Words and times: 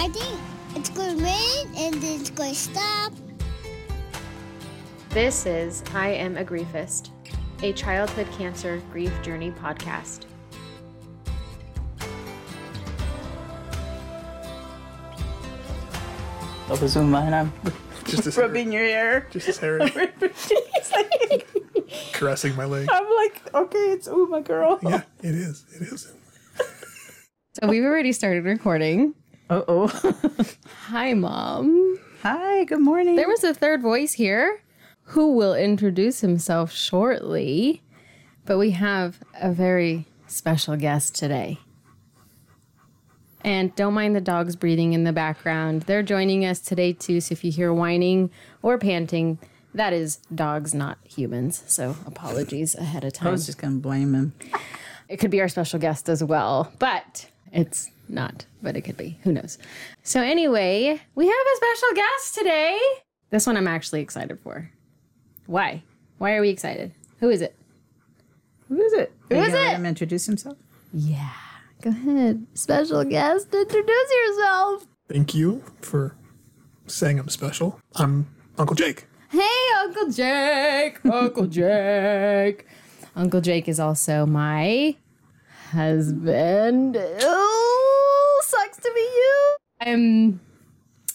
I 0.00 0.08
think 0.08 0.40
it's 0.76 0.88
going 0.88 1.18
to 1.18 1.22
rain 1.22 1.66
and 1.76 1.94
then 1.96 2.20
it's 2.20 2.30
going 2.30 2.54
to 2.54 2.58
stop. 2.58 3.12
This 5.10 5.44
is 5.44 5.84
I 5.92 6.08
Am 6.08 6.38
a 6.38 6.44
Griefist, 6.44 7.10
a 7.62 7.74
childhood 7.74 8.26
cancer 8.32 8.80
grief 8.90 9.12
journey 9.20 9.50
podcast. 9.50 10.24
Up 16.70 16.80
as 16.80 16.96
Uma 16.96 17.18
and 17.18 17.34
I'm 17.34 17.52
Jess 18.06 18.26
as 18.26 18.36
rubbing 18.38 18.72
your 18.72 18.84
hair. 18.84 19.26
just 19.30 19.48
as 19.48 19.58
hairy, 19.58 19.92
caressing 22.12 22.56
my 22.56 22.64
leg. 22.64 22.88
I'm 22.90 23.04
like, 23.16 23.54
okay, 23.54 23.92
it's 23.92 24.06
Uma, 24.06 24.40
girl. 24.40 24.78
Yeah, 24.82 25.02
it 25.22 25.34
is. 25.34 25.66
It 25.74 25.82
is. 25.82 26.10
So 27.60 27.66
we've 27.66 27.82
already 27.82 28.12
started 28.12 28.44
recording. 28.44 29.12
Uh 29.50 29.62
oh. 29.66 29.88
Hi, 30.86 31.12
Mom. 31.12 31.98
Hi, 32.22 32.62
good 32.64 32.80
morning. 32.80 33.16
There 33.16 33.26
was 33.26 33.42
a 33.42 33.52
third 33.52 33.82
voice 33.82 34.12
here 34.12 34.62
who 35.02 35.34
will 35.34 35.56
introduce 35.56 36.20
himself 36.20 36.70
shortly, 36.70 37.82
but 38.44 38.58
we 38.58 38.70
have 38.70 39.18
a 39.34 39.50
very 39.50 40.06
special 40.28 40.76
guest 40.76 41.16
today. 41.16 41.58
And 43.42 43.74
don't 43.74 43.92
mind 43.92 44.14
the 44.14 44.20
dogs 44.20 44.54
breathing 44.54 44.92
in 44.92 45.02
the 45.02 45.12
background. 45.12 45.82
They're 45.82 46.04
joining 46.04 46.44
us 46.44 46.60
today 46.60 46.92
too, 46.92 47.20
so 47.20 47.32
if 47.32 47.42
you 47.42 47.50
hear 47.50 47.72
whining 47.74 48.30
or 48.62 48.78
panting, 48.78 49.40
that 49.74 49.92
is 49.92 50.18
dogs, 50.32 50.74
not 50.74 50.98
humans. 51.02 51.64
So 51.66 51.96
apologies 52.06 52.76
ahead 52.76 53.02
of 53.02 53.14
time. 53.14 53.28
I 53.28 53.30
was 53.32 53.46
just 53.46 53.58
gonna 53.58 53.78
blame 53.78 54.14
him. 54.14 54.32
It 55.08 55.16
could 55.16 55.32
be 55.32 55.40
our 55.40 55.48
special 55.48 55.80
guest 55.80 56.08
as 56.08 56.22
well, 56.22 56.72
but 56.78 57.26
it's 57.50 57.90
not, 58.12 58.46
but 58.62 58.76
it 58.76 58.82
could 58.82 58.96
be. 58.96 59.18
Who 59.22 59.32
knows? 59.32 59.58
So, 60.02 60.20
anyway, 60.20 61.00
we 61.14 61.26
have 61.26 61.34
a 61.34 61.56
special 61.56 61.94
guest 61.94 62.34
today. 62.34 62.78
This 63.30 63.46
one 63.46 63.56
I'm 63.56 63.68
actually 63.68 64.00
excited 64.00 64.38
for. 64.40 64.70
Why? 65.46 65.82
Why 66.18 66.34
are 66.34 66.40
we 66.40 66.50
excited? 66.50 66.92
Who 67.20 67.30
is 67.30 67.40
it? 67.42 67.56
Who 68.68 68.80
is 68.80 68.92
it? 68.92 69.12
Who 69.28 69.36
is 69.36 69.52
Let 69.52 69.72
it? 69.72 69.76
him 69.76 69.86
introduce 69.86 70.26
himself. 70.26 70.56
Yeah. 70.92 71.30
Go 71.82 71.90
ahead. 71.90 72.46
Special 72.54 73.04
guest, 73.04 73.54
introduce 73.54 74.12
yourself. 74.12 74.86
Thank 75.08 75.34
you 75.34 75.64
for 75.80 76.14
saying 76.86 77.18
I'm 77.18 77.28
special. 77.28 77.80
I'm 77.96 78.26
Uncle 78.58 78.76
Jake. 78.76 79.06
Hey, 79.30 79.48
Uncle 79.80 80.10
Jake. 80.10 81.04
Uncle 81.04 81.46
Jake. 81.46 82.66
Uncle 83.16 83.40
Jake 83.40 83.68
is 83.68 83.80
also 83.80 84.26
my 84.26 84.94
husband. 85.70 86.96
Oh, 86.98 88.42
sucks 88.44 88.78
to 88.78 88.90
be 88.92 89.00
you. 89.00 89.56
I'm 89.80 90.40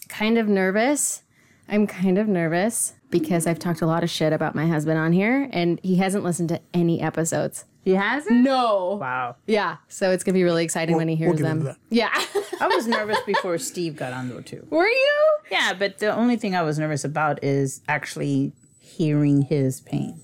kind 0.07 0.37
of 0.37 0.47
nervous. 0.47 1.23
I'm 1.67 1.87
kind 1.87 2.17
of 2.17 2.27
nervous 2.27 2.93
because 3.09 3.47
I've 3.47 3.59
talked 3.59 3.81
a 3.81 3.85
lot 3.85 4.03
of 4.03 4.09
shit 4.09 4.31
about 4.31 4.55
my 4.55 4.67
husband 4.67 4.97
on 4.97 5.11
here 5.11 5.49
and 5.51 5.79
he 5.83 5.97
hasn't 5.97 6.23
listened 6.23 6.49
to 6.49 6.61
any 6.73 7.01
episodes. 7.01 7.65
He 7.83 7.91
hasn't? 7.91 8.43
No. 8.43 8.97
Wow. 8.99 9.35
Yeah. 9.45 9.77
So 9.89 10.11
it's 10.11 10.23
going 10.23 10.33
to 10.33 10.39
be 10.39 10.43
really 10.43 10.63
exciting 10.63 10.95
when 10.95 11.07
he 11.07 11.15
we'll 11.15 11.35
hears 11.35 11.41
them. 11.41 11.75
Yeah. 11.89 12.13
I 12.61 12.67
was 12.67 12.87
nervous 12.87 13.19
before 13.25 13.57
Steve 13.57 13.95
got 13.95 14.13
on 14.13 14.29
though 14.29 14.41
too. 14.41 14.65
Were 14.69 14.87
you? 14.87 15.25
Yeah, 15.51 15.73
but 15.77 15.99
the 15.99 16.15
only 16.15 16.37
thing 16.37 16.55
I 16.55 16.61
was 16.61 16.79
nervous 16.79 17.03
about 17.03 17.43
is 17.43 17.81
actually 17.87 18.53
hearing 18.79 19.41
his 19.43 19.81
pain. 19.81 20.21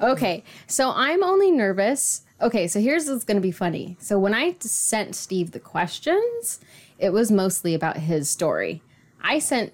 Okay, 0.00 0.44
so 0.66 0.92
I'm 0.94 1.22
only 1.22 1.50
nervous. 1.50 2.22
Okay, 2.40 2.68
so 2.68 2.80
here's 2.80 3.08
what's 3.08 3.24
going 3.24 3.36
to 3.36 3.40
be 3.42 3.50
funny. 3.50 3.96
So 3.98 4.18
when 4.18 4.34
I 4.34 4.56
sent 4.60 5.14
Steve 5.14 5.52
the 5.52 5.60
questions, 5.60 6.60
it 6.98 7.10
was 7.10 7.30
mostly 7.30 7.74
about 7.74 7.96
his 7.96 8.28
story. 8.28 8.82
I 9.22 9.38
sent 9.38 9.72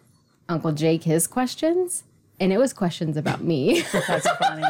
Uncle 0.49 0.73
Jake 0.73 1.03
his 1.05 1.27
questions, 1.27 2.05
and 2.39 2.53
it 2.53 2.59
was 2.59 2.73
questions 2.73 3.17
about 3.17 3.43
me 3.43 3.81
That's 3.93 4.29
funny. 4.29 4.63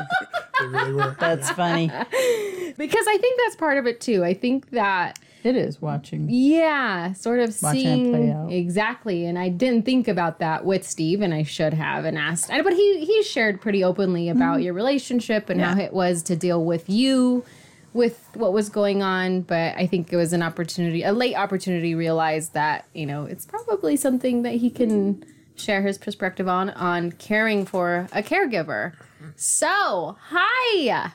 They 0.61 0.67
really 0.67 0.93
were. 0.93 1.17
That's 1.21 1.51
funny. 1.51 1.89
because 1.89 3.07
I 3.09 3.19
think 3.21 3.41
that's 3.45 3.57
part 3.57 3.77
of 3.79 3.87
it 3.87 4.01
too. 4.01 4.25
I 4.25 4.33
think 4.35 4.71
that 4.71 5.19
It 5.45 5.57
is 5.57 5.83
watching. 5.83 6.29
yeah, 6.31 7.13
sort 7.13 7.41
of 7.41 7.55
Watching 7.63 7.81
it 7.81 7.83
seeing 7.83 8.11
play 8.13 8.31
out. 8.33 8.53
exactly. 8.53 9.27
And 9.27 9.39
I 9.39 9.49
didn't 9.51 9.85
think 9.85 10.09
about 10.09 10.39
that 10.39 10.65
with 10.65 10.89
Steve, 10.89 11.21
and 11.21 11.35
I 11.35 11.43
should 11.43 11.75
have 11.75 12.05
and 12.07 12.17
asked. 12.17 12.51
and- 12.51 12.65
But 12.65 12.73
he 12.73 13.05
he 13.05 13.23
shared 13.23 13.61
pretty 13.61 13.85
openly 13.85 14.29
about 14.31 14.55
Mm-hmm. 14.57 14.63
your 14.63 14.75
relationship 14.75 15.51
and 15.51 15.61
how 15.61 15.79
it 15.79 15.93
was 15.93 16.23
to 16.25 16.37
deal 16.37 16.65
with 16.65 16.89
you, 16.89 17.45
with 17.93 18.29
what 18.35 18.53
was 18.53 18.69
going 18.69 19.03
on. 19.03 19.43
But 19.43 19.77
I 19.77 19.87
think 19.87 20.13
it 20.13 20.17
was 20.17 20.33
an 20.33 20.43
opportunity, 20.43 21.03
a 21.03 21.13
late 21.13 21.37
opportunity, 21.37 21.95
realized 21.95 22.55
that 22.55 22.87
you 22.95 23.07
know 23.07 23.25
it's 23.25 23.47
probably 23.47 23.97
something 23.97 24.43
that 24.43 24.55
he 24.55 24.71
can 24.71 25.25
share 25.55 25.83
his 25.83 25.99
perspective 25.99 26.49
on 26.49 26.71
on 26.71 27.13
caring 27.13 27.67
for 27.67 28.09
a 28.13 28.23
caregiver. 28.23 28.93
So 29.37 30.17
hi. 30.21 31.13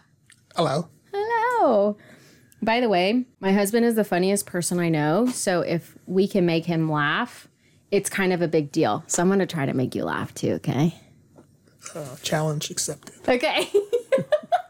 Hello. 0.56 0.90
Hello. 1.14 1.98
By 2.62 2.80
the 2.80 2.90
way, 2.90 3.26
my 3.40 3.54
husband 3.54 3.86
is 3.86 3.96
the 3.96 4.04
funniest 4.04 4.46
person 4.46 4.80
I 4.80 4.90
know. 4.90 5.28
So 5.28 5.62
if 5.62 5.96
we 6.08 6.28
can 6.28 6.46
make 6.46 6.66
him 6.66 6.90
laugh, 6.92 7.48
it's 7.92 8.10
kind 8.10 8.34
of 8.34 8.42
a 8.42 8.48
big 8.48 8.72
deal. 8.72 9.04
So 9.08 9.22
I'm 9.22 9.30
going 9.30 9.40
to 9.40 9.46
try 9.46 9.66
to 9.66 9.74
make 9.74 9.94
you 9.94 10.04
laugh 10.04 10.34
too, 10.34 10.54
okay? 10.54 10.96
Uh, 11.96 12.16
challenge 12.22 12.70
accepted. 12.72 13.16
Okay. 13.28 13.72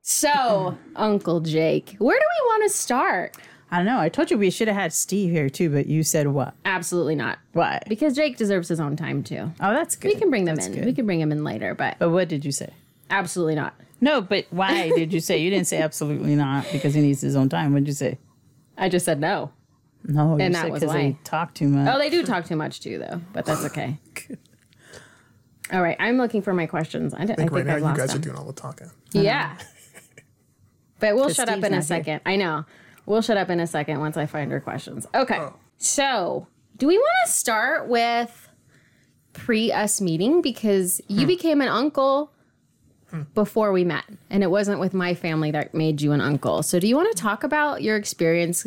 so, 0.00 0.76
Uncle 0.96 1.40
Jake, 1.40 1.96
where 1.98 2.18
do 2.18 2.24
we 2.24 2.46
want 2.48 2.62
to 2.70 2.76
start? 2.76 3.36
I 3.70 3.76
don't 3.78 3.86
know. 3.86 3.98
I 3.98 4.08
told 4.10 4.30
you 4.30 4.36
we 4.36 4.50
should 4.50 4.68
have 4.68 4.76
had 4.76 4.92
Steve 4.92 5.30
here 5.30 5.48
too, 5.48 5.70
but 5.70 5.86
you 5.86 6.02
said 6.02 6.28
what? 6.28 6.54
Absolutely 6.64 7.14
not. 7.14 7.38
Why? 7.52 7.80
Because 7.88 8.14
Jake 8.14 8.36
deserves 8.36 8.68
his 8.68 8.80
own 8.80 8.96
time 8.96 9.22
too. 9.22 9.50
Oh, 9.60 9.72
that's 9.72 9.96
good. 9.96 10.12
We 10.12 10.18
can 10.20 10.28
bring 10.28 10.44
them 10.44 10.56
That's 10.56 10.66
in. 10.68 10.74
good. 10.74 10.84
We 10.84 10.92
can 10.92 11.06
bring 11.06 11.20
him 11.20 11.32
in 11.32 11.42
later, 11.42 11.74
but 11.74 11.96
But 11.98 12.10
what 12.10 12.28
did 12.28 12.44
you 12.44 12.52
say? 12.52 12.70
absolutely 13.10 13.54
not. 13.54 13.74
No, 14.00 14.20
but 14.20 14.46
why 14.50 14.88
did 14.90 15.12
you 15.12 15.20
say? 15.20 15.38
You 15.38 15.48
didn't 15.50 15.68
say 15.68 15.80
absolutely 15.80 16.34
not 16.34 16.66
because 16.72 16.92
he 16.94 17.00
needs 17.00 17.20
his 17.20 17.36
own 17.36 17.48
time. 17.48 17.72
What 17.72 17.80
did 17.80 17.88
you 17.88 17.94
say? 17.94 18.18
I 18.76 18.88
just 18.88 19.04
said 19.04 19.20
no. 19.20 19.52
No, 20.04 20.36
you 20.36 20.42
And 20.42 20.54
that 20.54 20.62
said 20.62 20.70
was 20.72 20.80
because 20.80 20.94
why. 20.94 21.02
they 21.02 21.16
talk 21.24 21.54
too 21.54 21.68
much. 21.68 21.94
Oh, 21.94 21.98
they 21.98 22.10
do 22.10 22.24
talk 22.26 22.44
too 22.46 22.56
much 22.56 22.80
too, 22.80 22.98
though, 22.98 23.20
but 23.32 23.44
that's 23.46 23.64
okay. 23.66 23.98
All 25.72 25.82
right, 25.82 25.96
I'm 25.98 26.18
looking 26.18 26.42
for 26.42 26.52
my 26.52 26.66
questions. 26.66 27.14
I, 27.14 27.24
d- 27.24 27.30
I 27.30 27.32
I 27.32 27.36
think 27.36 27.38
I 27.38 27.42
think 27.42 27.52
right 27.52 27.66
now 27.66 27.72
I've 27.72 27.78
you 27.78 27.84
lost 27.84 27.98
guys 27.98 28.08
them. 28.10 28.18
are 28.18 28.22
doing 28.22 28.36
all 28.36 28.44
the 28.44 28.52
talking. 28.52 28.90
Yeah. 29.12 29.56
But 31.02 31.16
we'll 31.16 31.30
shut 31.30 31.48
up 31.48 31.58
in 31.58 31.64
a 31.64 31.70
not 31.70 31.74
here. 31.76 31.82
second. 31.82 32.20
I 32.24 32.36
know. 32.36 32.64
We'll 33.06 33.22
shut 33.22 33.36
up 33.36 33.50
in 33.50 33.58
a 33.58 33.66
second 33.66 33.98
once 33.98 34.16
I 34.16 34.26
find 34.26 34.52
her 34.52 34.60
questions. 34.60 35.04
Okay. 35.12 35.38
Oh. 35.38 35.54
So, 35.76 36.46
do 36.76 36.86
we 36.86 36.96
want 36.96 37.26
to 37.26 37.32
start 37.32 37.88
with 37.88 38.48
pre 39.32 39.72
us 39.72 40.00
meeting? 40.00 40.42
Because 40.42 41.00
you 41.08 41.22
hmm. 41.22 41.26
became 41.26 41.60
an 41.60 41.66
uncle 41.66 42.30
hmm. 43.10 43.22
before 43.34 43.72
we 43.72 43.82
met, 43.82 44.04
and 44.30 44.44
it 44.44 44.50
wasn't 44.50 44.78
with 44.78 44.94
my 44.94 45.14
family 45.14 45.50
that 45.50 45.74
made 45.74 46.00
you 46.00 46.12
an 46.12 46.20
uncle. 46.20 46.62
So, 46.62 46.78
do 46.78 46.86
you 46.86 46.94
want 46.94 47.14
to 47.16 47.20
talk 47.20 47.42
about 47.42 47.82
your 47.82 47.96
experience 47.96 48.64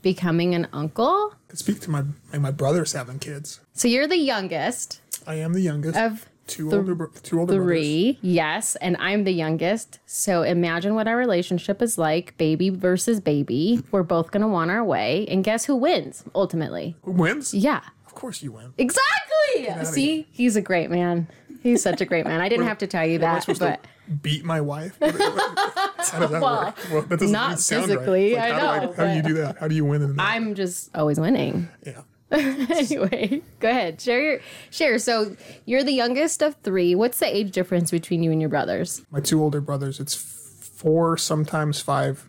becoming 0.00 0.54
an 0.54 0.68
uncle? 0.72 1.32
I 1.34 1.50
could 1.50 1.58
speak 1.58 1.80
to 1.80 1.90
my 1.90 2.04
like 2.32 2.40
my 2.40 2.50
brothers 2.50 2.92
having 2.92 3.18
kids. 3.18 3.60
So, 3.74 3.88
you're 3.88 4.06
the 4.06 4.16
youngest 4.16 5.00
I 5.26 5.34
am 5.34 5.52
the 5.52 5.60
youngest. 5.60 5.98
of 5.98 6.26
two 6.46 6.72
older 6.72 6.94
bro- 6.94 7.10
two 7.22 7.40
older 7.40 7.54
brothers. 7.56 7.66
three. 7.66 8.18
Yes, 8.22 8.76
and 8.76 8.96
I'm 8.98 9.24
the 9.24 9.32
youngest. 9.32 9.98
So 10.06 10.42
imagine 10.42 10.94
what 10.94 11.08
our 11.08 11.16
relationship 11.16 11.80
is 11.82 11.98
like, 11.98 12.36
baby 12.38 12.70
versus 12.70 13.20
baby. 13.20 13.82
We're 13.90 14.02
both 14.02 14.30
gonna 14.30 14.48
want 14.48 14.70
our 14.70 14.84
way, 14.84 15.26
and 15.28 15.42
guess 15.44 15.64
who 15.64 15.76
wins 15.76 16.24
ultimately? 16.34 16.96
Who 17.02 17.12
wins? 17.12 17.54
Yeah, 17.54 17.80
Of 18.06 18.14
course 18.14 18.42
you 18.42 18.52
win. 18.52 18.72
exactly. 18.78 19.84
See, 19.84 20.26
he's 20.30 20.56
a 20.56 20.62
great 20.62 20.90
man. 20.90 21.28
He's 21.62 21.82
such 21.82 22.00
a 22.00 22.04
great 22.04 22.26
man. 22.26 22.40
I 22.40 22.48
didn't 22.48 22.66
have 22.66 22.78
to 22.78 22.86
tell 22.86 23.06
you 23.06 23.14
I 23.16 23.18
that, 23.18 23.46
but 23.58 23.86
beat 24.20 24.44
my 24.44 24.60
wife? 24.60 24.98
How 25.00 25.10
does 26.18 26.30
that 26.30 26.42
work? 26.42 26.76
Well, 26.92 27.02
that 27.02 27.08
doesn't 27.20 27.32
not 27.32 27.58
sound 27.58 27.86
physically, 27.86 28.34
Right. 28.34 28.52
I 28.52 28.58
how, 28.58 28.80
know, 28.80 28.86
do 28.88 28.92
how 28.94 29.04
do 29.06 29.14
you 29.16 29.22
do 29.22 29.34
that? 29.34 29.56
How 29.58 29.68
do 29.68 29.74
you 29.74 29.84
win 29.84 30.02
in 30.02 30.16
that? 30.16 30.22
I'm 30.22 30.54
just 30.54 30.94
always 30.94 31.18
winning. 31.18 31.68
yeah. 31.86 32.02
anyway, 32.70 33.42
go 33.60 33.68
ahead. 33.68 34.00
Share 34.00 34.20
your 34.22 34.40
share. 34.70 34.98
So 34.98 35.36
you're 35.64 35.84
the 35.84 35.92
youngest 35.92 36.42
of 36.42 36.56
three. 36.62 36.94
What's 36.94 37.18
the 37.18 37.34
age 37.34 37.52
difference 37.52 37.90
between 37.90 38.22
you 38.22 38.32
and 38.32 38.40
your 38.40 38.50
brothers? 38.50 39.02
My 39.10 39.20
two 39.20 39.42
older 39.42 39.60
brothers, 39.60 40.00
it's 40.00 40.14
four, 40.14 41.16
sometimes 41.16 41.80
five 41.80 42.28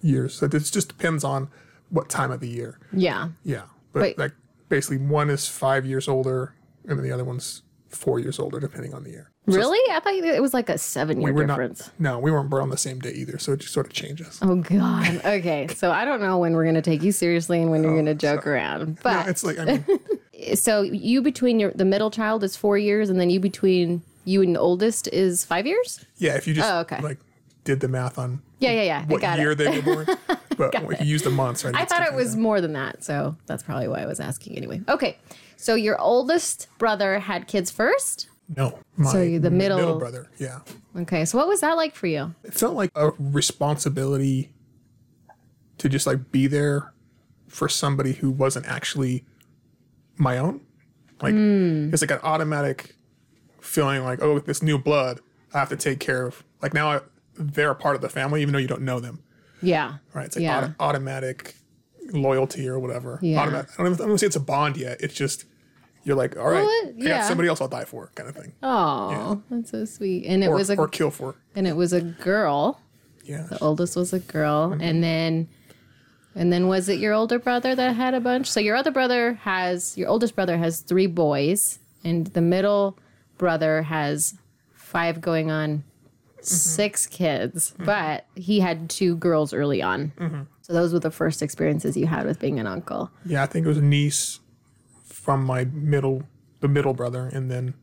years. 0.00 0.34
So 0.34 0.46
it 0.46 0.50
just 0.50 0.88
depends 0.88 1.24
on 1.24 1.48
what 1.90 2.08
time 2.08 2.30
of 2.30 2.40
the 2.40 2.48
year. 2.48 2.78
Yeah. 2.92 3.28
Yeah. 3.44 3.64
But 3.92 4.02
Wait. 4.02 4.18
like 4.18 4.32
basically 4.68 4.98
one 4.98 5.30
is 5.30 5.48
five 5.48 5.86
years 5.86 6.08
older 6.08 6.54
and 6.86 6.98
then 6.98 7.04
the 7.04 7.12
other 7.12 7.24
one's 7.24 7.62
four 7.88 8.18
years 8.18 8.38
older, 8.38 8.60
depending 8.60 8.94
on 8.94 9.04
the 9.04 9.10
year. 9.10 9.30
Really? 9.56 9.78
I 9.92 10.00
thought 10.00 10.14
it 10.14 10.42
was 10.42 10.54
like 10.54 10.68
a 10.68 10.78
seven 10.78 11.20
year 11.20 11.32
We 11.32 11.46
difference. 11.46 11.90
not 11.98 12.14
no, 12.14 12.18
we 12.18 12.30
weren't 12.30 12.50
born 12.50 12.62
on 12.62 12.70
the 12.70 12.76
same 12.76 12.98
day 13.00 13.12
either, 13.12 13.38
so 13.38 13.52
it 13.52 13.60
just 13.60 13.72
sort 13.72 13.86
of 13.86 13.92
changes. 13.92 14.38
Oh 14.42 14.56
God. 14.56 15.20
Okay. 15.24 15.68
So 15.68 15.90
I 15.90 16.04
don't 16.04 16.20
know 16.20 16.38
when 16.38 16.54
we're 16.54 16.64
gonna 16.64 16.82
take 16.82 17.02
you 17.02 17.12
seriously 17.12 17.60
and 17.62 17.70
when 17.70 17.82
you're 17.82 17.92
oh, 17.92 17.96
gonna 17.96 18.14
joke 18.14 18.46
around. 18.46 18.88
No, 18.88 18.96
But 19.02 19.28
it's 19.28 19.44
like 19.44 19.58
I 19.58 19.64
mean 19.64 19.84
so 20.54 20.82
you 20.82 21.22
between 21.22 21.58
your 21.60 21.72
the 21.72 21.84
middle 21.84 22.10
child 22.10 22.44
is 22.44 22.56
four 22.56 22.78
years, 22.78 23.10
and 23.10 23.20
then 23.20 23.30
you 23.30 23.40
between 23.40 24.02
you 24.24 24.42
and 24.42 24.54
the 24.54 24.60
oldest 24.60 25.08
is 25.08 25.44
five 25.44 25.66
years. 25.66 26.04
yeah, 26.18 26.34
if 26.36 26.46
you 26.46 26.54
just 26.54 26.68
Oh, 26.70 26.80
okay. 26.80 27.00
like 27.00 27.18
did 27.64 27.80
the 27.80 27.88
math 27.88 28.18
on 28.18 28.42
Yeah, 28.60 28.72
yeah, 28.72 28.82
yeah. 28.82 29.04
What 29.06 29.22
year 29.38 29.52
it. 29.52 29.58
they 29.58 29.80
were 29.80 30.04
born. 30.04 30.06
but 30.56 30.74
if 30.74 31.00
you 31.00 31.06
use 31.06 31.22
the 31.22 31.30
months, 31.30 31.64
right? 31.64 31.74
I 31.74 31.84
thought 31.84 32.02
it 32.06 32.14
was 32.14 32.36
more 32.36 32.60
than 32.60 32.72
that, 32.72 33.04
so 33.04 33.36
that's 33.46 33.62
probably 33.62 33.88
why 33.88 34.02
I 34.02 34.06
was 34.06 34.20
asking 34.20 34.56
anyway. 34.56 34.80
Okay, 34.88 35.18
so 35.56 35.74
your 35.74 35.98
oldest 36.00 36.68
brother 36.78 37.18
had 37.18 37.46
kids 37.46 37.70
first. 37.70 38.28
No. 38.56 38.78
My 38.96 39.12
So 39.12 39.18
the 39.38 39.50
middle- 39.50 39.78
middle 39.78 39.98
brother, 39.98 40.28
yeah. 40.38 40.60
Okay, 40.96 41.24
so 41.24 41.38
what 41.38 41.46
was 41.48 41.60
that 41.60 41.76
like 41.76 41.94
for 41.94 42.06
you? 42.06 42.34
It 42.44 42.54
felt 42.54 42.74
like 42.74 42.90
a 42.94 43.10
responsibility 43.18 44.52
to 45.78 45.88
just 45.88 46.06
like 46.06 46.30
be 46.32 46.46
there 46.46 46.92
for 47.46 47.68
somebody 47.68 48.12
who 48.14 48.30
wasn't 48.30 48.66
actually 48.66 49.24
my 50.16 50.38
own. 50.38 50.60
Like 51.22 51.34
Hmm. 51.34 51.90
it's 51.92 52.02
like 52.02 52.10
an 52.10 52.20
automatic 52.22 52.96
feeling 53.60 54.02
like, 54.04 54.22
oh, 54.22 54.38
this 54.38 54.62
new 54.62 54.78
blood, 54.78 55.20
I 55.54 55.58
have 55.58 55.68
to 55.70 55.76
take 55.76 56.00
care 56.00 56.26
of. 56.26 56.42
Like 56.62 56.74
now 56.74 56.90
I, 56.90 57.00
they're 57.36 57.70
a 57.70 57.74
part 57.76 57.94
of 57.96 58.02
the 58.02 58.08
family, 58.08 58.42
even 58.42 58.52
though 58.52 58.58
you 58.58 58.68
don't 58.68 58.82
know 58.82 58.98
them. 59.00 59.22
Yeah. 59.62 59.94
Right? 60.14 60.26
It's 60.26 60.36
like 60.36 60.42
Yeah. 60.44 60.58
auto- 60.58 60.74
automatic 60.80 61.54
loyalty 62.12 62.68
or 62.68 62.78
whatever. 62.78 63.18
Yeah. 63.22 63.40
Automatic, 63.40 63.70
I 63.78 63.82
don't 63.82 63.92
even, 63.92 64.04
I 64.04 64.08
don't 64.08 64.18
say 64.18 64.26
it's 64.26 64.36
a 64.36 64.40
bond 64.40 64.76
yet. 64.76 65.00
It's 65.00 65.14
just 65.14 65.44
you're 66.08 66.16
like, 66.16 66.36
all 66.36 66.46
right, 66.46 66.64
Well, 66.64 66.68
it- 66.68 66.96
I 66.96 67.00
got 67.00 67.08
yeah. 67.08 67.28
somebody 67.28 67.48
else 67.48 67.60
I'll 67.60 67.68
die 67.68 67.84
for, 67.84 68.10
kind 68.14 68.28
of 68.28 68.34
thing, 68.34 68.54
Oh, 68.62 69.42
that's 69.50 69.70
so 69.70 69.84
sweet. 69.84 70.24
And 70.26 70.42
it 70.42 70.48
or, 70.48 70.54
was 70.54 70.70
a 70.70 70.76
or 70.76 70.88
kill 70.88 71.10
for. 71.10 71.36
and 71.54 71.68
it 71.68 71.76
was 71.76 71.92
a 71.92 72.00
girl. 72.00 72.80
Yeah. 73.22 73.42
The 73.42 73.58
oldest 73.58 73.94
was 73.94 74.14
a 74.14 74.20
girl, 74.20 74.70
mm-hmm. 74.70 74.80
and 74.80 75.04
then 75.04 75.48
and 76.34 76.50
then 76.50 76.66
was 76.66 76.88
it 76.88 76.98
your 76.98 77.12
older 77.12 77.38
brother 77.38 77.74
that 77.74 77.94
had 77.94 78.14
a 78.14 78.20
bunch? 78.20 78.46
So 78.50 78.58
your 78.58 78.74
other 78.74 78.90
brother 78.90 79.34
has 79.34 79.98
your 79.98 80.08
oldest 80.08 80.34
brother 80.34 80.56
has 80.56 80.80
three 80.80 81.06
boys, 81.06 81.78
and 82.02 82.28
the 82.28 82.40
middle 82.40 82.98
brother 83.36 83.82
has 83.82 84.34
five 84.72 85.20
going 85.20 85.50
on 85.50 85.78
mm-hmm. 85.78 86.42
six 86.42 87.06
kids, 87.06 87.72
mm-hmm. 87.72 87.84
but 87.84 88.24
he 88.34 88.60
had 88.60 88.88
two 88.88 89.14
girls 89.16 89.52
early 89.52 89.82
on. 89.82 90.48
So 90.62 90.72
those 90.72 90.92
were 90.94 91.00
the 91.00 91.10
first 91.10 91.42
experiences 91.42 91.96
you 91.96 92.06
had 92.06 92.24
with 92.26 92.38
being 92.40 92.58
an 92.58 92.66
uncle. 92.66 93.10
Yeah, 93.26 93.42
I 93.42 93.46
think 93.46 93.66
it 93.66 93.68
was 93.68 93.78
a 93.78 93.82
niece 93.82 94.40
from 95.22 95.44
my 95.44 95.64
middle, 95.64 96.22
the 96.60 96.68
middle 96.68 96.94
brother, 96.94 97.26
and 97.26 97.50
then 97.50 97.74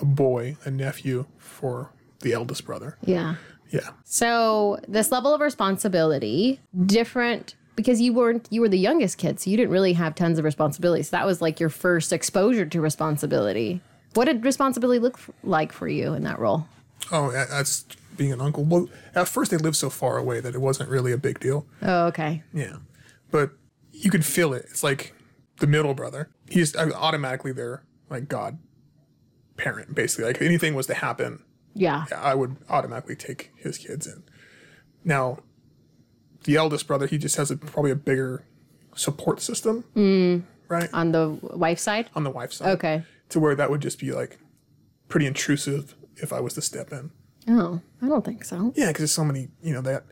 a 0.00 0.04
boy, 0.04 0.56
a 0.64 0.70
nephew 0.70 1.26
for 1.38 1.92
the 2.20 2.32
eldest 2.32 2.64
brother. 2.66 2.98
Yeah. 3.04 3.36
Yeah, 3.70 3.90
So 4.04 4.78
this 4.88 5.12
level 5.12 5.34
of 5.34 5.42
responsibility, 5.42 6.58
different 6.86 7.54
because 7.76 8.00
you 8.00 8.14
weren't 8.14 8.48
you 8.50 8.62
were 8.62 8.68
the 8.68 8.78
youngest 8.78 9.18
kid, 9.18 9.38
so 9.38 9.50
you 9.50 9.58
didn't 9.58 9.70
really 9.70 9.92
have 9.92 10.14
tons 10.14 10.38
of 10.38 10.44
responsibility. 10.46 11.02
So 11.02 11.10
that 11.18 11.26
was 11.26 11.42
like 11.42 11.60
your 11.60 11.68
first 11.68 12.10
exposure 12.10 12.64
to 12.64 12.80
responsibility. 12.80 13.82
What 14.14 14.24
did 14.24 14.42
responsibility 14.42 14.98
look 15.00 15.18
f- 15.18 15.30
like 15.42 15.70
for 15.72 15.86
you 15.86 16.14
in 16.14 16.22
that 16.24 16.38
role? 16.38 16.66
Oh, 17.12 17.30
that's 17.30 17.84
being 18.16 18.32
an 18.32 18.40
uncle. 18.40 18.64
Well, 18.64 18.88
at 19.14 19.28
first 19.28 19.50
they 19.50 19.58
lived 19.58 19.76
so 19.76 19.90
far 19.90 20.16
away 20.16 20.40
that 20.40 20.54
it 20.54 20.60
wasn't 20.62 20.88
really 20.88 21.12
a 21.12 21.18
big 21.18 21.38
deal. 21.38 21.66
Oh, 21.82 22.06
okay. 22.06 22.42
Yeah, 22.54 22.76
but 23.30 23.50
you 23.92 24.10
could 24.10 24.24
feel 24.24 24.54
it. 24.54 24.64
It's 24.70 24.82
like 24.82 25.14
the 25.60 25.66
middle 25.66 25.92
brother. 25.92 26.30
He's 26.50 26.74
uh, 26.76 26.90
automatically 26.94 27.52
their 27.52 27.84
like 28.10 28.28
god 28.28 28.58
parent, 29.56 29.94
basically. 29.94 30.24
Like 30.26 30.36
if 30.36 30.42
anything 30.42 30.74
was 30.74 30.86
to 30.86 30.94
happen, 30.94 31.42
Yeah. 31.74 32.06
I 32.16 32.34
would 32.34 32.56
automatically 32.68 33.16
take 33.16 33.52
his 33.56 33.78
kids 33.78 34.06
in. 34.06 34.22
Now, 35.04 35.38
the 36.44 36.56
eldest 36.56 36.86
brother, 36.86 37.06
he 37.06 37.18
just 37.18 37.36
has 37.36 37.50
a, 37.50 37.56
probably 37.56 37.90
a 37.90 37.96
bigger 37.96 38.44
support 38.94 39.40
system, 39.40 39.84
right? 40.68 40.88
On 40.92 41.12
the 41.12 41.38
wife's 41.42 41.82
side? 41.82 42.08
On 42.14 42.24
the 42.24 42.30
wife's 42.30 42.56
side. 42.56 42.68
Okay. 42.70 43.02
To 43.30 43.40
where 43.40 43.54
that 43.54 43.70
would 43.70 43.80
just 43.82 43.98
be 43.98 44.12
like 44.12 44.38
pretty 45.08 45.26
intrusive 45.26 45.94
if 46.16 46.32
I 46.32 46.40
was 46.40 46.54
to 46.54 46.62
step 46.62 46.92
in. 46.92 47.10
Oh, 47.48 47.80
I 48.02 48.08
don't 48.08 48.24
think 48.24 48.44
so. 48.44 48.72
Yeah, 48.76 48.88
because 48.88 49.00
there's 49.00 49.12
so 49.12 49.24
many, 49.24 49.48
you 49.62 49.72
know, 49.72 49.80
that 49.82 50.04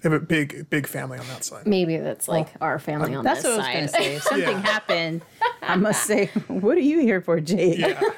they 0.00 0.08
have 0.10 0.22
a 0.22 0.24
big, 0.24 0.68
big 0.70 0.86
family 0.86 1.18
on 1.18 1.26
that 1.28 1.44
side. 1.44 1.66
Maybe 1.66 1.96
that's 1.96 2.28
like 2.28 2.48
our 2.60 2.78
family 2.78 3.14
on 3.14 3.24
That's 3.24 3.42
this 3.42 3.56
side. 3.56 3.58
That's 3.58 3.66
what 3.66 3.76
I 3.76 3.82
was 3.82 3.92
gonna 3.92 4.04
say. 4.04 4.14
If 4.16 4.22
something 4.24 4.48
Yeah. 4.48 4.60
happened, 4.62 5.22
I 5.62 5.76
must 5.76 6.04
say, 6.04 6.26
what 6.48 6.76
are 6.76 6.80
you 6.82 7.00
here 7.00 7.20
for, 7.20 7.40
Jake? 7.40 7.78
Yeah. 7.78 8.00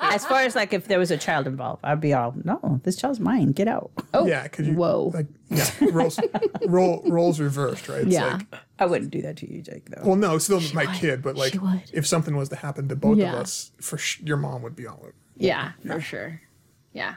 As 0.00 0.26
far 0.26 0.40
as 0.42 0.54
like 0.54 0.74
if 0.74 0.88
there 0.88 0.98
was 0.98 1.10
a 1.10 1.16
child 1.16 1.46
involved, 1.46 1.80
I'd 1.84 2.00
be 2.00 2.12
all, 2.12 2.34
no, 2.44 2.80
this 2.84 2.96
child's 2.96 3.18
mine. 3.18 3.52
Get 3.52 3.66
out. 3.66 3.90
Oh, 4.12 4.26
Yeah, 4.26 4.42
because 4.42 4.66
you, 4.68 4.74
Whoa. 4.74 5.10
like, 5.14 5.26
yeah, 5.48 5.70
roles, 5.90 6.20
role, 6.66 7.02
roles 7.06 7.40
reversed, 7.40 7.88
right? 7.88 8.02
It's 8.02 8.10
Yeah. 8.12 8.34
like, 8.34 8.46
I 8.78 8.84
wouldn't 8.84 9.10
do 9.10 9.22
that 9.22 9.38
to 9.38 9.50
you, 9.50 9.62
Jake. 9.62 9.88
Though. 9.88 10.02
well, 10.04 10.16
no, 10.16 10.34
it's 10.36 10.44
still 10.44 10.60
my 10.74 10.84
kid, 10.96 11.22
but 11.22 11.36
like, 11.36 11.54
if 11.94 12.06
something 12.06 12.36
was 12.36 12.50
to 12.50 12.56
happen 12.56 12.88
to 12.88 12.96
both 12.96 13.16
Yeah. 13.16 13.32
of 13.32 13.38
us, 13.40 13.70
for 13.80 13.96
sh- 13.96 14.20
your 14.20 14.36
mom 14.36 14.60
would 14.62 14.76
be 14.76 14.86
all 14.86 14.98
over. 15.00 15.14
Yeah, 15.36 15.72
for 15.86 16.00
sure. 16.00 16.42
Yeah. 16.92 17.14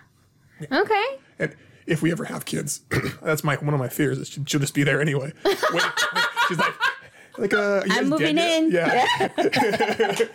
Okay. 0.72 1.06
And 1.38 1.54
if 1.86 2.02
we 2.02 2.14
ever 2.14 2.24
have 2.24 2.46
kids, 2.46 2.80
that's 3.22 3.44
my 3.44 3.56
one 3.58 3.74
of 3.74 3.80
my 3.80 3.90
fears 3.90 4.20
is 4.20 4.30
she'll 4.30 4.62
just 4.62 4.74
be 4.74 4.84
there 4.84 5.02
anyway. 5.02 5.34
Wait, 5.44 5.62
wait, 5.74 5.84
she's 6.48 6.58
like, 6.58 6.74
like, 7.38 7.54
uh, 7.54 7.82
you 7.86 7.90
guys 7.90 7.98
I'm 8.00 8.10
moving 8.10 8.36
dead 8.36 8.72
yet? 8.72 9.32
in. 9.38 9.48
Yeah, 10.18 10.28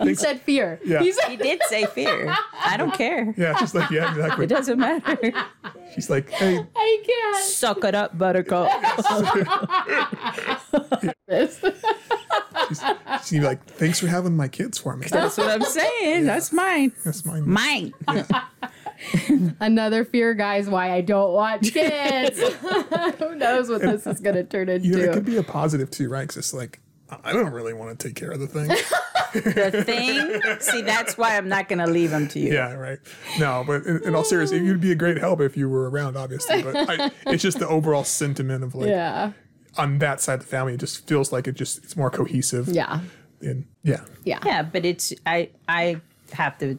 He 0.04 0.14
said 0.14 0.40
fear. 0.42 0.78
Yeah. 0.84 1.00
He 1.00 1.10
said 1.12 1.30
He 1.30 1.36
did 1.36 1.60
say 1.68 1.84
fear. 1.86 2.32
I 2.64 2.76
don't 2.76 2.92
care. 2.94 3.34
yeah, 3.36 3.56
she's 3.56 3.74
like, 3.74 3.90
yeah, 3.90 4.10
exactly. 4.10 4.44
It 4.46 4.48
doesn't 4.48 4.78
matter. 4.78 5.32
She's 5.94 6.08
like, 6.08 6.30
hey, 6.30 6.64
I 6.76 7.02
can't. 7.06 7.44
Suck 7.44 7.82
it 7.84 7.94
up, 7.96 8.16
Buttercup. 8.16 8.70
she's, 12.68 12.82
she's 13.24 13.42
like, 13.42 13.64
thanks 13.66 13.98
for 14.00 14.06
having 14.06 14.36
my 14.36 14.48
kids 14.48 14.78
for 14.78 14.96
me. 14.96 15.06
That's 15.10 15.36
what 15.38 15.48
I'm 15.48 15.62
saying. 15.62 16.26
That's 16.26 16.52
mine. 16.52 16.92
That's 17.04 17.24
mine. 17.24 17.48
Mine. 17.48 17.92
Another 19.60 20.04
fear, 20.04 20.34
guys, 20.34 20.68
why 20.68 20.92
I 20.92 21.00
don't 21.00 21.32
want 21.32 21.62
kids. 21.72 22.38
Who 23.18 23.34
knows 23.34 23.68
what 23.68 23.80
this 23.80 24.06
is 24.06 24.20
going 24.20 24.36
to 24.36 24.44
turn 24.44 24.68
You 24.82 24.96
know, 24.96 25.04
it 25.04 25.12
could 25.12 25.24
be 25.24 25.36
a 25.36 25.42
positive 25.42 25.90
too, 25.90 26.08
right? 26.08 26.22
Because 26.22 26.36
it's 26.36 26.54
like, 26.54 26.80
I 27.24 27.32
don't 27.32 27.50
really 27.50 27.72
want 27.72 27.98
to 27.98 28.08
take 28.08 28.14
care 28.14 28.30
of 28.30 28.38
the 28.38 28.46
thing. 28.46 28.68
The 29.32 29.82
thing. 29.84 30.60
See, 30.60 30.82
that's 30.82 31.18
why 31.18 31.36
I'm 31.36 31.48
not 31.48 31.68
gonna 31.68 31.86
leave 31.86 32.10
them 32.10 32.28
to 32.28 32.38
you. 32.38 32.52
yeah, 32.52 32.72
right. 32.74 32.98
No, 33.38 33.64
but 33.66 33.84
in, 33.84 34.02
in 34.04 34.14
all 34.14 34.22
seriousness, 34.22 34.62
you'd 34.62 34.80
be 34.80 34.92
a 34.92 34.96
great 34.96 35.18
help 35.18 35.40
if 35.40 35.56
you 35.56 35.68
were 35.68 35.90
around, 35.90 36.16
obviously. 36.16 36.62
But 36.62 36.88
I, 36.88 37.10
it's 37.26 37.42
just 37.42 37.58
the 37.58 37.66
overall 37.66 38.04
sentiment 38.04 38.62
of 38.62 38.76
like, 38.76 38.88
yeah. 38.88 39.32
on 39.76 39.98
that 39.98 40.20
side 40.20 40.34
of 40.34 40.40
the 40.40 40.46
family, 40.46 40.74
it 40.74 40.80
just 40.80 41.06
feels 41.08 41.32
like 41.32 41.48
it 41.48 41.56
just 41.56 41.78
it's 41.78 41.96
more 41.96 42.10
cohesive. 42.10 42.68
Yeah. 42.68 43.00
And 43.40 43.66
yeah, 43.82 44.04
Yeah. 44.24 44.40
Yeah, 44.44 44.62
but 44.62 44.84
it's 44.84 45.12
I 45.26 45.50
I 45.68 46.00
have 46.32 46.58
to 46.58 46.78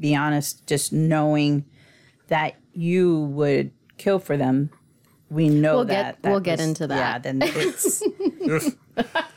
be 0.00 0.14
honest, 0.14 0.66
just 0.66 0.92
knowing 0.92 1.64
that 2.28 2.56
you 2.72 3.20
would 3.20 3.70
kill 3.98 4.18
for 4.18 4.36
them. 4.36 4.70
We 5.30 5.48
know 5.48 5.76
We'll 5.76 5.84
that. 5.86 6.14
get- 6.16 6.22
that 6.22 6.30
we'll 6.30 6.40
get 6.40 6.60
into 6.60 6.86
that. 6.86 6.96
Yeah, 6.96 7.18
then 7.18 7.40
it's 7.42 8.02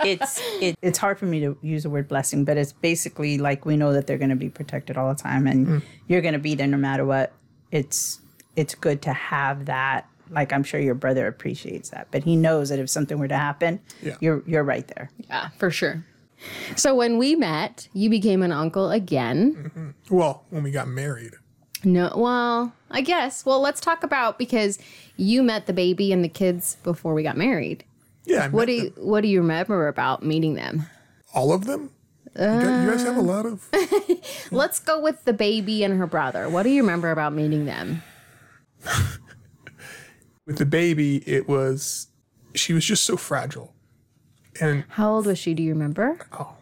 it's 0.03 0.41
it, 0.61 0.77
it's 0.81 0.97
hard 0.99 1.17
for 1.17 1.25
me 1.25 1.39
to 1.39 1.57
use 1.61 1.83
the 1.83 1.89
word 1.89 2.07
blessing, 2.07 2.45
but 2.45 2.57
it's 2.57 2.73
basically 2.73 3.37
like 3.37 3.65
we 3.65 3.77
know 3.77 3.93
that 3.93 4.05
they're 4.05 4.17
going 4.17 4.29
to 4.29 4.35
be 4.35 4.49
protected 4.49 4.97
all 4.97 5.09
the 5.13 5.21
time, 5.21 5.47
and 5.47 5.67
mm. 5.67 5.83
you're 6.07 6.21
going 6.21 6.33
to 6.33 6.39
be 6.39 6.55
there 6.55 6.67
no 6.67 6.77
matter 6.77 7.05
what. 7.05 7.33
It's 7.71 8.19
it's 8.55 8.75
good 8.75 9.01
to 9.03 9.13
have 9.13 9.65
that. 9.65 10.07
Like 10.29 10.51
I'm 10.51 10.63
sure 10.63 10.79
your 10.79 10.93
brother 10.95 11.25
appreciates 11.25 11.89
that, 11.91 12.09
but 12.11 12.23
he 12.23 12.35
knows 12.35 12.69
that 12.69 12.79
if 12.79 12.89
something 12.89 13.17
were 13.17 13.29
to 13.29 13.37
happen, 13.37 13.79
Yeah. 14.01 14.17
you're 14.19 14.43
you're 14.45 14.63
right 14.63 14.87
there. 14.95 15.09
Yeah, 15.27 15.49
for 15.57 15.71
sure. 15.71 16.05
So 16.75 16.93
when 16.95 17.17
we 17.17 17.35
met, 17.35 17.87
you 17.93 18.09
became 18.09 18.43
an 18.43 18.51
uncle 18.51 18.91
again. 18.91 19.71
Mm-hmm. 19.75 20.15
well, 20.15 20.43
when 20.49 20.63
we 20.63 20.71
got 20.71 20.87
married, 20.87 21.33
No, 21.83 22.11
well, 22.15 22.73
I 22.91 23.01
guess. 23.01 23.45
Well, 23.45 23.59
let's 23.61 23.79
talk 23.81 24.03
about 24.03 24.37
because 24.37 24.77
you 25.15 25.41
met 25.43 25.65
the 25.65 25.73
baby 25.73 26.11
and 26.11 26.23
the 26.23 26.29
kids 26.29 26.77
before 26.83 27.13
we 27.13 27.23
got 27.23 27.37
married. 27.37 27.83
yeah, 28.25 28.45
I 28.45 28.47
What 28.49 28.65
do 28.65 28.73
you 28.73 28.93
What 28.97 29.21
do 29.21 29.27
you 29.27 29.39
remember 29.41 29.87
about 29.87 30.23
meeting 30.23 30.53
them? 30.55 30.85
all 31.33 31.51
of 31.51 31.65
them. 31.65 31.91
you, 32.35 32.41
guys, 32.45 32.83
you 32.85 32.91
guys 32.91 33.03
have 33.03 33.17
a 33.17 33.21
lot 33.21 33.45
of. 33.45 33.67
Let's 34.51 34.79
go 34.79 34.99
with 35.01 35.25
the 35.25 35.33
baby 35.33 35.83
and 35.83 35.97
her 35.97 36.07
brother. 36.07 36.47
What 36.49 36.63
do 36.63 36.69
you 36.69 36.81
remember 36.81 37.09
about 37.11 37.33
meeting 37.33 37.65
them? 37.65 38.03
With 40.45 40.57
the 40.59 40.65
baby, 40.65 41.17
it 41.27 41.47
was 41.49 42.07
she 42.55 42.73
was 42.73 42.85
just 42.85 43.03
so 43.03 43.17
fragile, 43.17 43.73
and 44.61 44.83
How 44.89 45.11
old 45.11 45.25
was 45.25 45.37
she? 45.39 45.53
Do 45.53 45.63
you 45.63 45.71
remember? 45.73 46.19
Oh, 46.31 46.53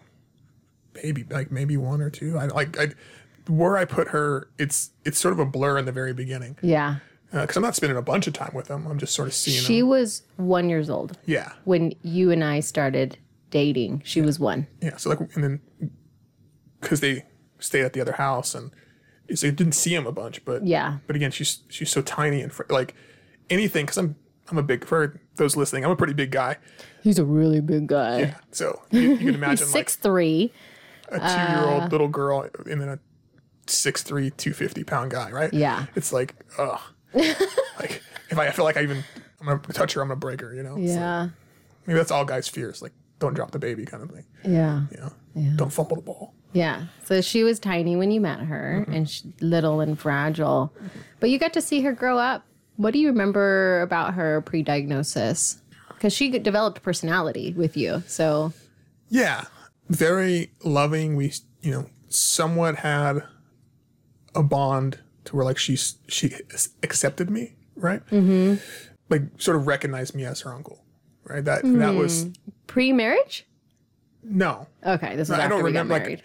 baby 0.94 1.26
like 1.30 1.52
maybe 1.52 1.78
one 1.78 2.02
or 2.02 2.10
two. 2.10 2.38
I 2.38 2.46
like 2.48 2.78
I 2.80 2.88
where 3.48 3.78
I 3.78 3.86
put 3.86 4.10
her. 4.10 4.50
It's 4.58 4.92
it's 5.04 5.20
sort 5.20 5.34
of 5.34 5.40
a 5.40 5.46
blur 5.46 5.78
in 5.78 5.86
the 5.86 5.92
very 5.92 6.14
beginning 6.14 6.58
Yeah, 6.62 6.98
uh, 7.34 7.42
because 7.42 7.58
I'm 7.58 7.64
not 7.64 7.76
spending 7.76 7.98
a 7.98 8.02
bunch 8.02 8.28
of 8.28 8.34
time 8.34 8.52
with 8.54 8.68
them. 8.68 8.88
I'm 8.88 8.98
just 9.00 9.14
sort 9.14 9.28
of 9.28 9.34
seeing 9.34 9.62
she 9.62 9.80
them. 9.82 9.90
was 9.90 10.24
one 10.38 10.70
years 10.70 10.90
old 10.90 11.18
Yeah, 11.26 11.52
when 11.64 11.94
you 12.02 12.32
and 12.32 12.44
I 12.44 12.60
started 12.62 13.18
dating. 13.52 14.02
She 14.06 14.22
was 14.22 14.40
one. 14.40 14.68
yeah. 14.82 14.98
So 14.98 15.10
like 15.10 15.20
and 15.36 15.44
then 15.44 15.92
because 16.82 17.00
they 17.02 17.24
stayed 17.60 17.84
at 17.86 17.94
the 17.94 18.02
other 18.02 18.14
house 18.14 18.54
and 18.56 18.72
so 19.34 19.50
didn't 19.50 19.74
see 19.74 19.94
him 19.96 20.06
a 20.06 20.12
bunch, 20.12 20.44
but 20.46 20.66
Yeah. 20.68 20.98
But 21.08 21.16
again, 21.16 21.32
she's 21.32 21.64
she's 21.70 21.90
so 21.90 22.02
tiny 22.02 22.42
and 22.42 22.52
fr- 22.52 22.64
like 22.70 22.94
anything 23.50 23.86
because 23.86 23.98
I'm 23.98 24.16
I'm 24.50 24.58
a 24.58 24.64
big 24.64 24.86
for 24.86 25.20
those 25.36 25.56
listening. 25.56 25.86
I'm 25.86 25.92
a 25.92 25.96
pretty 25.96 26.14
big 26.14 26.32
guy, 26.32 26.58
He's 27.02 27.20
a 27.20 27.26
really 27.26 27.62
big 27.62 27.88
guy. 27.88 28.20
Yeah, 28.20 28.36
so 28.52 28.82
you, 28.92 29.00
you 29.02 29.18
can 29.18 29.28
imagine 29.36 29.68
like 29.68 29.74
Six 29.74 29.96
three. 29.96 30.52
a 31.10 31.20
two 31.20 31.52
year 31.54 31.66
old 31.66 31.84
uh, 31.84 31.88
little 31.92 32.08
girl 32.08 32.50
and 32.66 32.82
then 32.82 32.90
a 32.90 33.00
6'3", 33.68 34.06
250 34.38 34.84
pound 34.84 35.12
guy, 35.12 35.32
right? 35.32 35.54
Yeah. 35.54 35.86
It's 35.96 36.12
like, 36.14 36.36
ugh. 36.58 36.80
like 37.14 38.02
if 38.30 38.38
I 38.38 38.50
feel 38.52 38.66
like 38.66 38.78
I 38.78 38.84
even 38.84 39.04
I'm 39.40 39.46
gonna 39.46 39.60
touch 39.60 39.94
her, 39.94 40.02
I'm 40.02 40.08
gonna 40.08 40.20
break 40.20 40.42
her. 40.42 40.54
You 40.54 40.64
know. 40.64 40.78
It's 40.78 40.92
like- 40.92 41.00
Yeah. 41.00 41.30
maybe 41.86 41.98
that's 41.98 42.12
all 42.12 42.26
guys' 42.26 42.48
fears, 42.48 42.82
like 42.82 42.94
don't 43.20 43.34
drop 43.34 43.52
the 43.52 43.60
baby 43.60 43.86
kind 43.86 44.04
of 44.04 44.12
thing. 44.12 44.26
Yeah. 44.44 44.84
You 44.92 44.98
know. 44.98 45.56
Don't 45.58 45.72
fumble 45.72 45.98
the 45.98 46.02
ball. 46.02 46.34
Yeah. 46.54 46.86
So 47.04 47.22
she 47.22 47.44
was 47.44 47.60
tiny 47.60 47.96
when 47.96 48.10
you 48.12 48.22
met 48.22 48.40
her 48.40 48.82
mm-hmm. 48.82 48.94
and 48.94 49.10
she, 49.10 49.34
little 49.42 49.82
and 49.82 50.00
fragile. 50.00 50.74
Mm-hmm. 50.78 51.00
But 51.20 51.30
you 51.30 51.38
got 51.38 51.54
to 51.54 51.62
see 51.62 51.82
her 51.82 51.92
grow 51.92 52.18
up. 52.18 52.46
What 52.78 52.92
do 52.94 53.00
you 53.00 53.08
remember 53.08 53.82
about 53.82 54.14
her 54.16 54.42
pre 54.42 54.64
diagnosis? 54.64 55.62
Because 55.90 56.14
she 56.14 56.30
developed 56.30 56.82
personality 56.84 57.54
with 57.54 57.78
you. 57.78 58.04
So, 58.08 58.54
Yeah, 59.10 59.46
very 59.90 60.52
loving. 60.64 61.16
We, 61.16 61.32
you 61.62 61.72
know, 61.72 61.90
somewhat 62.10 62.78
had 62.78 63.24
a 64.34 64.44
bond 64.44 65.00
to 65.26 65.36
where 65.36 65.46
like 65.46 65.58
she's 65.58 65.98
she 66.08 66.36
accepted 66.84 67.30
me, 67.30 67.56
right? 67.76 68.06
Mm-hmm. 68.08 68.56
Like 69.10 69.24
sort 69.38 69.58
of 69.58 69.68
recognized 69.68 70.16
me 70.16 70.26
as 70.26 70.42
her 70.42 70.54
uncle, 70.54 70.84
right? 71.24 71.44
That 71.44 71.62
that 71.64 71.96
was 71.96 72.28
pre 72.68 72.92
marriage? 72.92 73.46
no, 74.24 74.68
Okay. 74.86 75.16
This 75.16 75.30
was 75.30 75.40
I 75.40 75.44
after 75.44 75.50
don't 75.56 75.64
we 75.64 75.72
got 75.72 75.86
remember, 75.86 76.10
like. 76.10 76.24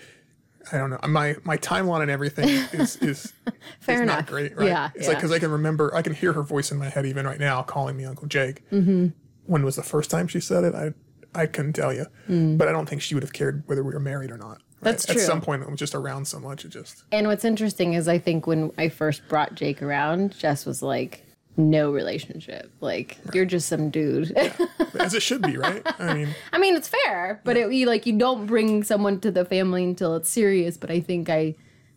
I 0.73 0.79
don't 0.79 0.90
know. 0.90 0.99
My 1.09 1.37
my 1.45 1.57
timeline 1.57 2.02
and 2.02 2.11
everything 2.11 2.49
is 2.49 2.97
is 3.02 3.33
Fair 3.81 3.97
is 3.97 4.00
enough. 4.02 4.19
not 4.19 4.26
great, 4.26 4.57
right? 4.57 4.69
Yeah. 4.69 4.90
it's 4.95 5.05
yeah. 5.05 5.09
like 5.09 5.19
because 5.19 5.33
I 5.33 5.38
can 5.38 5.50
remember, 5.50 5.95
I 5.95 6.02
can 6.02 6.14
hear 6.14 6.33
her 6.33 6.43
voice 6.43 6.71
in 6.71 6.79
my 6.79 6.88
head 6.88 7.07
even 7.07 7.26
right 7.26 7.40
now, 7.40 7.62
calling 7.62 7.97
me 7.97 8.05
Uncle 8.05 8.29
Jake. 8.29 8.69
Mm-hmm. 8.71 9.09
When 9.47 9.64
was 9.64 9.76
the 9.76 9.83
first 9.83 10.11
time 10.11 10.29
she 10.29 10.40
said 10.40 10.64
it? 10.64 10.75
I 10.75 10.93
I 11.35 11.47
couldn't 11.47 11.75
tell 11.75 11.93
you, 11.93 12.07
but 12.29 12.69
I 12.69 12.73
don't 12.73 12.88
think 12.88 13.02
she 13.02 13.14
would 13.14 13.23
have 13.23 13.33
cared 13.33 13.62
whether 13.67 13.83
we 13.85 13.93
were 13.93 14.00
married 14.00 14.31
or 14.31 14.37
not. 14.37 14.49
right? 14.49 14.59
Mm. 14.59 14.83
That's 14.83 15.09
At 15.11 15.21
some 15.21 15.40
point, 15.40 15.62
it 15.62 15.71
was 15.71 15.79
just 15.79 15.95
around 15.95 16.26
so 16.26 16.40
much. 16.40 16.64
It 16.64 16.71
just 16.71 17.05
And 17.12 17.26
what's 17.29 17.45
interesting 17.45 17.95
is 17.95 18.09
I 18.09 18.19
think 18.19 18.47
when 18.47 18.73
I 18.79 18.88
first 18.88 19.26
brought 19.29 19.55
Jake 19.55 19.81
around, 19.83 20.37
Jess 20.38 20.67
was 20.67 20.83
like, 20.83 21.25
no 21.57 21.90
relationship. 21.90 22.71
Like, 22.80 23.19
you're 23.33 23.45
just 23.45 23.69
some 23.69 23.90
dude. 23.90 24.37
as 24.99 25.14
it 25.14 25.23
should 25.23 25.42
be, 25.42 25.57
right? 25.57 25.83
I 25.99 26.14
mean, 26.14 26.28
I 26.52 26.59
mean, 26.59 26.76
it's 26.76 26.88
fair, 26.88 27.40
but 27.45 27.57
it, 27.57 27.73
you 27.73 27.87
like 27.87 28.07
you 28.07 28.16
don't 28.19 28.47
bring 28.47 28.83
someone 28.83 29.21
to 29.21 29.30
the 29.30 29.45
family 29.45 29.85
until 29.85 30.16
it's 30.16 30.30
serious. 30.30 30.76
But 30.76 30.90
I 30.90 31.00
think 31.00 31.28
I 31.28 31.54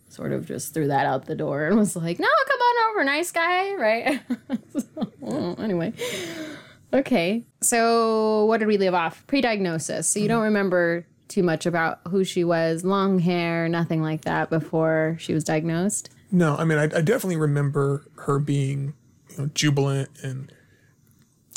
sort 0.10 0.32
of 0.32 0.46
just 0.46 0.74
threw 0.74 0.88
that 0.88 1.06
out 1.06 1.26
the 1.26 1.36
door 1.36 1.66
and 1.66 1.78
was 1.78 1.96
like, 1.96 2.20
"No, 2.20 2.28
come 2.48 2.60
on 2.60 2.92
over, 2.92 3.04
nice 3.04 3.32
guy," 3.32 3.74
right? 3.76 4.22
So, 5.26 5.56
anyway, 5.60 5.94
okay. 6.94 7.46
So 7.62 8.46
what 8.46 8.60
did 8.60 8.68
we 8.68 8.78
leave 8.78 8.94
off? 8.94 9.26
Pre-diagnosis. 9.28 10.08
So 10.10 10.20
you 10.20 10.28
don't 10.28 10.38
mm-hmm. 10.38 10.46
remember 10.46 11.08
too 11.28 11.44
much 11.44 11.66
about 11.66 12.00
who 12.10 12.24
she 12.24 12.44
was, 12.44 12.84
long 12.84 13.20
hair, 13.20 13.68
nothing 13.68 14.02
like 14.02 14.22
that 14.26 14.50
before 14.50 15.16
she 15.20 15.34
was 15.34 15.44
diagnosed. 15.44 16.10
no, 16.32 16.56
I 16.56 16.64
mean, 16.66 16.78
I, 16.78 16.84
I 16.84 17.02
definitely 17.02 17.38
remember 17.38 18.06
her 18.18 18.38
being, 18.40 18.94
you 19.34 19.44
know, 19.44 19.50
jubilant 19.54 20.10
and 20.22 20.52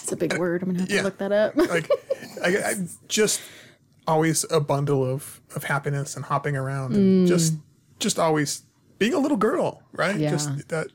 It's 0.02 0.12
a 0.12 0.16
big 0.16 0.35
uh, 0.35 0.38
word. 0.38 0.62
I'm 0.62 0.68
gonna 0.71 0.80
have 0.80 0.90
yeah. 0.90 0.99
to 0.99 1.04
look 1.04 1.18
that 1.18 1.33
up. 1.33 1.56
like, 1.56 1.90
I, 2.42 2.49
I 2.49 2.75
just 3.09 3.40
always 4.06 4.45
a 4.50 4.61
bundle 4.61 5.04
of 5.04 5.40
of 5.54 5.64
happiness 5.64 6.16
and 6.16 6.25
hopping 6.25 6.56
around 6.56 6.95
and 6.95 7.26
mm. 7.26 7.28
just 7.28 7.54
just 7.99 8.18
always 8.18 8.62
being 8.99 9.14
a 9.14 9.18
little 9.18 9.37
girl, 9.37 9.83
right? 9.92 10.16
Yeah. 10.16 10.30
Just 10.30 10.68
that 10.68 10.88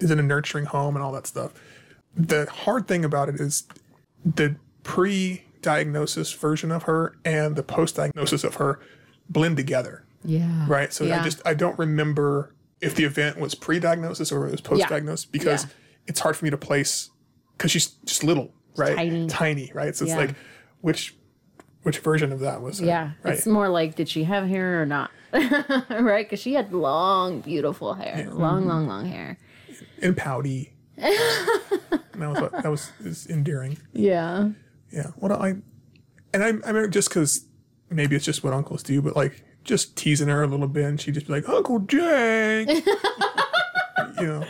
is 0.00 0.10
in 0.10 0.18
a 0.18 0.22
nurturing 0.22 0.66
home 0.66 0.96
and 0.96 1.04
all 1.04 1.12
that 1.12 1.26
stuff. 1.26 1.52
The 2.16 2.46
hard 2.50 2.88
thing 2.88 3.04
about 3.04 3.28
it 3.28 3.36
is 3.36 3.64
the 4.24 4.56
pre-diagnosis 4.82 6.32
version 6.32 6.72
of 6.72 6.84
her 6.84 7.16
and 7.24 7.54
the 7.54 7.62
post-diagnosis 7.62 8.42
of 8.44 8.56
her 8.56 8.80
blend 9.28 9.56
together. 9.56 10.04
yeah. 10.24 10.66
right? 10.66 10.92
So 10.92 11.04
Yeah. 11.04 11.20
I 11.20 11.24
just 11.24 11.40
I 11.46 11.54
don't 11.54 11.78
remember 11.78 12.54
if 12.80 12.94
the 12.94 13.04
event 13.04 13.38
was 13.38 13.54
pre-diagnosis 13.54 14.32
or 14.32 14.46
it 14.48 14.52
was 14.52 14.60
post-diagnosis 14.60 15.26
because 15.26 15.64
Yeah. 15.64 15.70
It's 16.10 16.20
hard 16.20 16.36
for 16.36 16.44
me 16.44 16.50
to 16.50 16.56
place 16.58 17.08
because 17.56 17.70
she's 17.70 17.86
just 18.04 18.24
little, 18.24 18.52
right? 18.76 18.96
tiny. 18.96 19.26
tiny, 19.28 19.70
right? 19.74 19.94
So 19.96 20.04
it's 20.04 20.10
Yeah. 20.12 20.18
like 20.18 20.34
which 20.80 21.14
which 21.82 21.98
version 22.00 22.30
of 22.32 22.40
that 22.40 22.60
was 22.60 22.80
it, 22.80 22.86
Yeah, 22.86 23.12
right? 23.22 23.34
it's 23.34 23.46
more 23.46 23.68
like 23.70 23.94
did 23.94 24.08
she 24.08 24.24
have 24.24 24.46
hair 24.46 24.82
or 24.82 24.86
not, 24.86 25.10
right? 25.32 26.26
Because 26.26 26.40
she 26.40 26.52
had 26.54 26.72
long, 26.74 27.40
beautiful 27.40 27.94
hair, 27.94 28.28
long, 28.30 28.60
mm-hmm. 28.60 28.68
long, 28.68 28.86
long 28.88 29.06
hair. 29.06 29.38
and 30.02 30.16
pouty. 30.16 30.72
that 30.96 31.94
was 32.18 32.40
what, 32.40 32.52
that 32.62 32.68
was 32.70 32.92
is 33.04 33.26
endearing. 33.28 33.78
Yeah, 33.92 34.50
Yeah. 34.90 35.08
What 35.16 35.32
I 35.32 35.48
and 36.34 36.42
I 36.44 36.48
I 36.48 36.50
remember 36.50 36.88
just 36.88 37.08
because 37.08 37.46
maybe 37.88 38.16
it's 38.16 38.24
just 38.24 38.42
what 38.44 38.52
uncles 38.52 38.82
do, 38.82 39.00
but 39.00 39.16
like 39.16 39.42
just 39.64 39.96
teasing 39.96 40.28
her 40.28 40.42
a 40.42 40.46
little 40.46 40.68
bit, 40.68 40.84
and 40.84 41.00
she'd 41.00 41.14
just 41.14 41.26
be 41.26 41.32
like, 41.34 41.48
"Uncle 41.48 41.78
Jake," 41.80 42.68
you 44.20 44.26
know. 44.26 44.44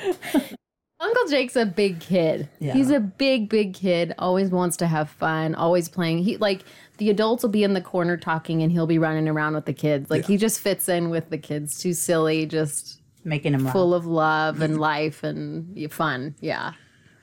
Uncle 1.00 1.28
Jake's 1.28 1.56
a 1.56 1.64
big 1.64 1.98
kid. 1.98 2.48
Yeah. 2.58 2.74
He's 2.74 2.90
a 2.90 3.00
big, 3.00 3.48
big 3.48 3.72
kid. 3.72 4.14
Always 4.18 4.50
wants 4.50 4.76
to 4.78 4.86
have 4.86 5.08
fun. 5.08 5.54
Always 5.54 5.88
playing. 5.88 6.18
He 6.18 6.36
like 6.36 6.62
the 6.98 7.08
adults 7.08 7.42
will 7.42 7.50
be 7.50 7.64
in 7.64 7.72
the 7.72 7.80
corner 7.80 8.18
talking, 8.18 8.62
and 8.62 8.70
he'll 8.70 8.86
be 8.86 8.98
running 8.98 9.26
around 9.26 9.54
with 9.54 9.64
the 9.64 9.72
kids. 9.72 10.10
Like 10.10 10.26
he 10.26 10.36
just 10.36 10.60
fits 10.60 10.88
in 10.88 11.08
with 11.08 11.30
the 11.30 11.38
kids. 11.38 11.80
Too 11.80 11.94
silly, 11.94 12.44
just 12.44 13.00
Making 13.24 13.54
him 13.54 13.64
laugh. 13.64 13.72
full 13.72 13.94
of 13.94 14.06
love 14.06 14.60
and 14.60 14.74
mm-hmm. 14.74 14.82
life 14.82 15.22
and 15.22 15.92
fun. 15.92 16.34
Yeah. 16.40 16.72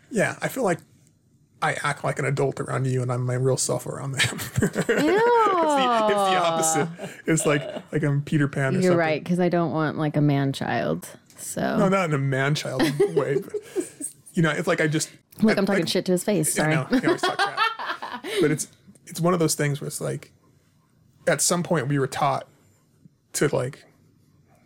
Yeah, 0.10 0.38
I 0.41 0.48
feel 0.48 0.63
like 0.63 0.79
I 1.62 1.75
act 1.84 2.03
like 2.03 2.17
an 2.17 2.25
adult 2.25 2.60
around 2.60 2.88
you, 2.88 3.01
and 3.01 3.12
I'm 3.12 3.25
my 3.25 3.34
real 3.34 3.57
self 3.57 3.86
around 3.86 4.13
them. 4.13 4.22
it's, 4.31 4.60
the, 4.60 4.69
it's 4.69 4.88
the 4.88 6.38
opposite. 6.38 6.89
It's 7.25 7.46
like 7.46 7.62
like 7.91 8.03
I'm 8.03 8.22
Peter 8.22 8.48
Pan. 8.48 8.74
Or 8.75 8.79
You're 8.79 8.81
something. 8.84 8.98
right, 8.98 9.24
because 9.24 9.39
I 9.39 9.50
don't 9.50 9.72
want 9.72 9.98
like 9.98 10.15
a 10.15 10.22
man 10.22 10.53
child. 10.53 11.10
So 11.47 11.77
No, 11.77 11.89
not 11.89 12.05
in 12.05 12.13
a 12.13 12.17
man-child 12.17 12.81
way. 13.15 13.39
But, 13.39 13.53
you 14.33 14.41
know, 14.41 14.51
it's 14.51 14.67
like 14.67 14.81
I 14.81 14.87
just 14.87 15.09
like 15.41 15.57
I, 15.57 15.59
I'm 15.59 15.65
talking 15.65 15.85
shit 15.85 16.05
to 16.05 16.11
his 16.11 16.23
face. 16.23 16.53
Sorry. 16.53 16.73
know, 16.73 16.87
you 16.91 17.01
always 17.05 17.21
talk 17.21 17.37
crap. 17.37 18.23
But 18.41 18.51
it's 18.51 18.67
it's 19.05 19.21
one 19.21 19.33
of 19.33 19.39
those 19.39 19.55
things 19.55 19.81
where 19.81 19.87
it's 19.87 20.01
like, 20.01 20.31
at 21.27 21.41
some 21.41 21.63
point 21.63 21.87
we 21.87 21.99
were 21.99 22.07
taught 22.07 22.47
to 23.33 23.47
like 23.55 23.85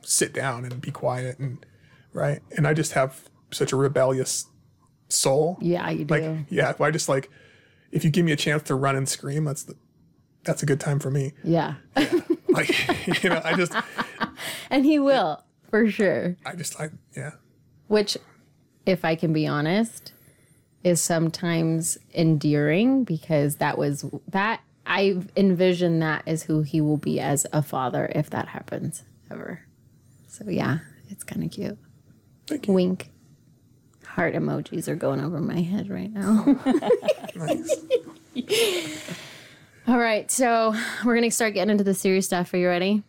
sit 0.03 0.33
down 0.33 0.65
and 0.65 0.81
be 0.81 0.91
quiet 0.91 1.39
and 1.39 1.65
right, 2.13 2.41
and 2.57 2.67
I 2.67 2.73
just 2.73 2.93
have 2.93 3.29
such 3.51 3.71
a 3.71 3.75
rebellious 3.75 4.47
soul. 5.09 5.57
Yeah, 5.61 5.89
you 5.89 6.05
do. 6.05 6.13
Like, 6.13 6.45
yeah, 6.49 6.73
I 6.79 6.91
just 6.91 7.07
like 7.09 7.29
if 7.91 8.03
you 8.03 8.09
give 8.09 8.25
me 8.25 8.31
a 8.31 8.37
chance 8.37 8.63
to 8.63 8.75
run 8.75 8.95
and 8.95 9.07
scream, 9.07 9.45
that's 9.45 9.63
the 9.63 9.75
that's 10.43 10.63
a 10.63 10.65
good 10.65 10.79
time 10.79 10.99
for 10.99 11.11
me. 11.11 11.33
yeah. 11.43 11.75
Like, 12.49 12.69
you 13.23 13.29
know, 13.29 13.41
I 13.43 13.55
just 13.55 13.73
and 14.69 14.85
he 14.85 14.99
will, 14.99 15.43
for 15.71 15.89
sure. 15.89 16.37
I 16.45 16.53
just 16.55 16.77
like 16.77 16.91
yeah. 17.17 17.31
Which, 17.87 18.17
if 18.85 19.03
I 19.03 19.15
can 19.15 19.33
be 19.33 19.47
honest, 19.47 20.13
is 20.83 21.01
sometimes 21.01 21.97
endearing 22.13 23.03
because 23.03 23.55
that 23.55 23.77
was 23.77 24.05
that 24.27 24.61
I 24.85 25.17
envision 25.35 25.99
that 25.99 26.23
as 26.27 26.43
who 26.43 26.61
he 26.61 26.81
will 26.81 26.97
be 26.97 27.19
as 27.19 27.47
a 27.53 27.61
father 27.61 28.11
if 28.13 28.29
that 28.31 28.49
happens 28.49 29.03
ever. 29.31 29.61
So 30.27 30.49
yeah, 30.49 30.79
it's 31.09 31.23
kind 31.23 31.43
of 31.43 31.51
cute. 31.51 31.77
Thank 32.47 32.67
you. 32.67 32.73
Wink. 32.73 33.09
Heart 34.05 34.35
emojis 34.35 34.87
are 34.89 34.95
going 34.95 35.21
over 35.21 35.39
my 35.39 35.61
head 35.61 35.89
right 35.89 36.11
now. 36.11 36.57
Nice. 37.33 37.75
All 39.87 39.97
right, 39.97 40.29
so 40.29 40.75
we're 41.05 41.15
gonna 41.15 41.31
start 41.31 41.53
getting 41.53 41.71
into 41.71 41.83
the 41.83 41.93
serious 41.93 42.25
stuff. 42.25 42.53
Are 42.53 42.57
you 42.57 42.67
ready? 42.67 43.03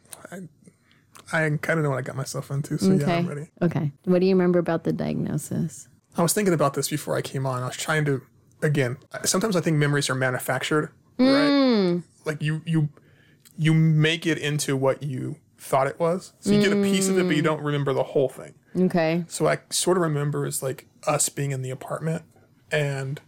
I 1.33 1.49
kind 1.63 1.79
of 1.79 1.85
know 1.85 1.91
what 1.91 1.99
I 1.99 2.03
got 2.03 2.17
myself 2.17 2.51
into, 2.51 2.79
so 2.79 2.93
yeah, 2.93 3.11
I'm 3.11 3.27
ready. 3.27 3.51
Okay. 3.63 3.93
What 4.05 4.21
do 4.21 4.27
you 4.27 4.35
remember 4.35 4.59
about 4.59 4.85
the 4.85 4.93
diagnosis? 4.93 5.89
I 6.17 6.23
was 6.23 6.33
thinking 6.33 6.53
about 6.53 6.75
this 6.75 6.89
before 6.89 7.17
I 7.17 7.23
came 7.23 7.47
on. 7.47 7.63
I 7.63 7.67
was 7.67 7.77
trying 7.77 8.05
to, 8.05 8.23
again, 8.61 8.99
sometimes 9.25 9.57
I 9.57 9.61
think 9.61 9.79
memories 9.79 10.11
are 10.11 10.15
manufactured, 10.15 10.93
right? 11.19 11.27
Mm. 11.29 12.03
Like 12.27 12.43
you, 12.43 12.61
you, 12.67 12.91
you 13.57 13.73
make 13.73 14.27
it 14.27 14.39
into 14.39 14.77
what 14.77 15.03
you 15.03 15.37
thought 15.59 15.87
it 15.87 15.99
was. 15.99 16.33
So 16.41 16.51
you 16.51 16.61
get 16.61 16.73
a 16.73 16.83
piece 16.83 17.09
of 17.09 17.19
it, 17.19 17.27
but 17.27 17.37
you 17.37 17.43
don't 17.43 17.63
remember 17.63 17.93
the 17.93 18.03
whole 18.03 18.29
thing. 18.29 18.55
Okay. 18.77 19.25
So 19.29 19.47
I 19.47 19.59
sort 19.71 19.97
of 19.97 20.03
remember 20.03 20.45
is 20.47 20.63
like 20.63 20.87
us 21.07 21.29
being 21.29 21.51
in 21.51 21.63
the 21.63 21.71
apartment 21.71 22.23
and 22.71 23.21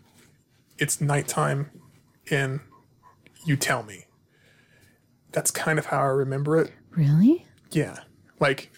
it's 0.78 1.00
nighttime 1.00 1.70
and 2.30 2.60
you 3.46 3.56
tell 3.56 3.82
me. 3.82 4.06
That's 5.32 5.50
kind 5.50 5.78
of 5.78 5.86
how 5.86 6.00
I 6.00 6.06
remember 6.06 6.58
it. 6.58 6.72
Really? 6.90 7.46
Yeah. 7.74 7.98
Like 8.40 8.70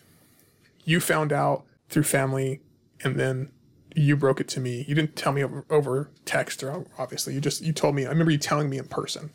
you 0.85 1.01
found 1.01 1.33
out 1.33 1.65
through 1.89 2.05
family 2.05 2.61
and 3.03 3.17
then 3.17 3.51
you 3.95 4.17
broke 4.17 4.41
it 4.41 4.49
to 4.49 4.61
me. 4.61 4.85
You 4.87 4.95
didn't 4.95 5.17
tell 5.17 5.33
me 5.33 5.43
over, 5.43 5.65
over 5.71 6.11
text 6.25 6.63
or 6.63 6.85
obviously 6.99 7.35
you 7.35 7.41
just 7.41 7.63
you 7.63 7.73
told 7.73 7.95
me. 7.95 8.07
I 8.07 8.11
remember 8.11 8.33
you 8.33 8.39
telling 8.39 8.69
me 8.69 8.79
in 8.79 8.87
person. 8.87 9.31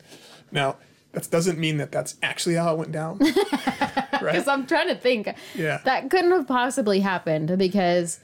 Now, 0.50 0.76
that 1.12 1.30
doesn't 1.30 1.58
mean 1.58 1.76
that 1.76 1.92
that's 1.92 2.16
actually 2.22 2.54
how 2.54 2.72
it 2.72 2.78
went 2.78 2.92
down. 2.92 3.18
right? 3.18 4.20
Because 4.20 4.48
I'm 4.48 4.66
trying 4.66 4.88
to 4.88 4.94
think. 4.94 5.28
Yeah. 5.54 5.80
That 5.84 6.10
couldn't 6.10 6.30
have 6.30 6.48
possibly 6.48 7.00
happened 7.00 7.56
because 7.58 8.20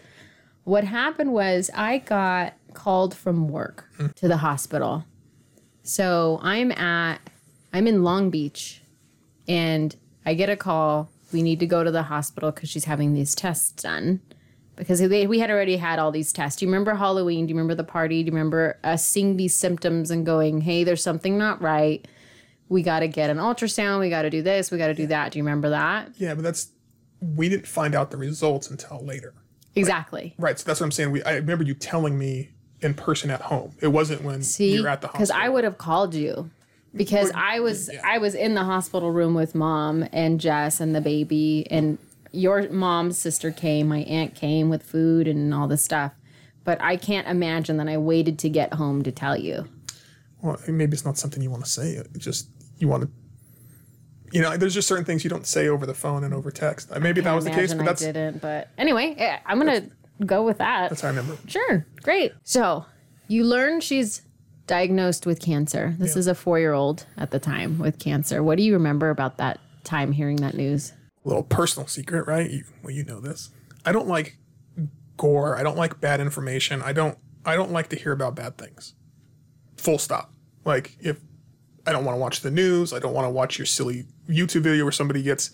what 0.64 0.84
happened 0.84 1.32
was 1.32 1.70
I 1.74 1.98
got 1.98 2.54
called 2.74 3.14
from 3.14 3.48
work 3.48 3.86
hmm. 3.96 4.08
to 4.16 4.28
the 4.28 4.38
hospital. 4.38 5.04
So 5.82 6.38
I'm 6.42 6.72
at, 6.72 7.18
I'm 7.72 7.86
in 7.86 8.04
Long 8.04 8.30
Beach 8.30 8.82
and 9.46 9.94
I 10.24 10.34
get 10.34 10.50
a 10.50 10.56
call. 10.56 11.10
We 11.32 11.42
need 11.42 11.60
to 11.60 11.66
go 11.66 11.84
to 11.84 11.90
the 11.90 12.04
hospital 12.04 12.50
because 12.50 12.68
she's 12.70 12.84
having 12.86 13.12
these 13.14 13.34
tests 13.34 13.70
done. 13.82 14.20
because 14.76 15.00
they, 15.00 15.26
we 15.26 15.40
had 15.40 15.50
already 15.50 15.76
had 15.76 15.98
all 15.98 16.10
these 16.10 16.32
tests. 16.32 16.58
Do 16.60 16.64
you 16.66 16.70
remember 16.72 16.94
Halloween? 16.94 17.46
Do 17.46 17.50
you 17.50 17.56
remember 17.56 17.74
the 17.74 17.84
party? 17.84 18.22
Do 18.22 18.26
you 18.28 18.32
remember 18.32 18.78
us 18.84 19.04
seeing 19.06 19.36
these 19.36 19.54
symptoms 19.54 20.10
and 20.10 20.24
going, 20.24 20.60
hey, 20.62 20.84
there's 20.84 21.02
something 21.02 21.36
not 21.36 21.60
right? 21.60 22.06
We 22.70 22.82
got 22.82 23.00
to 23.00 23.08
get 23.08 23.28
an 23.30 23.38
ultrasound. 23.38 24.00
We 24.00 24.08
got 24.10 24.22
to 24.22 24.30
do 24.30 24.42
this. 24.42 24.70
We 24.70 24.78
got 24.78 24.88
to 24.88 24.94
do 24.94 25.06
that. 25.08 25.32
Do 25.32 25.38
you 25.38 25.44
remember 25.44 25.70
that? 25.70 26.10
Yeah, 26.16 26.34
but 26.34 26.42
that's 26.44 26.70
we 27.20 27.48
didn't 27.48 27.66
find 27.66 27.94
out 27.94 28.10
the 28.10 28.16
results 28.16 28.70
until 28.70 29.04
later. 29.04 29.34
Exactly. 29.74 30.34
Right. 30.38 30.58
So 30.58 30.64
that's 30.64 30.80
what 30.80 30.84
I'm 30.86 30.92
saying. 30.92 31.10
We 31.10 31.22
I 31.24 31.34
remember 31.36 31.64
you 31.64 31.74
telling 31.74 32.18
me 32.18 32.50
in 32.80 32.94
person 32.94 33.30
at 33.30 33.40
home. 33.42 33.72
It 33.80 33.88
wasn't 33.88 34.22
when 34.22 34.42
See, 34.42 34.74
you 34.74 34.82
were 34.82 34.88
at 34.88 35.00
the 35.00 35.08
hospital. 35.08 35.26
because. 35.26 35.30
I 35.44 35.48
would 35.48 35.64
have 35.64 35.78
called 35.78 36.14
you 36.14 36.50
because 36.94 37.30
I 37.34 37.60
was 37.60 37.90
I 38.04 38.18
was 38.18 38.34
in 38.34 38.54
the 38.54 38.64
hospital 38.64 39.10
room 39.10 39.34
with 39.34 39.54
mom 39.54 40.06
and 40.12 40.40
Jess 40.40 40.80
and 40.80 40.94
the 40.94 41.00
baby 41.00 41.66
and 41.70 41.98
your 42.32 42.68
mom's 42.70 43.18
sister 43.18 43.50
came, 43.50 43.88
my 43.88 44.00
aunt 44.00 44.34
came 44.34 44.68
with 44.68 44.82
food 44.82 45.26
and 45.28 45.52
all 45.54 45.66
this 45.68 45.82
stuff. 45.84 46.12
But 46.64 46.80
I 46.82 46.96
can't 46.96 47.26
imagine 47.26 47.78
that 47.78 47.88
I 47.88 47.96
waited 47.96 48.38
to 48.40 48.48
get 48.50 48.74
home 48.74 49.02
to 49.04 49.10
tell 49.12 49.36
you. 49.36 49.66
well, 50.42 50.58
maybe 50.68 50.92
it's 50.92 51.04
not 51.06 51.16
something 51.16 51.42
you 51.42 51.50
want 51.50 51.64
to 51.64 51.70
say. 51.70 51.92
It 51.92 52.08
just 52.18 52.48
you 52.78 52.88
want 52.88 53.04
to. 53.04 53.10
You 54.30 54.42
know, 54.42 54.54
there's 54.58 54.74
just 54.74 54.86
certain 54.86 55.06
things 55.06 55.24
you 55.24 55.30
don't 55.30 55.46
say 55.46 55.68
over 55.68 55.86
the 55.86 55.94
phone 55.94 56.22
and 56.22 56.34
over 56.34 56.50
text. 56.50 56.92
Uh, 56.92 57.00
Maybe 57.00 57.22
that 57.22 57.32
was 57.32 57.44
the 57.46 57.50
case, 57.50 57.72
but 57.72 57.82
I 57.82 57.86
that's 57.86 58.02
didn't. 58.02 58.42
But 58.42 58.68
anyway, 58.76 59.14
yeah, 59.16 59.38
I'm 59.46 59.56
gonna 59.58 59.88
go 60.26 60.44
with 60.44 60.58
that. 60.58 60.90
that's 60.90 61.00
how 61.00 61.08
I 61.08 61.12
remember. 61.12 61.38
Sure, 61.46 61.86
great. 62.02 62.32
So 62.44 62.84
you 63.28 63.44
learn 63.44 63.80
she's 63.80 64.20
diagnosed 64.68 65.26
with 65.26 65.40
cancer. 65.40 65.96
This 65.98 66.14
is 66.14 66.28
a 66.28 66.34
four 66.34 66.60
year 66.60 66.72
old 66.72 67.06
at 67.16 67.32
the 67.32 67.40
time 67.40 67.78
with 67.78 67.98
cancer. 67.98 68.42
What 68.42 68.56
do 68.56 68.62
you 68.62 68.74
remember 68.74 69.10
about 69.10 69.38
that 69.38 69.58
time 69.82 70.12
hearing 70.12 70.36
that 70.36 70.54
news? 70.54 70.92
A 71.24 71.28
little 71.28 71.42
personal 71.42 71.88
secret, 71.88 72.28
right? 72.28 72.48
You, 72.48 72.64
well, 72.82 72.92
you 72.92 73.04
know 73.04 73.20
this. 73.20 73.50
I 73.84 73.90
don't 73.90 74.06
like 74.06 74.38
gore. 75.16 75.58
I 75.58 75.62
don't 75.64 75.76
like 75.76 76.00
bad 76.00 76.20
information. 76.20 76.80
I 76.82 76.92
don't. 76.92 77.18
I 77.44 77.56
don't 77.56 77.72
like 77.72 77.88
to 77.88 77.96
hear 77.96 78.12
about 78.12 78.36
bad 78.36 78.58
things. 78.58 78.94
Full 79.76 79.98
stop. 79.98 80.32
Like 80.64 80.96
if 81.00 81.18
I 81.86 81.92
don't 81.92 82.04
want 82.04 82.16
to 82.16 82.20
watch 82.20 82.42
the 82.42 82.50
news, 82.50 82.92
I 82.92 82.98
don't 82.98 83.14
want 83.14 83.24
to 83.24 83.30
watch 83.30 83.58
your 83.58 83.66
silly 83.66 84.06
YouTube 84.28 84.62
video 84.62 84.84
where 84.84 84.92
somebody 84.92 85.22
gets, 85.22 85.50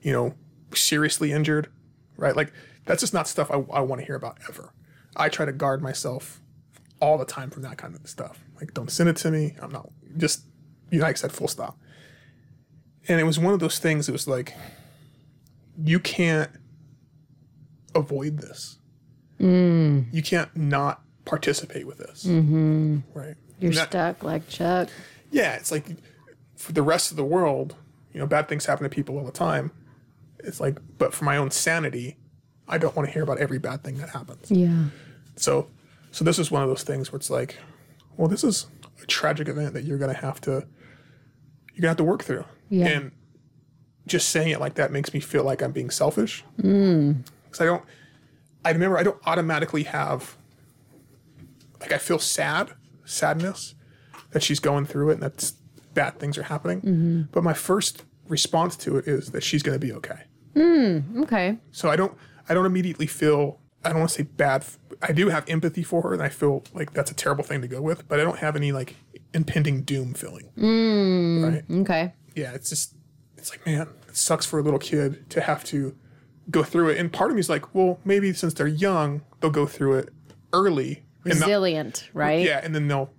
you 0.00 0.12
know, 0.12 0.34
seriously 0.74 1.32
injured, 1.32 1.68
right? 2.16 2.34
Like 2.34 2.52
that's 2.86 3.00
just 3.00 3.12
not 3.12 3.28
stuff 3.28 3.50
I, 3.50 3.56
I 3.72 3.80
want 3.80 4.00
to 4.00 4.06
hear 4.06 4.14
about 4.14 4.38
ever. 4.48 4.72
I 5.16 5.28
try 5.28 5.44
to 5.44 5.52
guard 5.52 5.82
myself 5.82 6.40
all 7.00 7.18
the 7.18 7.26
time 7.26 7.50
from 7.50 7.62
that 7.62 7.76
kind 7.76 7.94
of 7.94 8.08
stuff. 8.08 8.42
Like 8.64 8.74
don't 8.74 8.90
send 8.90 9.08
it 9.08 9.16
to 9.16 9.30
me. 9.30 9.54
I'm 9.60 9.70
not 9.70 9.90
just 10.16 10.44
you 10.90 10.98
know, 10.98 11.04
like 11.06 11.16
I 11.16 11.18
said, 11.18 11.32
full 11.32 11.48
stop. 11.48 11.78
And 13.08 13.20
it 13.20 13.24
was 13.24 13.38
one 13.38 13.52
of 13.52 13.60
those 13.60 13.78
things. 13.78 14.08
It 14.08 14.12
was 14.12 14.26
like 14.26 14.54
you 15.82 15.98
can't 16.00 16.50
avoid 17.94 18.38
this. 18.38 18.78
You 19.38 20.22
can't 20.24 20.54
not 20.56 21.02
participate 21.26 21.86
with 21.86 21.98
this. 21.98 22.24
Mm-hmm. 22.24 23.00
Right. 23.12 23.34
You're 23.60 23.72
that- 23.72 23.88
stuck 23.90 24.22
like 24.22 24.48
Chuck. 24.48 24.88
yeah, 25.30 25.54
it's 25.56 25.70
like 25.70 25.84
for 26.56 26.72
the 26.72 26.82
rest 26.82 27.10
of 27.10 27.18
the 27.18 27.24
world, 27.24 27.76
you 28.12 28.20
know, 28.20 28.26
bad 28.26 28.48
things 28.48 28.64
happen 28.64 28.84
to 28.84 28.88
people 28.90 29.18
all 29.18 29.24
the 29.26 29.32
time. 29.32 29.70
It's 30.38 30.60
like, 30.60 30.78
but 30.96 31.12
for 31.12 31.24
my 31.24 31.36
own 31.36 31.50
sanity, 31.50 32.16
I 32.68 32.78
don't 32.78 32.96
want 32.96 33.08
to 33.08 33.12
hear 33.12 33.22
about 33.22 33.38
every 33.38 33.58
bad 33.58 33.84
thing 33.84 33.98
that 33.98 34.10
happens. 34.10 34.50
Yeah. 34.50 34.84
So, 35.36 35.68
so 36.10 36.24
this 36.24 36.38
is 36.38 36.50
one 36.50 36.62
of 36.62 36.68
those 36.68 36.84
things 36.84 37.12
where 37.12 37.18
it's 37.18 37.28
like, 37.30 37.58
well, 38.16 38.28
this 38.28 38.44
is 38.44 38.66
a 39.02 39.06
tragic 39.06 39.48
event 39.48 39.74
that 39.74 39.84
you're 39.84 39.98
gonna 39.98 40.12
have 40.14 40.40
to, 40.42 40.50
you're 40.50 41.80
gonna 41.80 41.88
have 41.88 41.96
to 41.98 42.04
work 42.04 42.24
through. 42.24 42.44
Yeah. 42.68 42.86
And 42.86 43.12
just 44.06 44.28
saying 44.28 44.50
it 44.50 44.60
like 44.60 44.74
that 44.74 44.92
makes 44.92 45.14
me 45.14 45.20
feel 45.20 45.44
like 45.44 45.62
I'm 45.62 45.72
being 45.72 45.90
selfish. 45.90 46.44
Mm. 46.58 47.24
Because 47.44 47.60
I 47.60 47.64
don't, 47.64 47.84
I 48.64 48.70
remember 48.70 48.98
I 48.98 49.02
don't 49.02 49.20
automatically 49.26 49.84
have, 49.84 50.36
like 51.80 51.92
I 51.92 51.98
feel 51.98 52.18
sad, 52.18 52.72
sadness 53.04 53.74
that 54.30 54.42
she's 54.42 54.60
going 54.60 54.86
through 54.86 55.10
it 55.10 55.14
and 55.14 55.22
that 55.22 55.52
bad 55.94 56.18
things 56.18 56.36
are 56.38 56.42
happening. 56.42 56.80
Mm-hmm. 56.80 57.22
But 57.32 57.44
my 57.44 57.54
first 57.54 58.04
response 58.28 58.76
to 58.78 58.96
it 58.96 59.06
is 59.06 59.30
that 59.30 59.42
she's 59.42 59.62
gonna 59.62 59.78
be 59.78 59.92
okay. 59.92 60.24
Mm, 60.54 61.22
okay. 61.24 61.58
So 61.72 61.90
I 61.90 61.96
don't 61.96 62.16
I 62.48 62.54
don't 62.54 62.66
immediately 62.66 63.06
feel 63.06 63.60
I 63.84 63.90
don't 63.90 63.98
want 63.98 64.10
to 64.10 64.16
say 64.16 64.22
bad. 64.24 64.62
f- 64.62 64.78
I 65.02 65.12
do 65.12 65.28
have 65.28 65.44
empathy 65.48 65.82
for 65.82 66.02
her, 66.02 66.12
and 66.14 66.22
I 66.22 66.28
feel 66.28 66.64
like 66.72 66.92
that's 66.92 67.10
a 67.10 67.14
terrible 67.14 67.44
thing 67.44 67.60
to 67.62 67.68
go 67.68 67.80
with. 67.82 68.08
But 68.08 68.20
I 68.20 68.24
don't 68.24 68.38
have 68.38 68.56
any 68.56 68.72
like 68.72 68.96
impending 69.32 69.82
doom 69.82 70.14
feeling. 70.14 70.50
Right? 71.44 71.64
Okay. 71.80 72.12
Yeah, 72.34 72.52
it's 72.52 72.70
just 72.70 72.94
it's 73.36 73.50
like 73.50 73.64
man, 73.66 73.88
it 74.08 74.16
sucks 74.16 74.46
for 74.46 74.58
a 74.58 74.62
little 74.62 74.78
kid 74.78 75.28
to 75.30 75.40
have 75.40 75.64
to 75.64 75.94
go 76.50 76.62
through 76.62 76.90
it. 76.90 76.98
And 76.98 77.12
part 77.12 77.30
of 77.30 77.36
me 77.36 77.40
is 77.40 77.48
like, 77.48 77.74
well, 77.74 77.98
maybe 78.04 78.32
since 78.32 78.54
they're 78.54 78.66
young, 78.66 79.22
they'll 79.40 79.50
go 79.50 79.66
through 79.66 79.94
it 79.98 80.08
early. 80.52 81.04
Not- 81.24 81.34
Resilient, 81.36 82.08
right? 82.12 82.44
yeah, 82.44 82.60
and 82.62 82.74
then 82.74 82.86
they'll 82.88 83.10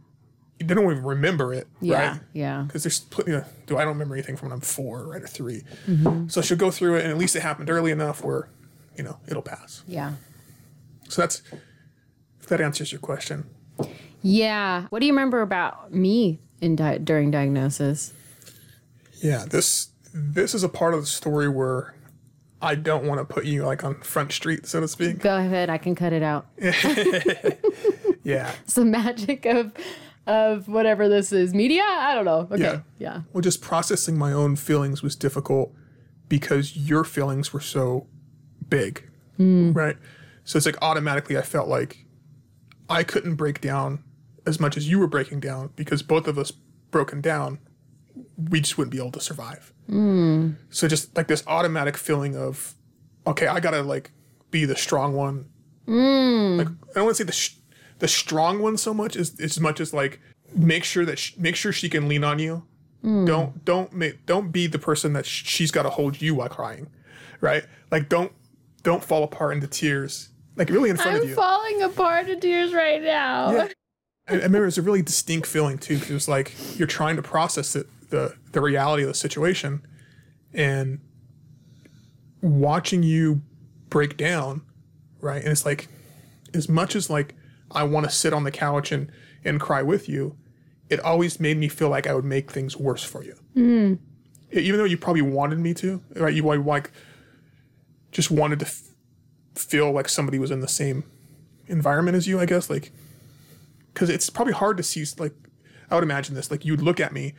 they 0.59 0.73
don't 0.73 0.89
even 0.89 1.03
remember 1.03 1.53
it, 1.53 1.67
Yeah. 1.81 2.11
right? 2.11 2.21
Yeah. 2.33 2.63
because 2.65 2.83
there's 2.83 2.99
plenty 3.01 3.33
of, 3.33 3.45
do 3.65 3.77
I 3.77 3.81
don't 3.81 3.93
remember 3.93 4.15
anything 4.15 4.37
from 4.37 4.49
when 4.49 4.53
I'm 4.55 4.61
four, 4.61 5.05
right, 5.07 5.21
or 5.21 5.27
3 5.27 5.61
Mm-hmm. 5.87 6.27
So 6.29 6.41
she'll 6.41 6.55
go 6.57 6.71
through 6.71 6.95
it, 6.95 7.01
and 7.03 7.11
at 7.11 7.17
least 7.17 7.35
it 7.35 7.41
happened 7.41 7.69
early 7.69 7.91
enough 7.91 8.23
where, 8.23 8.47
you 8.95 9.03
know, 9.03 9.19
it'll 9.27 9.41
pass. 9.41 9.83
Yeah. 9.85 10.13
So 11.09 11.21
that's 11.21 11.41
if 12.39 12.47
that 12.47 12.61
answers 12.61 12.91
your 12.91 12.99
question. 12.99 13.49
Yeah. 14.21 14.87
What 14.89 14.99
do 14.99 15.05
you 15.05 15.13
remember 15.13 15.41
about 15.41 15.93
me 15.93 16.39
in 16.61 16.75
di- 16.75 16.97
during 16.99 17.31
diagnosis? 17.31 18.13
Yeah, 19.21 19.45
this 19.45 19.89
this 20.13 20.53
is 20.53 20.63
a 20.63 20.69
part 20.69 20.93
of 20.93 21.01
the 21.01 21.05
story 21.05 21.49
where 21.49 21.95
I 22.61 22.75
don't 22.75 23.05
want 23.05 23.19
to 23.19 23.33
put 23.33 23.45
you 23.45 23.65
like 23.65 23.83
on 23.83 24.01
front 24.01 24.31
street, 24.31 24.65
so 24.65 24.79
to 24.79 24.87
speak. 24.87 25.19
Go 25.19 25.37
ahead. 25.37 25.69
I 25.69 25.77
can 25.77 25.95
cut 25.95 26.13
it 26.13 26.23
out. 26.23 26.47
Yeah. 28.25 28.51
It's 28.63 28.73
the 28.73 28.83
magic 28.83 29.45
of 29.45 29.71
of 30.27 30.67
whatever 30.67 31.07
this 31.07 31.31
is. 31.31 31.53
Media? 31.53 31.83
I 31.83 32.15
don't 32.15 32.25
know. 32.25 32.47
Okay. 32.51 32.63
Yeah. 32.63 32.79
Yeah. 32.97 33.21
Well, 33.31 33.41
just 33.41 33.61
processing 33.61 34.17
my 34.17 34.33
own 34.33 34.55
feelings 34.55 35.01
was 35.03 35.15
difficult 35.15 35.71
because 36.27 36.75
your 36.75 37.03
feelings 37.03 37.53
were 37.53 37.59
so 37.61 38.07
big, 38.67 39.07
hmm. 39.37 39.71
right? 39.73 39.95
So 40.45 40.57
it's 40.57 40.65
like 40.65 40.81
automatically 40.81 41.37
I 41.37 41.41
felt 41.41 41.67
like 41.67 42.05
I 42.89 43.03
couldn't 43.03 43.35
break 43.35 43.61
down 43.61 44.03
as 44.45 44.59
much 44.59 44.77
as 44.77 44.87
you 44.89 44.99
were 44.99 45.07
breaking 45.07 45.39
down 45.39 45.71
because 45.75 46.01
both 46.01 46.27
of 46.27 46.37
us 46.37 46.51
broken 46.91 47.19
down, 47.19 47.59
we 48.37 48.61
just 48.61 48.77
wouldn't 48.77 48.91
be 48.91 48.99
able 48.99 49.11
to 49.11 49.19
survive. 49.19 49.73
Hmm. 49.89 50.51
So 50.69 50.87
just 50.87 51.15
like 51.17 51.27
this 51.27 51.43
automatic 51.47 51.97
feeling 51.97 52.35
of, 52.35 52.75
okay, 53.27 53.47
I 53.47 53.59
gotta 53.59 53.81
like 53.81 54.11
be 54.51 54.65
the 54.65 54.75
strong 54.75 55.13
one. 55.13 55.49
Hmm. 55.85 56.57
Like 56.57 56.67
I 56.67 56.93
don't 56.95 57.05
want 57.05 57.17
to 57.17 57.23
say 57.23 57.25
the 57.25 57.33
sh- 57.33 57.57
the 57.99 58.07
strong 58.07 58.59
one 58.59 58.77
so 58.77 58.93
much 58.93 59.15
as 59.15 59.39
as 59.39 59.59
much 59.59 59.79
as 59.79 59.93
like 59.93 60.19
make 60.55 60.83
sure 60.83 61.05
that 61.05 61.19
sh- 61.19 61.35
make 61.37 61.55
sure 61.55 61.71
she 61.71 61.89
can 61.89 62.07
lean 62.07 62.23
on 62.23 62.39
you. 62.39 62.63
Hmm. 63.01 63.25
Don't 63.25 63.65
don't 63.65 63.93
make 63.93 64.25
don't 64.25 64.51
be 64.51 64.67
the 64.67 64.79
person 64.79 65.13
that 65.13 65.25
sh- 65.25 65.43
she's 65.45 65.71
got 65.71 65.83
to 65.83 65.89
hold 65.89 66.21
you 66.21 66.35
while 66.35 66.49
crying, 66.49 66.87
right? 67.41 67.65
Like 67.91 68.09
don't 68.09 68.31
don't 68.83 69.03
fall 69.03 69.23
apart 69.23 69.53
into 69.53 69.67
tears. 69.67 70.29
Like 70.55 70.69
really 70.69 70.89
in 70.89 70.97
front 70.97 71.17
of 71.17 71.23
you. 71.25 71.31
I'm 71.31 71.35
falling 71.35 71.81
apart 71.81 72.29
in 72.29 72.39
tears 72.39 72.73
right 72.73 73.01
now. 73.01 73.51
Yeah. 73.51 73.67
I, 74.27 74.33
I 74.33 74.35
remember 74.37 74.63
it 74.63 74.65
was 74.65 74.77
a 74.77 74.81
really 74.81 75.01
distinct 75.01 75.47
feeling 75.47 75.77
too, 75.77 75.95
because 75.95 76.09
it 76.11 76.13
was 76.13 76.27
like 76.27 76.53
you're 76.79 76.87
trying 76.87 77.15
to 77.17 77.21
process 77.21 77.75
it, 77.75 77.87
the 78.09 78.35
the 78.53 78.61
reality 78.61 79.03
of 79.03 79.09
the 79.09 79.13
situation, 79.15 79.85
and 80.53 80.99
watching 82.41 83.03
you 83.03 83.41
break 83.89 84.17
down, 84.17 84.61
right? 85.19 85.41
And 85.41 85.51
it's 85.51 85.65
like, 85.65 85.87
as 86.53 86.69
much 86.69 86.95
as 86.95 87.09
like 87.09 87.35
I 87.71 87.83
want 87.83 88.05
to 88.05 88.11
sit 88.11 88.33
on 88.33 88.43
the 88.43 88.51
couch 88.51 88.91
and 88.91 89.11
and 89.43 89.59
cry 89.59 89.81
with 89.83 90.07
you, 90.09 90.37
it 90.89 90.99
always 90.99 91.39
made 91.39 91.57
me 91.57 91.67
feel 91.67 91.89
like 91.89 92.07
I 92.07 92.13
would 92.13 92.25
make 92.25 92.51
things 92.51 92.77
worse 92.77 93.03
for 93.03 93.23
you. 93.23 93.35
Mm. 93.55 93.99
E- 94.55 94.59
Even 94.59 94.79
though 94.79 94.85
you 94.85 94.97
probably 94.97 95.21
wanted 95.21 95.59
me 95.59 95.73
to, 95.75 96.01
right? 96.15 96.33
You 96.33 96.43
like- 96.43 96.65
like 96.65 96.91
just 98.11 98.31
wanted 98.31 98.59
to 98.59 98.65
f- 98.65 98.81
feel 99.55 99.91
like 99.91 100.07
somebody 100.09 100.37
was 100.39 100.51
in 100.51 100.59
the 100.59 100.67
same 100.67 101.03
environment 101.67 102.15
as 102.15 102.27
you, 102.27 102.39
I 102.39 102.45
guess, 102.45 102.69
like 102.69 102.91
because 103.93 104.09
it's 104.09 104.29
probably 104.29 104.53
hard 104.53 104.75
to 104.77 104.83
see 104.83 105.05
like 105.17 105.33
i 105.89 105.95
would 105.95 106.03
imagine 106.03 106.35
this 106.35 106.51
like 106.51 106.65
you'd 106.65 106.81
look 106.81 106.99
at 106.99 107.13
me 107.13 107.33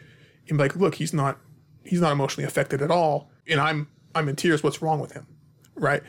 and 0.48 0.57
be 0.57 0.64
like 0.64 0.74
look 0.74 0.94
he's 0.94 1.12
not 1.12 1.38
he's 1.85 2.00
not 2.00 2.12
emotionally 2.12 2.46
affected 2.46 2.81
at 2.81 2.90
all 2.90 3.29
and 3.46 3.61
i'm 3.61 3.87
i'm 4.14 4.26
in 4.29 4.35
tears 4.37 4.62
what's 4.62 4.81
wrong 4.81 4.98
with 4.98 5.12
him 5.12 5.26
right 5.74 6.02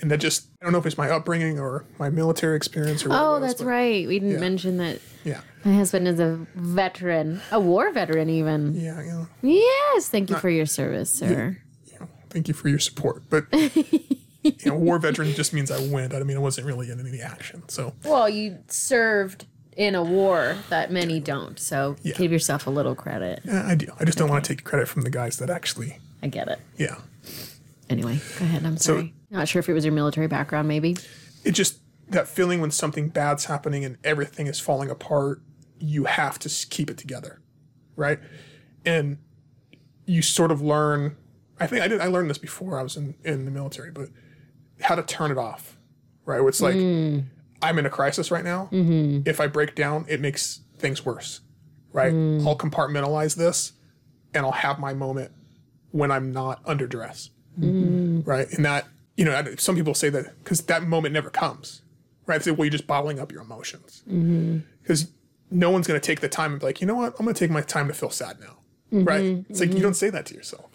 and 0.00 0.08
that 0.10 0.18
just 0.18 0.46
i 0.60 0.64
don't 0.64 0.72
know 0.72 0.78
if 0.78 0.86
it's 0.86 0.96
my 0.96 1.10
upbringing 1.10 1.58
or 1.58 1.84
my 1.98 2.08
military 2.10 2.56
experience 2.56 3.04
or 3.04 3.08
Oh, 3.12 3.40
was, 3.40 3.48
that's 3.50 3.60
but 3.60 3.66
right. 3.66 4.06
We 4.06 4.20
didn't 4.20 4.38
mention 4.38 4.76
that 4.76 5.00
yeah 5.24 5.40
my 5.64 5.74
husband 5.74 6.06
is 6.06 6.20
a 6.20 6.46
veteran, 6.54 7.40
a 7.50 7.58
war 7.58 7.90
veteran, 7.90 8.30
even. 8.30 8.74
yeah 8.76 9.02
know, 9.02 9.26
Yes. 9.42 10.08
Thank 10.08 10.30
you 10.30 10.36
for 10.36 10.48
your 10.48 10.66
service, 10.66 11.12
sir. 11.12 11.58
know 11.98 12.08
thank 12.30 12.46
you 12.46 12.54
for 12.54 12.68
your 12.68 12.78
support 12.78 13.22
but 13.28 13.46
you 14.42 14.54
know 14.66 14.74
war 14.76 14.98
veteran 14.98 15.32
just 15.32 15.52
means 15.52 15.70
i 15.70 15.78
went 15.88 16.14
i 16.14 16.22
mean 16.22 16.36
i 16.36 16.40
wasn't 16.40 16.66
really 16.66 16.90
in 16.90 17.00
any 17.06 17.20
action 17.20 17.62
so 17.68 17.92
Well, 18.04 18.28
you 18.28 18.58
served 18.68 19.46
in 19.76 19.94
a 19.94 20.02
war 20.02 20.56
that 20.70 20.90
many 20.90 21.20
don't, 21.20 21.58
so 21.58 21.94
give 22.02 22.32
yourself 22.32 22.66
a 22.66 22.70
little 22.70 22.94
credit. 22.94 23.40
yeah, 23.44 23.64
i 23.66 23.74
do 23.74 23.86
i 24.00 24.04
just 24.04 24.18
don't 24.18 24.28
want 24.28 24.44
to 24.44 24.54
take 24.54 24.64
credit 24.64 24.88
from 24.88 25.02
the 25.02 25.10
guys 25.10 25.36
that 25.38 25.50
actually 25.50 25.98
I 26.22 26.26
get 26.28 26.48
it. 26.48 26.58
yeah 26.76 26.96
Anyway, 27.90 28.20
go 28.38 28.44
ahead. 28.44 28.66
I'm 28.66 28.76
sorry. 28.76 29.14
Not 29.30 29.48
sure 29.48 29.60
if 29.60 29.68
it 29.68 29.72
was 29.72 29.82
your 29.82 29.94
military 29.94 30.26
background, 30.26 30.68
maybe. 30.68 30.96
it 31.42 31.52
just 31.52 31.78
that 32.10 32.28
feeling 32.28 32.60
when 32.60 32.70
something 32.70 33.08
bad's 33.08 33.46
happening 33.46 33.82
and 33.84 33.96
everything 34.04 34.46
is 34.46 34.60
falling 34.60 34.90
apart, 34.90 35.40
you 35.78 36.04
have 36.04 36.38
to 36.40 36.50
keep 36.68 36.90
it 36.90 36.98
together, 36.98 37.40
right? 37.96 38.18
And 38.84 39.16
you 40.04 40.20
sort 40.20 40.50
of 40.50 40.60
learn. 40.60 41.16
I 41.58 41.66
think 41.66 41.82
I 41.82 41.88
did. 41.88 42.00
I 42.02 42.06
learned 42.08 42.28
this 42.28 42.36
before 42.36 42.78
I 42.78 42.82
was 42.82 42.94
in 42.96 43.14
in 43.24 43.46
the 43.46 43.50
military, 43.50 43.90
but 43.90 44.08
how 44.80 44.94
to 44.94 45.02
turn 45.02 45.30
it 45.30 45.38
off, 45.38 45.76
right? 46.24 46.40
Where 46.40 46.48
it's 46.48 46.60
like 46.60 46.74
hmm. 46.74 47.20
I'm 47.62 47.78
in 47.78 47.86
a 47.86 47.90
crisis 47.90 48.30
right 48.30 48.44
now. 48.44 48.68
Mm-hmm. 48.72 49.28
If 49.28 49.40
I 49.40 49.46
break 49.46 49.74
down, 49.74 50.06
it 50.08 50.20
makes 50.20 50.60
things 50.78 51.04
worse, 51.04 51.40
right? 51.92 52.12
Hmm. 52.12 52.46
I'll 52.46 52.56
compartmentalize 52.56 53.36
this, 53.36 53.72
and 54.34 54.44
I'll 54.44 54.52
have 54.52 54.78
my 54.78 54.94
moment 54.94 55.32
when 55.90 56.10
I'm 56.10 56.32
not 56.32 56.60
under 56.66 56.86
duress, 56.86 57.30
hmm. 57.58 58.20
right? 58.22 58.50
And 58.52 58.64
that 58.64 58.86
you 59.18 59.24
know, 59.24 59.44
some 59.58 59.74
people 59.74 59.94
say 59.94 60.08
that 60.10 60.38
because 60.38 60.62
that 60.62 60.84
moment 60.84 61.12
never 61.12 61.28
comes, 61.28 61.82
right? 62.26 62.38
They 62.38 62.44
say, 62.44 62.50
well, 62.52 62.64
you're 62.64 62.70
just 62.70 62.86
bottling 62.86 63.18
up 63.18 63.32
your 63.32 63.42
emotions 63.42 64.04
mm-hmm. 64.08 64.58
because 64.80 65.08
no 65.50 65.70
one's 65.70 65.88
going 65.88 66.00
to 66.00 66.06
take 66.06 66.20
the 66.20 66.28
time 66.28 66.52
and 66.52 66.60
be 66.60 66.66
like, 66.66 66.80
you 66.80 66.86
know 66.86 66.94
what, 66.94 67.16
I'm 67.18 67.24
going 67.24 67.34
to 67.34 67.38
take 67.38 67.50
my 67.50 67.60
time 67.60 67.88
to 67.88 67.94
feel 67.94 68.10
sad 68.10 68.38
now, 68.38 68.58
right? 68.92 69.24
Mm-hmm. 69.24 69.50
It's 69.50 69.58
like 69.58 69.74
you 69.74 69.80
don't 69.80 69.94
say 69.94 70.08
that 70.08 70.24
to 70.26 70.34
yourself, 70.34 70.67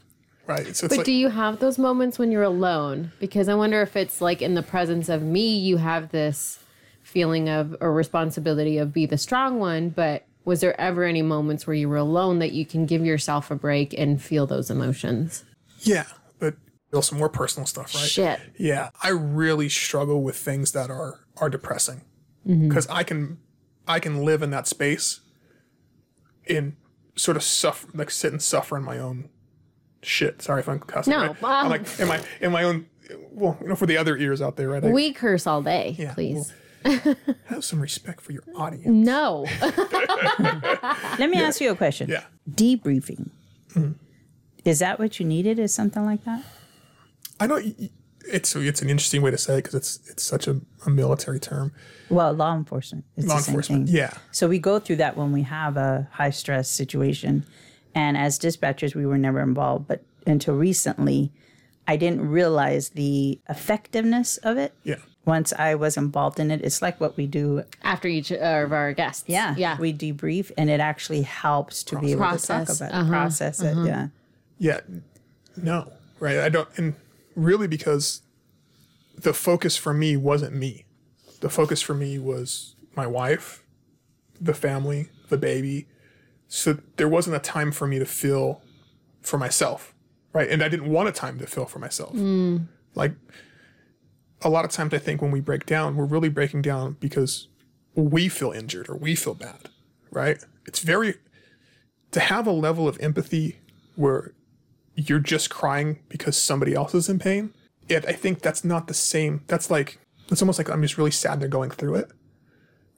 right? 0.47 0.75
So 0.75 0.87
But 0.87 0.97
like, 0.97 1.05
do 1.05 1.11
you 1.11 1.29
have 1.29 1.59
those 1.59 1.77
moments 1.77 2.19
when 2.19 2.31
you're 2.31 2.43
alone? 2.43 3.11
Because 3.19 3.49
I 3.49 3.55
wonder 3.55 3.81
if 3.81 3.95
it's 3.95 4.21
like 4.21 4.41
in 4.41 4.53
the 4.55 4.63
presence 4.63 5.09
of 5.09 5.21
me, 5.21 5.57
you 5.57 5.77
have 5.77 6.09
this 6.09 6.59
feeling 7.01 7.49
of 7.49 7.75
a 7.81 7.89
responsibility 7.89 8.77
of 8.77 8.93
be 8.93 9.05
the 9.05 9.17
strong 9.17 9.59
one. 9.59 9.89
But 9.89 10.25
was 10.45 10.61
there 10.61 10.79
ever 10.79 11.03
any 11.03 11.21
moments 11.21 11.65
where 11.65 11.75
you 11.75 11.89
were 11.89 11.97
alone 11.97 12.39
that 12.39 12.51
you 12.51 12.65
can 12.65 12.85
give 12.85 13.05
yourself 13.05 13.51
a 13.51 13.55
break 13.55 13.93
and 13.97 14.21
feel 14.21 14.45
those 14.45 14.69
emotions? 14.69 15.43
yeah, 15.85 16.05
but 16.39 16.55
also 16.93 17.15
more 17.15 17.29
personal 17.29 17.65
stuff, 17.65 17.93
right? 17.95 18.09
Shit. 18.09 18.39
Yeah, 18.57 18.89
I 19.01 19.09
really 19.09 19.69
struggle 19.69 20.23
with 20.23 20.35
things 20.35 20.71
that 20.71 20.89
are 20.89 21.19
are 21.37 21.49
depressing 21.49 22.05
mm-hmm. 22.47 22.67
because 22.67 22.87
I 22.87 23.03
can 23.03 23.39
I 23.87 23.99
can 23.99 24.23
live 24.23 24.41
in 24.41 24.49
that 24.51 24.67
space 24.67 25.21
and 26.47 26.75
sort 27.15 27.37
of 27.37 27.43
suffer 27.43 27.87
like 27.93 28.09
sit 28.09 28.31
and 28.31 28.41
suffer 28.41 28.77
in 28.77 28.83
my 28.83 28.97
own 28.97 29.29
shit. 30.05 30.41
Sorry 30.41 30.59
if 30.59 30.69
I'm 30.69 30.79
cussing. 30.79 31.11
No, 31.11 31.19
right? 31.27 31.43
I'm 31.43 31.65
um, 31.65 31.69
like 31.71 31.99
in 31.99 32.07
my 32.07 32.21
in 32.41 32.51
my 32.51 32.63
own. 32.63 32.85
Well, 33.31 33.57
you 33.61 33.67
know, 33.67 33.75
for 33.75 33.85
the 33.85 33.97
other 33.97 34.15
ears 34.17 34.41
out 34.41 34.55
there, 34.55 34.69
right? 34.69 34.83
I 34.83 34.89
We 34.91 35.11
curse 35.13 35.45
all 35.45 35.61
day, 35.61 35.95
Yeah, 35.97 36.13
please. 36.13 36.53
have 37.45 37.63
some 37.63 37.79
respect 37.81 38.21
for 38.21 38.31
your 38.31 38.43
audience. 38.55 38.87
no. 38.87 39.45
Let 41.19 41.29
me 41.29 41.37
ask 41.41 41.61
you 41.61 41.71
a 41.71 41.75
question. 41.75 42.09
Yeah. 42.09 42.23
Debriefing. 42.49 43.29
Is 44.65 44.79
that 44.79 44.99
what 44.99 45.19
you 45.19 45.25
needed? 45.25 45.59
Is 45.59 45.73
something 45.73 46.05
like 46.05 46.23
that? 46.25 46.43
I 47.39 47.47
know 47.47 47.55
y- 47.55 47.75
y- 47.79 47.89
it's 48.25 48.55
it's 48.55 48.81
an 48.81 48.89
interesting 48.89 49.21
way 49.21 49.31
to 49.31 49.37
say 49.37 49.55
it 49.55 49.57
because 49.57 49.75
it's 49.75 49.99
it's 50.09 50.23
such 50.23 50.47
a, 50.47 50.61
a 50.85 50.89
military 50.89 51.39
term. 51.39 51.73
Well, 52.09 52.31
law 52.33 52.55
enforcement. 52.55 53.03
It's 53.17 53.27
Law 53.27 53.37
the 53.37 53.41
same 53.43 53.53
enforcement, 53.55 53.87
thing. 53.87 53.95
yeah. 53.97 54.13
So 54.31 54.47
we 54.47 54.59
go 54.59 54.79
through 54.79 54.97
that 54.97 55.17
when 55.17 55.31
we 55.33 55.41
have 55.43 55.75
a 55.77 56.07
high 56.11 56.29
stress 56.29 56.69
situation. 56.69 57.45
And 57.95 58.17
as 58.17 58.39
dispatchers, 58.39 58.95
we 58.95 59.05
were 59.05 59.17
never 59.17 59.39
involved. 59.41 59.87
But 59.87 60.03
until 60.25 60.55
recently, 60.55 61.31
I 61.87 61.97
didn't 61.97 62.27
realize 62.29 62.89
the 62.89 63.39
effectiveness 63.49 64.37
of 64.37 64.57
it. 64.57 64.73
Yeah. 64.83 64.95
Once 65.25 65.53
I 65.53 65.75
was 65.75 65.95
involved 65.95 66.39
in 66.39 66.51
it, 66.51 66.61
it's 66.63 66.81
like 66.81 66.99
what 66.99 67.15
we 67.15 67.27
do. 67.27 67.63
After 67.81 68.07
each 68.07 68.31
of 68.31 68.71
our 68.73 68.91
guests. 68.93 69.23
Yeah. 69.27 69.55
Yeah. 69.57 69.77
We 69.79 69.93
debrief, 69.93 70.51
and 70.57 70.69
it 70.69 70.79
actually 70.81 71.21
helps 71.21 71.83
to 71.83 71.99
be 71.99 72.11
able 72.11 72.19
Process. 72.21 72.67
to 72.77 72.79
talk 72.79 72.89
about 72.91 72.99
Uh-huh. 73.01 73.07
it, 73.07 73.09
process 73.09 73.61
it. 73.61 73.77
Yeah. 73.85 74.07
Yeah, 74.59 74.79
no, 75.57 75.91
right? 76.19 76.39
I 76.39 76.49
don't, 76.49 76.69
and 76.77 76.93
really 77.35 77.67
because 77.67 78.21
the 79.17 79.33
focus 79.33 79.75
for 79.77 79.93
me 79.93 80.15
wasn't 80.15 80.55
me. 80.55 80.85
The 81.41 81.49
focus 81.49 81.81
for 81.81 81.93
me 81.93 82.17
was 82.19 82.75
my 82.95 83.05
wife, 83.07 83.63
the 84.39 84.53
family, 84.53 85.09
the 85.29 85.37
baby. 85.37 85.87
So 86.47 86.77
there 86.97 87.09
wasn't 87.09 87.35
a 87.35 87.39
time 87.39 87.71
for 87.71 87.87
me 87.87 87.99
to 87.99 88.05
feel 88.05 88.61
for 89.21 89.37
myself, 89.37 89.93
right? 90.33 90.49
And 90.49 90.63
I 90.63 90.69
didn't 90.69 90.89
want 90.89 91.09
a 91.09 91.11
time 91.11 91.39
to 91.39 91.47
feel 91.47 91.65
for 91.65 91.79
myself. 91.79 92.11
Hmm. 92.11 92.57
Like 92.95 93.13
a 94.41 94.49
lot 94.49 94.65
of 94.65 94.71
times, 94.71 94.93
I 94.93 94.99
think 94.99 95.21
when 95.21 95.31
we 95.31 95.41
break 95.41 95.65
down, 95.65 95.95
we're 95.95 96.05
really 96.05 96.29
breaking 96.29 96.61
down 96.61 96.97
because 96.99 97.47
we 97.95 98.27
feel 98.29 98.51
injured 98.51 98.89
or 98.89 98.95
we 98.95 99.15
feel 99.15 99.33
bad, 99.33 99.69
right? 100.11 100.43
It's 100.65 100.79
very 100.79 101.15
to 102.11 102.19
have 102.19 102.45
a 102.45 102.51
level 102.51 102.87
of 102.87 102.99
empathy 102.99 103.59
where 103.95 104.33
you're 104.95 105.19
just 105.19 105.49
crying 105.49 105.99
because 106.09 106.39
somebody 106.39 106.73
else 106.73 106.93
is 106.93 107.09
in 107.09 107.19
pain. 107.19 107.53
It, 107.89 108.05
I 108.07 108.13
think 108.13 108.41
that's 108.41 108.63
not 108.63 108.87
the 108.87 108.93
same. 108.93 109.41
That's 109.47 109.69
like 109.69 109.99
it's 110.29 110.41
almost 110.41 110.57
like 110.57 110.69
I'm 110.69 110.81
just 110.81 110.97
really 110.97 111.11
sad 111.11 111.39
they're 111.39 111.49
going 111.49 111.71
through 111.71 111.95
it, 111.95 112.11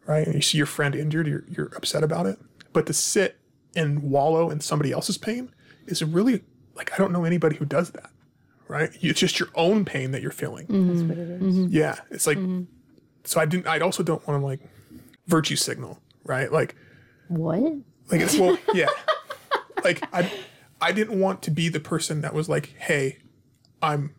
right? 0.06 0.26
And 0.26 0.36
you 0.36 0.42
see 0.42 0.58
your 0.58 0.68
friend 0.68 0.96
injured, 0.96 1.28
you're 1.28 1.44
you're 1.50 1.72
upset 1.76 2.04
about 2.04 2.26
it. 2.26 2.38
But 2.76 2.88
to 2.88 2.94
sit 2.94 3.40
and 3.74 4.04
wallow 4.04 4.50
in 4.50 4.60
somebody 4.60 4.92
else's 4.92 5.18
pain 5.18 5.50
is 5.88 6.04
really 6.04 6.44
like 6.76 6.92
I 6.92 6.98
don't 6.98 7.14
know 7.14 7.24
anybody 7.24 7.56
who 7.56 7.64
does 7.64 7.92
that, 7.92 8.10
right? 8.68 8.90
It's 9.00 9.18
just 9.18 9.40
your 9.40 9.48
own 9.56 9.86
pain 9.86 10.12
that 10.12 10.22
you're 10.22 10.30
feeling. 10.30 10.68
Mm-hmm. 10.68 10.90
That's 10.90 11.02
what 11.04 11.18
it 11.18 11.30
is. 11.30 11.42
Mm-hmm. 11.42 11.68
Yeah, 11.70 11.96
it's 12.12 12.28
like 12.28 12.38
mm-hmm. 12.38 12.64
so. 13.24 13.40
I 13.40 13.46
didn't. 13.46 13.68
I 13.68 13.80
also 13.80 14.04
don't 14.04 14.28
want 14.28 14.42
to 14.42 14.46
like 14.46 14.60
virtue 15.28 15.56
signal, 15.56 16.02
right? 16.26 16.52
Like 16.52 16.76
What? 17.30 17.62
like 18.12 18.20
it's 18.20 18.38
well, 18.38 18.58
yeah. 18.74 18.90
like 19.86 20.04
I, 20.14 20.30
I 20.82 20.92
didn't 20.92 21.18
want 21.18 21.44
to 21.44 21.52
be 21.52 21.70
the 21.70 21.80
person 21.80 22.20
that 22.22 22.34
was 22.34 22.50
like, 22.50 22.76
"Hey, 22.78 23.20
I'm." 23.82 24.14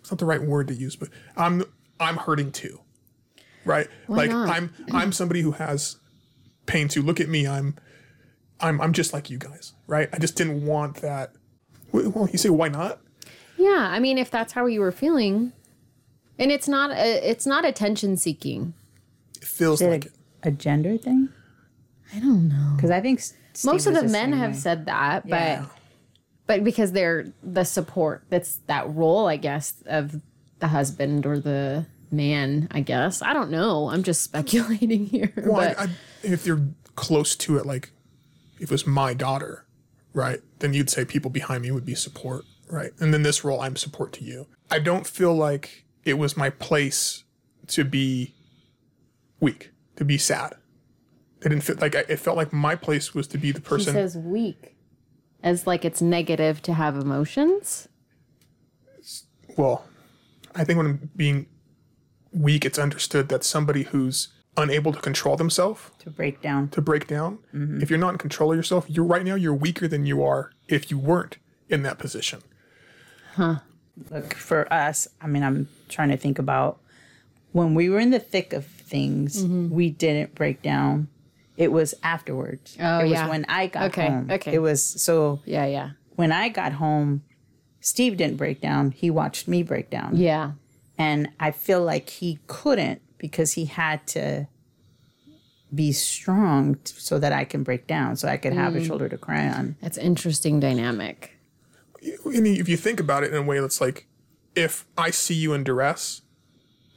It's 0.00 0.10
not 0.10 0.18
the 0.18 0.26
right 0.26 0.42
word 0.42 0.68
to 0.68 0.74
use, 0.74 0.94
but 0.94 1.08
I'm 1.38 1.64
I'm 1.98 2.18
hurting 2.18 2.52
too, 2.52 2.80
right? 3.64 3.88
like 4.08 4.28
not? 4.28 4.50
I'm 4.50 4.74
I'm 4.92 5.10
somebody 5.10 5.40
who 5.40 5.52
has 5.52 5.96
pain 6.66 6.88
too. 6.88 7.00
Look 7.00 7.18
at 7.18 7.30
me. 7.30 7.48
I'm 7.48 7.76
I'm 8.64 8.80
I'm 8.80 8.92
just 8.92 9.12
like 9.12 9.30
you 9.30 9.38
guys, 9.38 9.72
right? 9.86 10.08
I 10.12 10.18
just 10.18 10.36
didn't 10.36 10.64
want 10.66 10.96
that. 10.96 11.32
Well, 11.92 12.28
you 12.30 12.38
say 12.38 12.48
why 12.50 12.68
not? 12.68 13.00
Yeah, 13.56 13.88
I 13.90 14.00
mean, 14.00 14.18
if 14.18 14.30
that's 14.30 14.52
how 14.52 14.66
you 14.66 14.80
were 14.80 14.90
feeling, 14.92 15.52
and 16.38 16.50
it's 16.50 16.66
not 16.66 16.90
a, 16.90 17.30
it's 17.30 17.46
not 17.46 17.64
attention 17.64 18.16
seeking. 18.16 18.74
It 19.40 19.44
feels 19.46 19.80
Is 19.80 19.88
like 19.88 20.04
it 20.06 20.12
it. 20.12 20.14
a, 20.44 20.48
a 20.48 20.50
gender 20.50 20.96
thing? 20.98 21.28
I 22.14 22.18
don't 22.18 22.48
know. 22.48 22.72
Because 22.76 22.90
I 22.90 23.00
think 23.00 23.20
Steve 23.20 23.72
Most 23.72 23.86
of 23.86 23.94
was 23.94 24.02
the 24.02 24.08
men 24.08 24.32
have 24.32 24.52
way. 24.52 24.56
said 24.58 24.86
that, 24.86 25.22
but 25.28 25.36
Yeah. 25.36 25.66
but 26.46 26.64
because 26.64 26.92
they're 26.92 27.32
the 27.42 27.64
support, 27.64 28.24
that's 28.28 28.56
that 28.66 28.92
role, 28.92 29.26
I 29.28 29.36
guess, 29.36 29.74
of 29.86 30.20
the 30.58 30.68
husband 30.68 31.26
or 31.26 31.38
the 31.38 31.86
man. 32.10 32.68
I 32.72 32.80
guess 32.80 33.22
I 33.22 33.32
don't 33.32 33.50
know. 33.50 33.88
I'm 33.88 34.02
just 34.02 34.22
speculating 34.28 35.06
here. 35.06 35.32
Well, 35.36 35.54
but 35.68 35.78
I, 35.78 35.84
I, 35.84 35.88
if 36.22 36.44
you're 36.46 36.62
close 36.96 37.36
to 37.36 37.56
it, 37.58 37.66
like 37.66 37.90
if 38.56 38.64
it 38.64 38.70
was 38.70 38.86
my 38.86 39.14
daughter, 39.14 39.66
right, 40.12 40.40
then 40.60 40.72
you'd 40.74 40.90
say 40.90 41.04
people 41.04 41.30
behind 41.30 41.62
me 41.62 41.70
would 41.70 41.84
be 41.84 41.94
support, 41.94 42.44
right? 42.70 42.92
And 43.00 43.12
then 43.12 43.22
this 43.22 43.44
role, 43.44 43.60
I'm 43.60 43.76
support 43.76 44.12
to 44.14 44.24
you. 44.24 44.46
I 44.70 44.78
don't 44.78 45.06
feel 45.06 45.34
like 45.34 45.84
it 46.04 46.14
was 46.14 46.36
my 46.36 46.50
place 46.50 47.24
to 47.68 47.84
be 47.84 48.34
weak, 49.40 49.72
to 49.96 50.04
be 50.04 50.18
sad. 50.18 50.54
It 51.40 51.48
didn't 51.50 51.62
feel 51.62 51.76
like 51.80 51.94
I, 51.94 52.04
it 52.08 52.18
felt 52.18 52.36
like 52.36 52.52
my 52.52 52.74
place 52.74 53.14
was 53.14 53.26
to 53.28 53.38
be 53.38 53.52
the 53.52 53.60
he 53.60 53.64
person. 53.64 53.92
says 53.92 54.16
weak, 54.16 54.76
as 55.42 55.66
like 55.66 55.84
it's 55.84 56.00
negative 56.00 56.62
to 56.62 56.72
have 56.72 56.96
emotions. 56.96 57.88
well, 59.56 59.84
I 60.54 60.64
think 60.64 60.78
when 60.78 60.86
I'm 60.86 61.10
being 61.16 61.46
weak, 62.32 62.64
it's 62.64 62.78
understood 62.78 63.28
that 63.28 63.44
somebody 63.44 63.82
who's 63.82 64.28
unable 64.56 64.92
to 64.92 65.00
control 65.00 65.36
themselves 65.36 65.90
to 65.98 66.10
break 66.10 66.40
down. 66.40 66.68
to 66.70 66.80
break 66.80 67.06
down. 67.06 67.38
Mm-hmm. 67.54 67.82
If 67.82 67.90
you're 67.90 67.98
not 67.98 68.12
in 68.12 68.18
control 68.18 68.52
of 68.52 68.56
yourself, 68.56 68.86
you're 68.88 69.04
right 69.04 69.24
now 69.24 69.34
you're 69.34 69.54
weaker 69.54 69.88
than 69.88 70.06
you 70.06 70.22
are 70.22 70.52
if 70.68 70.90
you 70.90 70.98
weren't 70.98 71.38
in 71.68 71.82
that 71.82 71.98
position. 71.98 72.42
Huh. 73.34 73.56
Look, 74.10 74.34
for 74.34 74.72
us, 74.72 75.08
I 75.20 75.26
mean, 75.26 75.42
I'm 75.42 75.68
trying 75.88 76.10
to 76.10 76.16
think 76.16 76.38
about 76.38 76.80
when 77.52 77.74
we 77.74 77.88
were 77.88 77.98
in 78.00 78.10
the 78.10 78.18
thick 78.18 78.52
of 78.52 78.66
things, 78.66 79.44
mm-hmm. 79.44 79.70
we 79.70 79.90
didn't 79.90 80.34
break 80.34 80.62
down. 80.62 81.08
It 81.56 81.70
was 81.70 81.94
afterwards. 82.02 82.76
Oh, 82.80 82.98
it 83.00 83.04
was 83.04 83.12
yeah. 83.12 83.28
when 83.28 83.44
I 83.48 83.68
got 83.68 83.84
Okay, 83.90 84.08
home. 84.08 84.28
okay. 84.30 84.54
It 84.54 84.58
was 84.58 84.82
so 84.84 85.40
Yeah, 85.44 85.66
yeah, 85.66 85.90
when 86.16 86.32
I 86.32 86.48
got 86.48 86.72
home, 86.74 87.22
Steve 87.80 88.16
didn't 88.16 88.36
break 88.36 88.60
down. 88.60 88.90
He 88.90 89.10
watched 89.10 89.46
me 89.46 89.62
break 89.62 89.90
down. 89.90 90.16
yeah. 90.16 90.52
And 90.96 91.28
I 91.40 91.50
feel 91.50 91.82
like 91.82 92.08
he 92.08 92.38
couldn't 92.46 93.02
because 93.24 93.54
he 93.54 93.64
had 93.64 94.06
to 94.06 94.46
be 95.74 95.92
strong 95.92 96.74
t- 96.74 96.92
so 96.98 97.18
that 97.18 97.32
I 97.32 97.46
can 97.46 97.62
break 97.62 97.86
down, 97.86 98.16
so 98.16 98.28
I 98.28 98.36
could 98.36 98.52
have 98.52 98.76
a 98.76 98.80
mm. 98.80 98.86
shoulder 98.86 99.08
to 99.08 99.16
cry 99.16 99.48
on. 99.48 99.76
That's 99.80 99.96
interesting 99.96 100.60
dynamic. 100.60 101.32
And 102.02 102.46
if 102.46 102.68
you 102.68 102.76
think 102.76 103.00
about 103.00 103.24
it 103.24 103.30
in 103.30 103.36
a 103.36 103.42
way 103.42 103.60
that's 103.60 103.80
like, 103.80 104.06
if 104.54 104.84
I 104.98 105.08
see 105.08 105.32
you 105.32 105.54
in 105.54 105.64
duress 105.64 106.20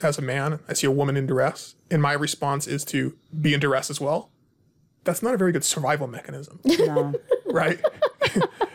as 0.01 0.17
a 0.17 0.21
man, 0.21 0.59
I 0.67 0.73
see 0.73 0.85
a 0.85 0.91
woman 0.91 1.15
in 1.15 1.27
duress, 1.27 1.75
and 1.89 2.01
my 2.01 2.11
response 2.11 2.67
is 2.67 2.83
to 2.85 3.15
be 3.41 3.53
in 3.53 3.61
duress 3.61 3.89
as 3.89 4.01
well, 4.01 4.29
that's 5.05 5.23
not 5.23 5.33
a 5.33 5.37
very 5.37 5.53
good 5.53 5.63
survival 5.63 6.07
mechanism, 6.07 6.59
No. 6.65 7.13
right? 7.45 7.79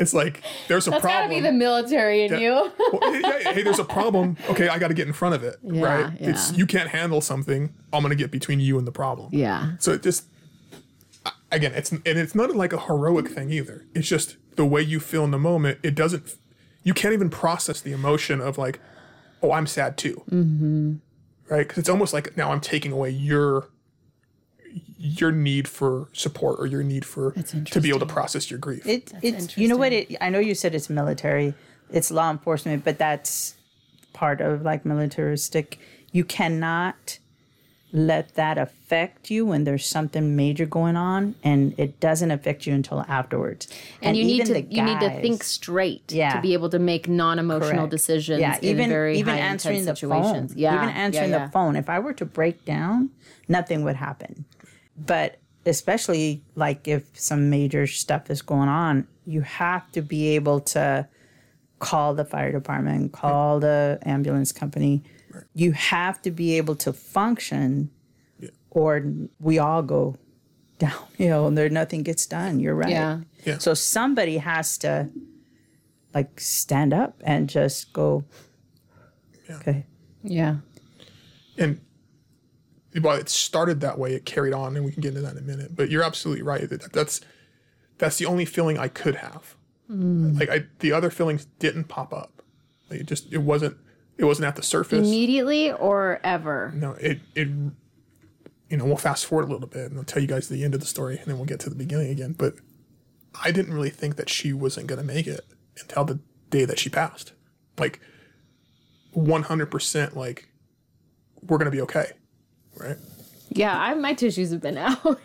It's 0.00 0.14
like 0.14 0.42
there's 0.66 0.86
a 0.86 0.90
That's 0.90 1.02
problem. 1.02 1.28
gotta 1.28 1.34
be 1.34 1.40
the 1.40 1.52
military 1.52 2.24
in 2.24 2.40
you. 2.40 2.72
Well, 2.92 3.12
hey, 3.12 3.54
hey, 3.54 3.62
there's 3.62 3.78
a 3.78 3.84
problem. 3.84 4.36
Okay, 4.48 4.68
I 4.68 4.78
got 4.78 4.88
to 4.88 4.94
get 4.94 5.06
in 5.06 5.12
front 5.12 5.34
of 5.34 5.44
it. 5.44 5.56
Yeah, 5.62 5.84
right? 5.84 6.12
It's 6.18 6.50
yeah. 6.50 6.56
you 6.56 6.66
can't 6.66 6.88
handle 6.88 7.20
something. 7.20 7.72
I'm 7.92 8.02
gonna 8.02 8.14
get 8.14 8.30
between 8.30 8.60
you 8.60 8.78
and 8.78 8.86
the 8.86 8.92
problem. 8.92 9.28
yeah. 9.32 9.72
So 9.78 9.92
it 9.92 10.02
just 10.02 10.24
again, 11.52 11.72
it's 11.74 11.92
and 11.92 12.06
it's 12.06 12.34
not 12.34 12.54
like 12.56 12.72
a 12.72 12.80
heroic 12.80 13.28
thing 13.28 13.50
either. 13.50 13.86
It's 13.94 14.08
just 14.08 14.36
the 14.56 14.64
way 14.64 14.82
you 14.82 15.00
feel 15.00 15.24
in 15.24 15.30
the 15.30 15.38
moment. 15.38 15.78
It 15.82 15.94
doesn't. 15.94 16.36
You 16.82 16.94
can't 16.94 17.12
even 17.12 17.28
process 17.28 17.80
the 17.80 17.92
emotion 17.92 18.40
of 18.40 18.56
like, 18.56 18.80
oh, 19.42 19.52
I'm 19.52 19.66
sad 19.66 19.98
too. 19.98 20.22
Mm-hmm. 20.30 20.94
Right? 21.48 21.66
Because 21.66 21.78
it's 21.78 21.88
almost 21.88 22.12
like 22.14 22.36
now 22.36 22.52
I'm 22.52 22.60
taking 22.60 22.92
away 22.92 23.10
your 23.10 23.68
your 24.98 25.32
need 25.32 25.66
for 25.66 26.08
support 26.12 26.60
or 26.60 26.66
your 26.66 26.82
need 26.82 27.04
for 27.04 27.32
to 27.32 27.80
be 27.80 27.88
able 27.88 28.00
to 28.00 28.06
process 28.06 28.50
your 28.50 28.58
grief. 28.58 28.86
It, 28.86 29.12
it's 29.22 29.56
you 29.56 29.68
know 29.68 29.76
what 29.76 29.92
it. 29.92 30.16
I 30.20 30.28
know 30.30 30.38
you 30.38 30.54
said 30.54 30.74
it's 30.74 30.90
military, 30.90 31.54
it's 31.90 32.10
law 32.10 32.30
enforcement, 32.30 32.84
but 32.84 32.98
that's 32.98 33.54
part 34.12 34.40
of 34.40 34.62
like 34.62 34.84
militaristic. 34.84 35.78
You 36.12 36.24
cannot 36.24 37.18
let 37.92 38.34
that 38.36 38.56
affect 38.56 39.30
you 39.30 39.44
when 39.46 39.64
there's 39.64 39.84
something 39.84 40.36
major 40.36 40.64
going 40.66 40.96
on, 40.96 41.34
and 41.42 41.74
it 41.78 41.98
doesn't 41.98 42.30
affect 42.30 42.66
you 42.66 42.74
until 42.74 43.00
afterwards. 43.08 43.66
And, 44.00 44.16
you 44.16 44.24
need 44.24 44.46
to 44.46 44.54
the 44.54 44.62
you 44.62 44.82
need 44.82 45.00
to 45.00 45.10
think 45.20 45.42
straight 45.42 46.12
Yeah. 46.12 46.34
to 46.34 46.40
be 46.40 46.52
able 46.52 46.68
to 46.70 46.78
make 46.78 47.08
non-emotional 47.08 47.70
Correct. 47.72 47.90
decisions 47.90 48.40
Yeah, 48.40 48.56
in 48.58 48.64
even 48.64 48.88
very 48.90 49.18
even 49.18 49.34
high 49.34 49.40
answering 49.40 49.84
the 49.84 49.96
situations. 49.96 50.52
phone. 50.52 50.58
Yeah, 50.58 50.76
even 50.76 50.88
answering 50.90 51.30
yeah, 51.30 51.38
yeah. 51.38 51.46
the 51.46 51.52
phone. 51.52 51.74
If 51.76 51.88
I 51.88 51.98
were 51.98 52.12
to 52.14 52.24
break 52.24 52.64
down, 52.64 53.10
nothing 53.48 53.82
would 53.84 53.96
happen. 53.96 54.44
But 55.06 55.38
especially 55.66 56.42
like 56.54 56.88
if 56.88 57.18
some 57.18 57.50
major 57.50 57.86
stuff 57.86 58.30
is 58.30 58.42
going 58.42 58.68
on, 58.68 59.06
you 59.26 59.42
have 59.42 59.90
to 59.92 60.02
be 60.02 60.28
able 60.36 60.60
to 60.60 61.08
call 61.78 62.14
the 62.14 62.24
fire 62.24 62.52
department, 62.52 63.12
call 63.12 63.60
the 63.60 63.98
ambulance 64.02 64.52
company. 64.52 65.02
You 65.54 65.72
have 65.72 66.20
to 66.22 66.30
be 66.30 66.56
able 66.56 66.76
to 66.76 66.92
function, 66.92 67.90
or 68.70 69.04
we 69.38 69.58
all 69.58 69.82
go 69.82 70.16
downhill 70.78 71.46
and 71.46 71.58
there 71.58 71.68
nothing 71.68 72.02
gets 72.02 72.26
done. 72.26 72.60
You're 72.60 72.74
right. 72.74 72.90
Yeah. 72.90 73.20
Yeah. 73.44 73.58
So 73.58 73.74
somebody 73.74 74.38
has 74.38 74.78
to 74.78 75.10
like 76.14 76.40
stand 76.40 76.92
up 76.92 77.20
and 77.24 77.48
just 77.48 77.92
go. 77.92 78.24
Okay. 79.50 79.86
Yeah. 80.22 80.56
and 81.58 81.80
while 83.00 83.16
it 83.16 83.28
started 83.28 83.80
that 83.80 83.98
way, 83.98 84.14
it 84.14 84.24
carried 84.26 84.52
on, 84.52 84.76
and 84.76 84.84
we 84.84 84.92
can 84.92 85.00
get 85.00 85.10
into 85.10 85.20
that 85.20 85.32
in 85.32 85.38
a 85.38 85.46
minute. 85.46 85.76
But 85.76 85.90
you're 85.90 86.02
absolutely 86.02 86.42
right. 86.42 86.68
That 86.68 86.92
that's 86.92 87.20
that's 87.98 88.18
the 88.18 88.26
only 88.26 88.44
feeling 88.44 88.78
I 88.78 88.88
could 88.88 89.16
have. 89.16 89.54
Mm. 89.90 90.38
Like 90.38 90.50
I, 90.50 90.64
the 90.80 90.92
other 90.92 91.10
feelings 91.10 91.46
didn't 91.58 91.84
pop 91.84 92.12
up. 92.12 92.42
Like 92.90 93.00
it 93.00 93.06
just 93.06 93.32
it 93.32 93.38
wasn't 93.38 93.76
it 94.18 94.24
wasn't 94.24 94.46
at 94.46 94.56
the 94.56 94.62
surface. 94.62 95.06
Immediately 95.06 95.72
or 95.72 96.20
ever. 96.24 96.72
No, 96.74 96.92
it 96.92 97.20
it 97.34 97.48
you 98.68 98.76
know 98.76 98.84
we'll 98.84 98.96
fast 98.96 99.26
forward 99.26 99.48
a 99.48 99.52
little 99.52 99.68
bit 99.68 99.90
and 99.90 99.98
I'll 99.98 100.04
tell 100.04 100.22
you 100.22 100.28
guys 100.28 100.48
the 100.48 100.64
end 100.64 100.74
of 100.74 100.80
the 100.80 100.86
story 100.86 101.18
and 101.18 101.26
then 101.26 101.36
we'll 101.36 101.46
get 101.46 101.60
to 101.60 101.70
the 101.70 101.76
beginning 101.76 102.10
again. 102.10 102.34
But 102.36 102.54
I 103.42 103.50
didn't 103.50 103.74
really 103.74 103.90
think 103.90 104.16
that 104.16 104.28
she 104.28 104.52
wasn't 104.52 104.86
going 104.86 105.00
to 105.00 105.06
make 105.06 105.26
it 105.26 105.44
until 105.80 106.04
the 106.04 106.20
day 106.50 106.64
that 106.64 106.78
she 106.78 106.88
passed. 106.90 107.32
Like 107.78 108.00
one 109.12 109.42
hundred 109.42 109.66
percent, 109.66 110.16
like 110.16 110.48
we're 111.42 111.58
going 111.58 111.70
to 111.70 111.76
be 111.76 111.80
okay, 111.82 112.12
right? 112.80 112.96
Yeah, 113.50 113.78
I, 113.78 113.94
my 113.94 114.14
tissues 114.14 114.50
have 114.52 114.60
been 114.60 114.78
out. 114.78 115.20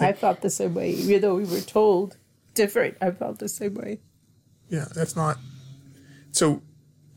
I 0.00 0.12
felt 0.12 0.40
the 0.40 0.50
same 0.50 0.74
way, 0.74 0.90
even 0.90 1.20
though 1.22 1.34
we 1.36 1.44
were 1.44 1.60
told 1.60 2.16
different. 2.54 2.96
I 3.00 3.10
felt 3.10 3.38
the 3.38 3.48
same 3.48 3.74
way. 3.74 4.00
Yeah, 4.68 4.86
that's 4.94 5.16
not. 5.16 5.38
So, 6.32 6.62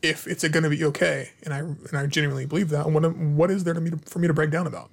if 0.02 0.26
it's 0.26 0.46
going 0.46 0.62
to 0.62 0.70
be 0.70 0.84
okay, 0.84 1.30
and 1.42 1.52
I 1.52 1.58
and 1.58 1.94
I 1.94 2.06
genuinely 2.06 2.46
believe 2.46 2.70
that, 2.70 2.90
what 2.90 3.02
what 3.16 3.50
is 3.50 3.64
there 3.64 3.74
to 3.74 3.80
me 3.80 3.90
to, 3.90 3.98
for 3.98 4.18
me 4.18 4.28
to 4.28 4.34
break 4.34 4.50
down 4.50 4.66
about? 4.66 4.90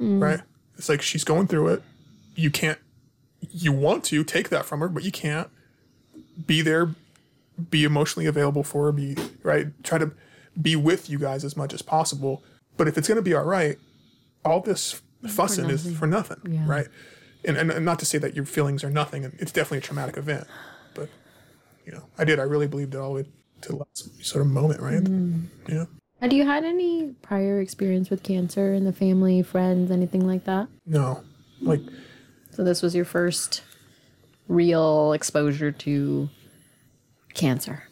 Mm. 0.00 0.22
Right? 0.22 0.40
It's 0.76 0.88
like 0.88 1.02
she's 1.02 1.24
going 1.24 1.46
through 1.46 1.68
it. 1.68 1.82
You 2.34 2.50
can't. 2.50 2.78
You 3.50 3.72
want 3.72 4.04
to 4.04 4.24
take 4.24 4.48
that 4.48 4.64
from 4.64 4.80
her, 4.80 4.88
but 4.88 5.04
you 5.04 5.12
can't. 5.12 5.48
Be 6.46 6.60
there. 6.60 6.94
Be 7.70 7.84
emotionally 7.84 8.26
available 8.26 8.62
for 8.62 8.86
her. 8.86 8.92
Be 8.92 9.16
right. 9.42 9.66
Try 9.84 9.98
to 9.98 10.12
be 10.60 10.76
with 10.76 11.08
you 11.08 11.18
guys 11.18 11.44
as 11.44 11.56
much 11.56 11.72
as 11.72 11.82
possible. 11.82 12.42
But 12.78 12.88
if 12.88 12.96
it's 12.96 13.06
going 13.08 13.16
to 13.16 13.22
be 13.22 13.34
all 13.34 13.44
right, 13.44 13.76
all 14.44 14.60
this 14.60 15.02
fussing 15.28 15.68
is 15.68 15.96
for 15.98 16.06
nothing, 16.06 16.64
right? 16.66 16.86
And, 17.44 17.56
and 17.56 17.70
and 17.70 17.84
not 17.84 17.98
to 17.98 18.06
say 18.06 18.16
that 18.18 18.34
your 18.34 18.44
feelings 18.46 18.82
are 18.82 18.90
nothing. 18.90 19.24
and 19.24 19.34
It's 19.38 19.52
definitely 19.52 19.78
a 19.78 19.82
traumatic 19.82 20.16
event, 20.16 20.46
but 20.94 21.08
you 21.84 21.92
know, 21.92 22.04
I 22.18 22.24
did. 22.24 22.38
I 22.38 22.44
really 22.44 22.66
believed 22.66 22.94
it 22.94 22.98
all 22.98 23.10
the 23.14 23.22
way 23.22 23.28
to 23.62 23.68
the 23.68 23.76
last 23.76 24.24
sort 24.24 24.42
of 24.44 24.50
moment, 24.50 24.80
right? 24.80 25.02
Mm-hmm. 25.02 25.70
You 25.70 25.74
know, 25.74 25.86
Had 26.20 26.32
you 26.32 26.44
had 26.46 26.64
any 26.64 27.14
prior 27.22 27.60
experience 27.60 28.10
with 28.10 28.22
cancer 28.22 28.72
in 28.72 28.84
the 28.84 28.92
family, 28.92 29.42
friends, 29.42 29.90
anything 29.90 30.26
like 30.26 30.44
that? 30.44 30.68
no, 30.86 31.22
like 31.60 31.80
So 32.52 32.62
this 32.64 32.80
was 32.82 32.94
your 32.94 33.04
first 33.04 33.62
real 34.48 35.12
exposure 35.12 35.70
to 35.72 36.28
cancer. 37.34 37.84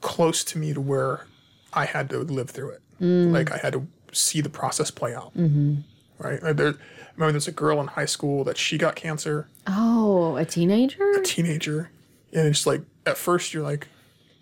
close 0.00 0.44
to 0.44 0.58
me 0.58 0.72
to 0.72 0.80
where 0.80 1.26
I 1.72 1.84
had 1.84 2.08
to 2.10 2.18
live 2.20 2.50
through 2.50 2.70
it. 2.70 2.82
Mm. 3.00 3.32
Like 3.32 3.50
I 3.52 3.58
had 3.58 3.72
to 3.74 3.86
see 4.12 4.40
the 4.40 4.48
process 4.48 4.90
play 4.90 5.14
out. 5.14 5.36
Mm-hmm. 5.36 5.76
Right. 6.18 6.40
There, 6.40 6.68
I 6.68 7.12
remember 7.16 7.32
there's 7.32 7.48
a 7.48 7.52
girl 7.52 7.80
in 7.80 7.88
high 7.88 8.06
school 8.06 8.42
that 8.44 8.56
she 8.56 8.78
got 8.78 8.94
cancer, 8.96 9.48
Oh, 9.66 10.36
a 10.36 10.44
teenager? 10.44 11.10
A 11.12 11.22
teenager, 11.22 11.90
and 12.32 12.46
it's 12.48 12.66
like 12.66 12.82
at 13.04 13.16
first 13.18 13.52
you're 13.52 13.62
like, 13.62 13.88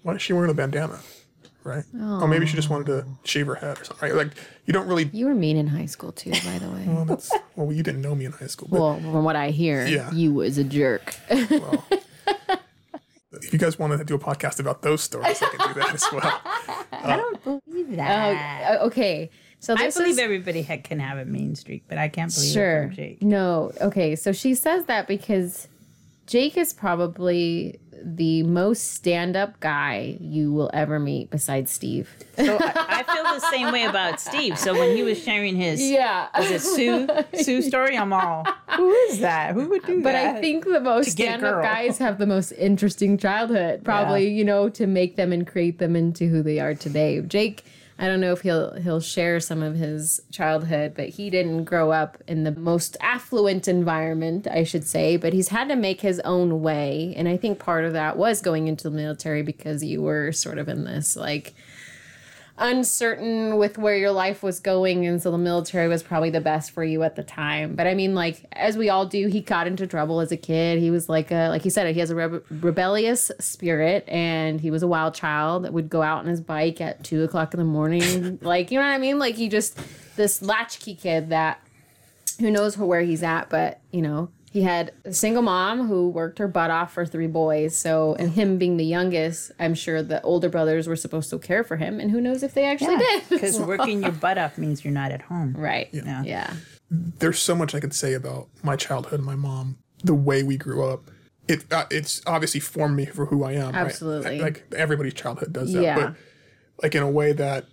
why 0.03 0.15
is 0.15 0.23
she 0.23 0.33
wearing 0.33 0.51
a 0.51 0.55
bandana? 0.55 1.01
Right. 1.65 1.85
Or 1.99 2.29
maybe 2.29 2.45
she 2.47 2.57
just 2.57 2.69
wanted 2.69 2.87
to 2.89 3.07
shave 3.25 3.47
her 3.47 3.55
head 3.55 3.81
or 3.81 3.85
something. 3.85 4.11
Right. 4.11 4.17
Like 4.27 4.35
you 4.67 4.73
don't 4.75 4.87
really. 4.87 5.09
You 5.15 5.27
were 5.27 5.35
mean 5.35 5.57
in 5.57 5.67
high 5.67 5.87
school 5.87 6.13
too, 6.13 6.31
by 6.31 6.59
the 6.59 6.69
way. 6.71 6.85
Well, 6.87 7.07
that's 7.07 7.33
well, 7.57 7.73
you 7.73 7.83
didn't 7.83 8.03
know 8.03 8.15
me 8.15 8.27
in 8.27 8.33
high 8.33 8.49
school, 8.49 8.69
but 8.71 8.79
Well, 8.81 8.97
from 9.01 9.25
what 9.25 9.35
I 9.35 9.49
hear, 9.51 9.87
Yeah. 9.87 10.13
you 10.13 10.35
was 10.35 10.59
a 10.59 10.65
jerk. 10.65 11.17
well, 11.31 11.85
if 13.33 13.53
you 13.53 13.59
guys 13.59 13.79
want 13.79 13.99
to 13.99 14.05
do 14.05 14.15
a 14.15 14.19
podcast 14.19 14.61
about 14.61 14.83
those 14.83 15.03
stories, 15.03 15.43
I 15.43 15.49
can 15.49 15.75
do 15.75 15.81
that 15.81 15.95
as 15.95 16.05
well. 16.13 16.41
I 16.93 17.17
don't 17.17 17.43
believe 17.43 17.97
that. 17.97 18.81
Uh, 18.81 18.85
okay, 18.87 19.31
so 19.65 19.75
I 19.75 19.91
believe 19.91 20.11
is 20.11 20.19
everybody 20.19 20.63
ha- 20.63 20.79
can 20.83 21.01
have 21.01 21.19
a 21.19 21.25
mean 21.25 21.55
streak, 21.57 21.85
but 21.89 21.99
I 21.99 22.09
can't 22.09 22.33
believe 22.35 22.51
it 22.51 22.53
sure. 22.53 22.83
from 22.87 22.95
Jake. 22.97 23.23
No, 23.23 23.73
okay. 23.81 24.17
So 24.17 24.33
she 24.33 24.55
says 24.55 24.85
that 24.87 25.07
because 25.09 25.69
Jake 26.27 26.57
is 26.57 26.73
probably 26.73 27.79
the 28.07 28.43
most 28.43 28.93
stand-up 28.93 29.59
guy 29.61 30.19
you 30.21 30.53
will 30.53 30.71
ever 30.75 30.99
meet 30.99 31.31
besides 31.31 31.71
Steve. 31.73 32.11
So 32.37 32.59
I, 32.61 33.03
I 33.07 33.15
feel 33.15 33.23
the 33.23 33.41
same 33.51 33.73
way 33.73 33.85
about 33.85 34.21
Steve. 34.21 34.59
So 34.59 34.75
when 34.79 34.95
he 34.95 35.03
was 35.03 35.23
sharing 35.23 35.57
his 35.57 35.81
Yeah. 35.81 36.29
is 36.39 36.51
it 36.51 36.61
Sue 36.61 37.09
Sue 37.43 37.63
story, 37.63 37.97
I'm 37.97 38.13
all 38.13 38.45
who 38.77 38.91
is 38.91 39.21
that? 39.21 39.55
Who 39.55 39.69
would 39.71 39.87
do 39.87 40.03
But 40.03 40.13
that? 40.13 40.33
But 40.33 40.37
I 40.39 40.41
think 40.41 40.65
the 40.65 40.81
most 40.81 41.13
stand-up 41.13 41.63
guys 41.63 41.97
have 41.99 42.19
the 42.19 42.27
most 42.27 42.53
interesting 42.53 43.17
childhood, 43.17 43.85
probably, 43.85 44.29
you 44.29 44.45
know, 44.45 44.69
to 44.71 44.87
make 44.87 45.17
them 45.17 45.33
and 45.33 45.47
create 45.47 45.79
them 45.79 45.97
into 45.97 46.29
who 46.29 46.43
they 46.43 46.59
are 46.59 46.75
today. 46.75 47.21
Jake, 47.23 47.65
I 47.99 48.07
don't 48.07 48.21
know 48.21 48.33
if 48.33 48.41
he'll 48.41 48.75
he'll 48.75 49.01
share 49.01 49.39
some 49.39 49.63
of 49.63 49.77
his 49.77 50.21
childhood, 50.33 50.95
but 50.97 51.11
he 51.11 51.31
didn't 51.31 51.65
grow 51.65 51.93
up 51.93 52.19
in 52.27 52.43
the 52.43 52.51
most 52.51 52.97
affluent 53.01 53.69
environment, 53.69 54.49
I 54.49 54.65
should 54.65 54.85
say, 54.85 55.17
but 55.17 55.33
he's 55.33 55.49
had 55.49 55.69
to 55.69 55.77
make 55.77 56.01
his 56.01 56.21
own 56.21 56.61
way, 56.61 57.15
and 57.17 57.29
I 57.29 57.37
think 57.37 57.59
part 57.59 57.85
of 57.85 57.93
that 57.93 58.17
was 58.17 58.41
going 58.41 58.67
into 58.67 58.91
the 58.91 58.97
military 58.97 59.43
because 59.43 59.85
you 59.85 60.03
were 60.03 60.33
sort 60.33 60.59
of 60.59 60.69
in 60.69 60.85
this 60.85 61.15
like 61.17 61.55
uncertain 62.57 63.57
with 63.57 63.79
where 63.79 63.97
your 63.97 64.13
life 64.13 64.43
was 64.43 64.61
going 64.61 65.05
and 65.07 65.21
so 65.21 65.33
the 65.33 65.39
military 65.39 65.89
was 65.89 66.05
probably 66.05 66.31
the 66.31 66.41
best 66.41 66.71
for 66.71 66.85
you 66.85 67.03
at 67.03 67.17
the 67.17 67.23
time. 67.23 67.75
But 67.75 67.89
i 67.89 67.95
mean 67.95 68.15
like 68.15 68.47
as 68.53 68.77
we 68.77 68.89
all 68.89 69.07
do 69.07 69.27
he 69.27 69.41
got 69.41 69.67
into 69.67 69.87
trouble 69.87 70.21
as 70.21 70.31
a 70.31 70.37
kid. 70.37 70.79
He 70.79 70.91
was 70.91 71.09
like 71.09 71.33
a 71.33 71.49
like 71.49 71.63
he 71.63 71.71
said 71.71 71.93
he 71.93 72.01
has 72.01 72.11
a 72.11 72.15
rebe- 72.15 72.45
rebellious 72.63 73.33
spirit 73.41 74.05
and 74.07 74.61
he 74.61 74.71
was 74.71 74.83
a 74.85 74.87
wild 74.87 75.15
child 75.15 75.65
that 75.65 75.73
would 75.73 75.89
go 75.91 76.01
out 76.03 76.19
on 76.19 76.27
his 76.27 76.41
bike 76.41 76.81
at 76.81 77.03
two 77.03 77.25
o'clock 77.25 77.55
in 77.55 77.59
the 77.59 77.65
morning. 77.65 78.39
Like 78.45 78.71
you 78.71 78.79
know 78.79 78.85
what 78.85 78.93
i 78.93 78.99
mean? 78.99 79.19
Like 79.19 79.35
he 79.37 79.49
just 79.49 79.79
this 80.17 80.43
latchkey 80.43 80.95
kid 80.95 81.31
that 81.31 81.61
who 82.39 82.51
knows 82.51 82.77
where 82.77 83.01
he's 83.03 83.23
at 83.23 83.49
but 83.49 83.81
you 83.91 84.03
know 84.03 84.29
he 84.55 84.63
had 84.63 84.93
a 85.05 85.13
single 85.13 85.43
mom 85.43 85.89
who 85.89 86.09
worked 86.09 86.39
her 86.39 86.47
butt 86.49 86.71
off 86.71 86.93
for 86.95 87.05
three 87.05 87.27
boys 87.27 87.77
so 87.77 88.15
and 88.21 88.31
him 88.31 88.57
being 88.57 88.77
the 88.77 88.85
youngest 88.85 89.51
i'm 89.59 89.75
sure 89.75 90.01
the 90.03 90.23
older 90.23 90.49
brothers 90.49 90.87
were 90.87 90.95
supposed 90.97 91.29
to 91.29 91.39
care 91.41 91.65
for 91.65 91.77
him 91.77 91.99
and 91.99 92.11
who 92.13 92.21
knows 92.21 92.43
if 92.45 92.55
they 92.55 92.65
actually 92.65 92.97
did 92.97 93.23
because 93.29 93.59
working 93.73 94.01
your 94.03 94.13
butt 94.13 94.39
off 94.39 94.57
means 94.57 94.85
you're 94.85 94.95
not 94.95 95.11
at 95.11 95.23
home. 95.23 95.53
right 95.57 95.89
Yeah. 95.93 96.23
yeah 96.25 96.55
There's 96.91 97.39
so 97.41 97.55
much 97.57 97.75
I 97.75 97.81
could 97.81 97.95
say 97.95 98.15
about 98.15 98.49
my 98.63 98.77
childhood 98.77 99.19
and 99.19 99.27
my 99.27 99.35
mom, 99.37 99.79
the 100.05 100.15
way 100.15 100.43
we 100.45 100.57
grew 100.57 100.85
up. 100.89 101.11
It 101.49 101.65
uh, 101.73 101.87
it's 101.91 102.23
obviously 102.27 102.61
formed 102.61 102.95
me 102.97 103.07
for 103.07 103.27
who 103.27 103.43
I 103.45 103.53
am. 103.53 103.73
right? 103.75 103.87
Absolutely. 103.87 104.41
Like 104.41 104.65
everybody's 104.77 105.15
childhood 105.15 105.53
does 105.53 105.73
that, 105.73 105.83
Yeah. 105.83 105.95
but 105.99 106.15
like 106.83 106.95
in 106.95 107.03
a 107.03 107.11
way 107.11 107.33
that 107.33 107.65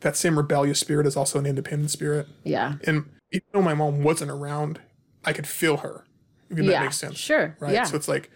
that 0.00 0.16
same 0.16 0.36
rebellious 0.38 0.78
spirit 0.80 1.06
is 1.06 1.16
also 1.16 1.38
an 1.38 1.46
independent 1.46 1.90
spirit. 1.90 2.26
yeah 2.44 2.74
And 2.86 3.04
even 3.32 3.46
though 3.52 3.62
my 3.62 3.74
mom 3.74 4.02
wasn't 4.02 4.30
around, 4.30 4.80
I 5.28 5.32
could 5.32 5.46
feel 5.46 5.76
her, 5.78 6.04
If 6.50 6.56
that 6.56 6.64
Yeah, 6.64 6.82
makes 6.82 6.96
sense. 6.98 7.16
sure, 7.18 7.56
Right. 7.60 7.74
yeah. 7.74 7.84
So 7.84 7.96
it's 7.96 8.08
like 8.08 8.30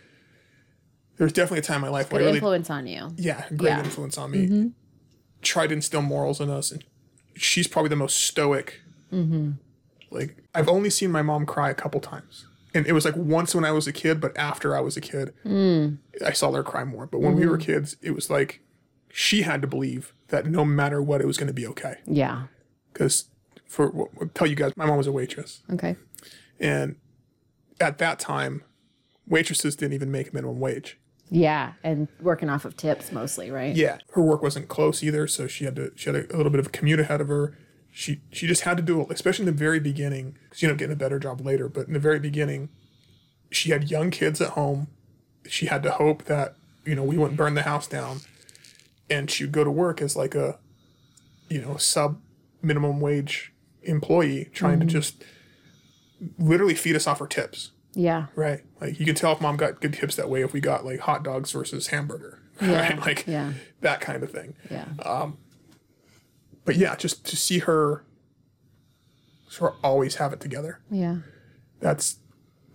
there's 1.16 1.32
definitely 1.32 1.60
a 1.60 1.62
time 1.62 1.76
in 1.76 1.82
my 1.82 1.88
life 1.88 2.10
where 2.12 2.20
I 2.20 2.24
really 2.24 2.36
influence 2.38 2.68
on 2.70 2.86
you. 2.86 3.10
yeah, 3.16 3.44
great 3.56 3.62
Yeah. 3.70 3.76
Mm-hmm. 3.76 3.84
influence 3.86 4.18
on 4.18 4.30
me. 4.30 4.72
Tried 5.40 5.68
to 5.68 5.74
instill 5.74 6.02
morals 6.02 6.40
in 6.40 6.50
us, 6.50 6.70
and 6.70 6.84
she's 7.34 7.66
probably 7.66 7.88
the 7.88 7.96
most 7.96 8.16
stoic. 8.24 8.80
Mm-hmm. 9.12 9.52
Like 10.10 10.36
I've 10.54 10.68
only 10.68 10.90
seen 10.90 11.10
my 11.10 11.22
mom 11.22 11.46
cry 11.46 11.70
a 11.70 11.74
couple 11.74 12.00
times, 12.00 12.46
and 12.74 12.86
it 12.86 12.92
was 12.92 13.04
like 13.04 13.16
once 13.16 13.54
when 13.54 13.64
I 13.64 13.72
was 13.72 13.86
a 13.86 13.92
kid, 13.92 14.20
but 14.20 14.36
after 14.36 14.76
I 14.76 14.80
was 14.80 14.96
a 14.96 15.00
kid, 15.00 15.32
Mm. 15.44 15.98
I 16.24 16.32
saw 16.32 16.52
her 16.52 16.62
cry 16.62 16.84
more. 16.84 17.06
But 17.06 17.20
when 17.20 17.34
we 17.34 17.46
were 17.46 17.56
Mm-hmm. 17.58 17.72
kids, 17.72 17.96
it 18.02 18.12
was 18.14 18.28
like 18.30 18.60
she 19.10 19.42
had 19.42 19.60
to 19.62 19.68
believe 19.68 20.12
that 20.28 20.46
no 20.46 20.64
matter 20.64 21.02
what, 21.02 21.20
it 21.20 21.26
was 21.26 21.36
going 21.38 21.48
to 21.48 21.52
be 21.62 21.66
okay. 21.66 21.96
Yeah. 22.06 22.44
Because 22.92 23.28
for 23.66 24.08
I'll 24.20 24.28
tell 24.34 24.46
you 24.46 24.54
guys, 24.56 24.72
my 24.76 24.86
mom 24.86 24.98
was 24.98 25.06
a 25.06 25.12
waitress, 25.12 25.62
Okay. 25.72 25.96
And 26.62 26.96
at 27.80 27.98
that 27.98 28.18
time, 28.18 28.62
waitresses 29.26 29.76
didn't 29.76 29.94
even 29.94 30.10
make 30.10 30.32
minimum 30.32 30.60
wage. 30.60 30.98
Yeah, 31.28 31.72
and 31.82 32.08
working 32.20 32.48
off 32.48 32.64
of 32.64 32.76
tips 32.76 33.10
mostly, 33.10 33.50
right? 33.50 33.74
Yeah, 33.74 33.98
her 34.12 34.22
work 34.22 34.42
wasn't 34.42 34.68
close 34.68 35.02
either, 35.02 35.26
so 35.26 35.46
she 35.46 35.64
had 35.64 35.76
to 35.76 35.92
she 35.96 36.10
had 36.10 36.16
a, 36.16 36.34
a 36.34 36.36
little 36.36 36.50
bit 36.50 36.60
of 36.60 36.66
a 36.66 36.70
commute 36.70 37.00
ahead 37.00 37.20
of 37.20 37.28
her. 37.28 37.56
She 37.90 38.20
she 38.30 38.46
just 38.46 38.62
had 38.62 38.76
to 38.76 38.82
do 38.82 39.00
it, 39.00 39.08
especially 39.10 39.44
in 39.44 39.46
the 39.46 39.58
very 39.58 39.80
beginning. 39.80 40.36
She 40.54 40.66
ended 40.66 40.76
up 40.76 40.78
getting 40.78 40.92
a 40.92 40.96
better 40.96 41.18
job 41.18 41.40
later, 41.40 41.68
but 41.68 41.86
in 41.86 41.94
the 41.94 41.98
very 41.98 42.18
beginning, 42.18 42.68
she 43.50 43.70
had 43.70 43.90
young 43.90 44.10
kids 44.10 44.40
at 44.40 44.50
home. 44.50 44.88
She 45.48 45.66
had 45.66 45.82
to 45.84 45.92
hope 45.92 46.24
that 46.24 46.54
you 46.84 46.94
know 46.94 47.02
we 47.02 47.16
wouldn't 47.16 47.38
burn 47.38 47.54
the 47.54 47.62
house 47.62 47.86
down, 47.86 48.20
and 49.08 49.30
she'd 49.30 49.52
go 49.52 49.64
to 49.64 49.70
work 49.70 50.02
as 50.02 50.14
like 50.14 50.34
a, 50.34 50.58
you 51.48 51.62
know, 51.62 51.76
sub 51.78 52.20
minimum 52.60 53.00
wage 53.00 53.52
employee 53.82 54.50
trying 54.52 54.78
to 54.80 54.86
mm-hmm. 54.86 54.98
just 54.98 55.24
literally 56.38 56.74
feed 56.74 56.96
us 56.96 57.06
off 57.06 57.18
her 57.18 57.26
tips. 57.26 57.72
Yeah. 57.94 58.26
Right. 58.34 58.62
Like 58.80 58.98
you 58.98 59.04
can 59.06 59.14
tell 59.14 59.32
if 59.32 59.40
mom 59.40 59.56
got 59.56 59.80
good 59.80 59.92
tips 59.94 60.16
that 60.16 60.28
way 60.30 60.42
if 60.42 60.52
we 60.52 60.60
got 60.60 60.84
like 60.84 61.00
hot 61.00 61.22
dogs 61.22 61.52
versus 61.52 61.88
hamburger. 61.88 62.38
Yeah. 62.60 62.80
Right. 62.80 62.98
Like 63.06 63.26
Yeah. 63.26 63.52
that 63.80 64.00
kind 64.00 64.22
of 64.22 64.30
thing. 64.30 64.54
Yeah. 64.70 64.86
Um, 65.04 65.38
But 66.64 66.76
yeah, 66.76 66.94
just 66.96 67.24
to 67.26 67.36
see 67.36 67.58
her 67.60 68.04
sort 69.48 69.72
of 69.74 69.78
always 69.84 70.16
have 70.16 70.32
it 70.32 70.40
together. 70.40 70.80
yeah. 70.90 71.16
That's 71.80 72.18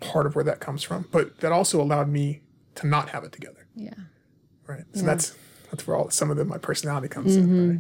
part 0.02 0.26
of 0.26 0.36
where 0.36 0.44
that 0.44 0.60
comes 0.60 0.84
from. 0.84 1.08
But 1.12 1.40
that 1.40 1.52
also 1.54 1.82
allowed 1.82 2.10
me 2.10 2.42
to 2.76 2.86
not 2.86 3.10
have 3.10 3.24
it 3.24 3.32
together. 3.32 3.66
Yeah. 3.76 3.94
Right. 4.68 4.84
So 4.94 5.04
that's 5.04 5.34
that's 5.72 5.88
where 5.88 5.96
all 5.98 6.10
some 6.10 6.30
of 6.30 6.38
the, 6.38 6.44
my 6.46 6.58
personality 6.58 7.08
comes 7.08 7.38
Mm-hmm. 7.38 7.56
in. 7.56 7.70
Right? 7.70 7.80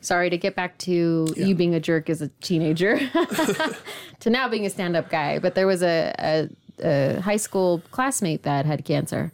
Sorry 0.00 0.30
to 0.30 0.38
get 0.38 0.54
back 0.54 0.78
to 0.78 1.26
you 1.36 1.54
being 1.54 1.74
a 1.74 1.80
jerk 1.80 2.08
as 2.08 2.22
a 2.22 2.28
teenager 2.40 2.98
to 4.20 4.30
now 4.30 4.48
being 4.48 4.64
a 4.64 4.70
stand 4.70 4.96
up 4.96 5.10
guy, 5.10 5.38
but 5.38 5.54
there 5.54 5.66
was 5.66 5.82
a, 5.82 6.14
a, 6.18 6.48
a 6.82 7.20
high 7.20 7.36
school 7.36 7.82
classmate 7.90 8.44
that 8.44 8.64
had 8.64 8.84
cancer. 8.84 9.32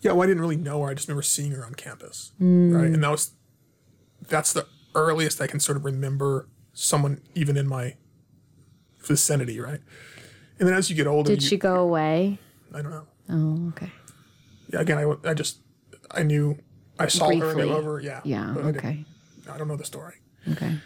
Yeah, 0.00 0.12
well, 0.12 0.22
I 0.22 0.26
didn't 0.26 0.40
really 0.42 0.56
know 0.56 0.82
her. 0.82 0.90
I 0.90 0.94
just 0.94 1.08
remember 1.08 1.22
seeing 1.22 1.52
her 1.52 1.64
on 1.64 1.74
campus, 1.74 2.32
right? 2.38 2.86
And 2.92 3.02
that 3.02 3.10
was 3.10 3.32
that's 4.28 4.52
the 4.52 4.66
earliest 4.94 5.40
I 5.40 5.46
can 5.46 5.60
sort 5.60 5.76
of 5.76 5.84
remember 5.84 6.48
someone 6.72 7.20
even 7.34 7.56
in 7.56 7.66
my 7.68 7.96
vicinity, 9.00 9.58
right? 9.60 9.80
And 10.58 10.68
then 10.68 10.74
as 10.74 10.90
you 10.90 10.96
get 10.96 11.06
older, 11.06 11.30
Did 11.30 11.42
you, 11.42 11.48
she 11.48 11.56
go 11.56 11.76
away? 11.76 12.38
I 12.74 12.82
don't 12.82 12.90
know. 12.90 13.06
Oh, 13.30 13.68
okay. 13.70 13.90
Yeah, 14.72 14.80
again, 14.80 14.98
I, 14.98 15.30
I 15.30 15.34
just 15.34 15.58
I 16.10 16.22
knew 16.22 16.58
I 16.98 17.06
saw 17.08 17.26
her, 17.30 17.38
Briefly. 17.38 17.64
knew 17.64 17.72
of 17.72 17.84
her, 17.84 18.00
yeah, 18.00 18.20
Yeah. 18.24 18.54
I, 18.56 18.60
Okay. 18.60 19.04
I 19.50 19.56
don't 19.58 19.68
know 19.68 19.76
the 19.76 19.84
story. 19.84 20.16
Okay. 20.50 20.78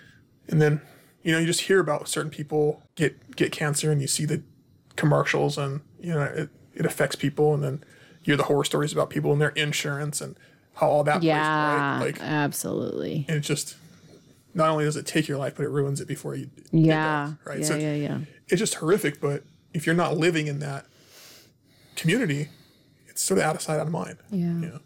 And 0.48 0.60
then 0.62 0.80
you 1.22 1.32
know 1.32 1.38
you 1.38 1.46
just 1.46 1.62
hear 1.62 1.80
about 1.80 2.08
certain 2.08 2.30
people 2.30 2.82
get 2.94 3.36
get 3.36 3.52
cancer, 3.52 3.90
and 3.90 4.00
you 4.00 4.06
see 4.06 4.24
the 4.24 4.42
commercials, 4.96 5.58
and 5.58 5.80
you 6.00 6.12
know 6.12 6.22
it, 6.22 6.50
it 6.74 6.86
affects 6.86 7.16
people, 7.16 7.54
and 7.54 7.62
then 7.62 7.84
you 8.22 8.32
hear 8.32 8.36
the 8.36 8.44
horror 8.44 8.64
stories 8.64 8.92
about 8.92 9.10
people 9.10 9.32
and 9.32 9.40
their 9.40 9.50
insurance 9.50 10.20
and 10.20 10.36
how 10.74 10.88
all 10.88 11.04
that 11.04 11.22
Yeah. 11.22 11.98
plays, 11.98 12.12
right? 12.12 12.20
Like 12.20 12.22
absolutely. 12.22 13.24
and 13.28 13.38
it 13.38 13.40
just 13.40 13.76
not 14.54 14.68
only 14.70 14.84
does 14.84 14.96
it 14.96 15.06
take 15.06 15.26
your 15.28 15.38
life, 15.38 15.54
but 15.56 15.64
it 15.64 15.70
ruins 15.70 16.00
it 16.00 16.08
before 16.08 16.34
you. 16.34 16.50
Yeah. 16.70 17.32
does, 17.44 17.50
right. 17.50 17.60
Yeah. 17.60 17.66
so 17.66 17.76
yeah. 17.76 17.94
Yeah. 17.94 18.18
it's 18.48 18.58
just 18.58 18.74
horrific. 18.76 19.20
But 19.20 19.42
if 19.74 19.84
you're 19.86 19.94
not 19.94 20.16
living 20.16 20.46
in 20.46 20.58
that 20.60 20.86
community, 21.94 22.48
it's 23.08 23.22
sort 23.22 23.38
of 23.38 23.44
out 23.44 23.54
of 23.56 23.62
sight, 23.62 23.78
out 23.80 23.86
of 23.86 23.92
mind. 23.92 24.18
Yeah. 24.30 24.46
You 24.46 24.52
know? 24.52 24.80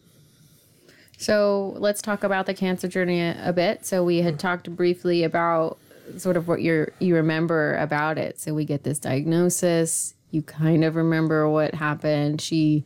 So 1.20 1.74
let's 1.76 2.00
talk 2.00 2.24
about 2.24 2.46
the 2.46 2.54
cancer 2.54 2.88
journey 2.88 3.20
a, 3.20 3.52
bit. 3.52 3.85
So 3.85 4.02
we 4.02 4.22
had 4.22 4.37
mm. 4.37 4.38
talked 4.38 4.74
briefly 4.74 5.22
about 5.22 5.76
sort 6.16 6.38
of 6.38 6.48
what 6.48 6.62
you 6.62 6.90
you 6.98 7.14
remember 7.14 7.76
about 7.76 8.16
it. 8.16 8.40
So 8.40 8.54
we 8.54 8.64
get 8.64 8.85
this 8.85 8.98
diagnosis. 8.98 10.14
You 10.30 10.40
kind 10.40 10.83
of 10.83 10.96
remember 10.96 11.46
what 11.46 11.74
happened. 11.74 12.40
She 12.40 12.85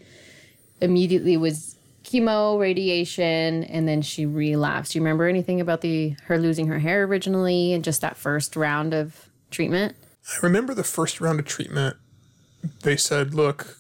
immediately 0.81 1.37
was 1.37 1.77
chemo, 2.03 2.59
radiation, 2.59 3.63
and 3.65 3.87
then 3.87 4.03
she 4.03 4.27
relapsed. 4.27 4.93
Do 4.93 4.99
you 4.99 5.05
remember 5.05 5.29
anything 5.29 5.61
about 5.61 5.81
the 5.81 6.17
her 6.25 6.37
losing 6.37 6.67
her 6.67 6.81
hair 6.81 7.05
originally 7.05 7.73
and 7.73 7.85
just 7.85 8.01
that 8.01 8.17
first 8.17 8.57
round 8.57 8.95
of 8.95 9.29
treatment? 9.53 9.95
I 10.29 10.45
remember 10.45 10.75
the 10.75 10.83
first 10.83 11.21
round 11.21 11.39
of 11.39 11.47
treatment. 11.47 11.97
They 12.83 12.97
said, 12.97 13.33
"Look, 13.33 13.79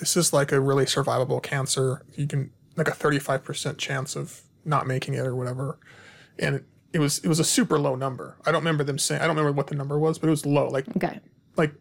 this 0.00 0.16
is 0.16 0.32
like 0.32 0.50
a 0.50 0.58
really 0.58 0.84
survivable 0.84 1.40
cancer. 1.40 2.02
You 2.16 2.26
can 2.26 2.50
like 2.78 2.88
a 2.88 2.92
35% 2.92 3.76
chance 3.76 4.16
of 4.16 4.40
not 4.64 4.86
making 4.86 5.14
it 5.14 5.20
or 5.26 5.34
whatever." 5.36 5.78
And 6.38 6.54
it, 6.56 6.64
it 6.94 6.98
was 7.00 7.18
it 7.18 7.28
was 7.28 7.38
a 7.40 7.44
super 7.44 7.78
low 7.78 7.94
number. 7.96 8.36
I 8.46 8.52
don't 8.52 8.60
remember 8.60 8.84
them 8.84 8.98
saying. 8.98 9.20
I 9.20 9.26
don't 9.26 9.36
remember 9.36 9.52
what 9.56 9.66
the 9.66 9.74
number 9.74 9.98
was, 9.98 10.18
but 10.18 10.28
it 10.28 10.30
was 10.30 10.46
low. 10.46 10.68
Like 10.68 10.86
Okay. 10.96 11.20
like 11.56 11.74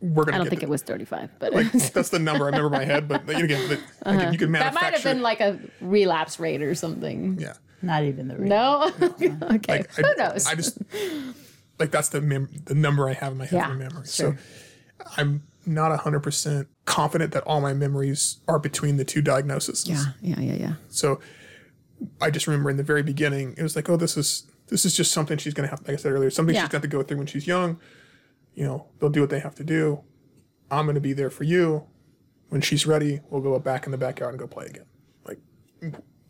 we're 0.00 0.24
gonna. 0.24 0.36
I 0.36 0.38
don't 0.38 0.44
get 0.46 0.50
think 0.50 0.60
the- 0.60 0.66
it 0.66 0.70
was 0.70 0.82
35, 0.82 1.30
but 1.38 1.52
Like 1.52 1.72
that's 1.92 2.10
the 2.10 2.18
number 2.18 2.44
I 2.44 2.46
remember 2.48 2.66
in 2.68 2.72
my 2.72 2.84
head. 2.84 3.08
But 3.08 3.28
again, 3.28 3.68
the, 3.68 3.80
like, 4.04 4.32
you 4.32 4.38
can 4.38 4.54
Uh-huh. 4.54 4.64
that 4.64 4.74
might 4.74 4.92
have 4.94 5.02
been 5.02 5.22
like 5.22 5.40
a 5.40 5.58
relapse 5.80 6.38
rate 6.40 6.62
or 6.62 6.74
something. 6.74 7.38
yeah. 7.40 7.54
Not 7.82 8.04
even 8.04 8.28
the 8.28 8.36
real. 8.36 8.48
No? 8.48 8.90
okay. 9.56 9.78
Like, 9.78 9.94
Who 9.94 10.14
knows? 10.16 10.46
I 10.46 10.54
just 10.54 10.78
like 11.78 11.90
that's 11.90 12.08
the 12.08 12.20
mem- 12.22 12.48
the 12.64 12.74
number 12.74 13.08
I 13.08 13.12
have 13.12 13.32
in 13.32 13.38
my 13.38 13.44
head 13.46 13.56
Yeah, 13.58 13.68
for 13.68 13.74
memory. 13.74 14.06
sure. 14.06 14.38
So 14.38 15.06
I'm 15.18 15.42
not 15.66 15.98
hundred 16.00 16.20
percent 16.20 16.68
confident 16.84 17.32
that 17.32 17.42
all 17.44 17.60
my 17.60 17.74
memories 17.74 18.38
are 18.48 18.58
between 18.58 18.96
the 18.96 19.04
two 19.04 19.20
diagnoses. 19.22 19.86
yeah, 19.88 20.04
yeah, 20.20 20.40
yeah, 20.40 20.54
yeah. 20.54 20.72
So 20.88 21.20
I 22.20 22.30
just 22.30 22.46
remember 22.46 22.70
in 22.70 22.76
the 22.76 22.82
very 22.82 23.02
beginning, 23.02 23.54
it 23.58 23.62
was 23.62 23.74
like, 23.76 23.88
oh, 23.88 23.96
this 23.96 24.16
is 24.16 24.46
this 24.68 24.84
is 24.84 24.94
just 24.96 25.12
something 25.12 25.38
she's 25.38 25.54
gonna 25.54 25.68
have. 25.68 25.80
Like 25.82 25.94
I 25.94 25.96
said 25.96 26.12
earlier, 26.12 26.30
something 26.30 26.54
Yeah. 26.54 26.62
she's 26.62 26.70
got 26.70 26.82
to 26.82 26.88
go 26.88 27.02
through 27.02 27.18
when 27.18 27.26
she's 27.26 27.46
young. 27.46 27.78
You 28.54 28.64
know, 28.64 28.86
they'll 28.98 29.10
do 29.10 29.20
what 29.20 29.30
they 29.30 29.40
have 29.40 29.54
to 29.56 29.64
do. 29.64 30.00
I'm 30.70 30.86
gonna 30.86 31.00
be 31.00 31.12
there 31.12 31.30
for 31.30 31.44
you. 31.44 31.84
When 32.48 32.60
she's 32.60 32.86
ready, 32.86 33.20
we'll 33.28 33.40
go 33.42 33.58
back 33.58 33.86
in 33.86 33.92
the 33.92 33.98
backyard 33.98 34.32
and 34.34 34.38
go 34.40 34.46
play 34.46 34.66
again. 34.66 34.86
Like 35.26 35.40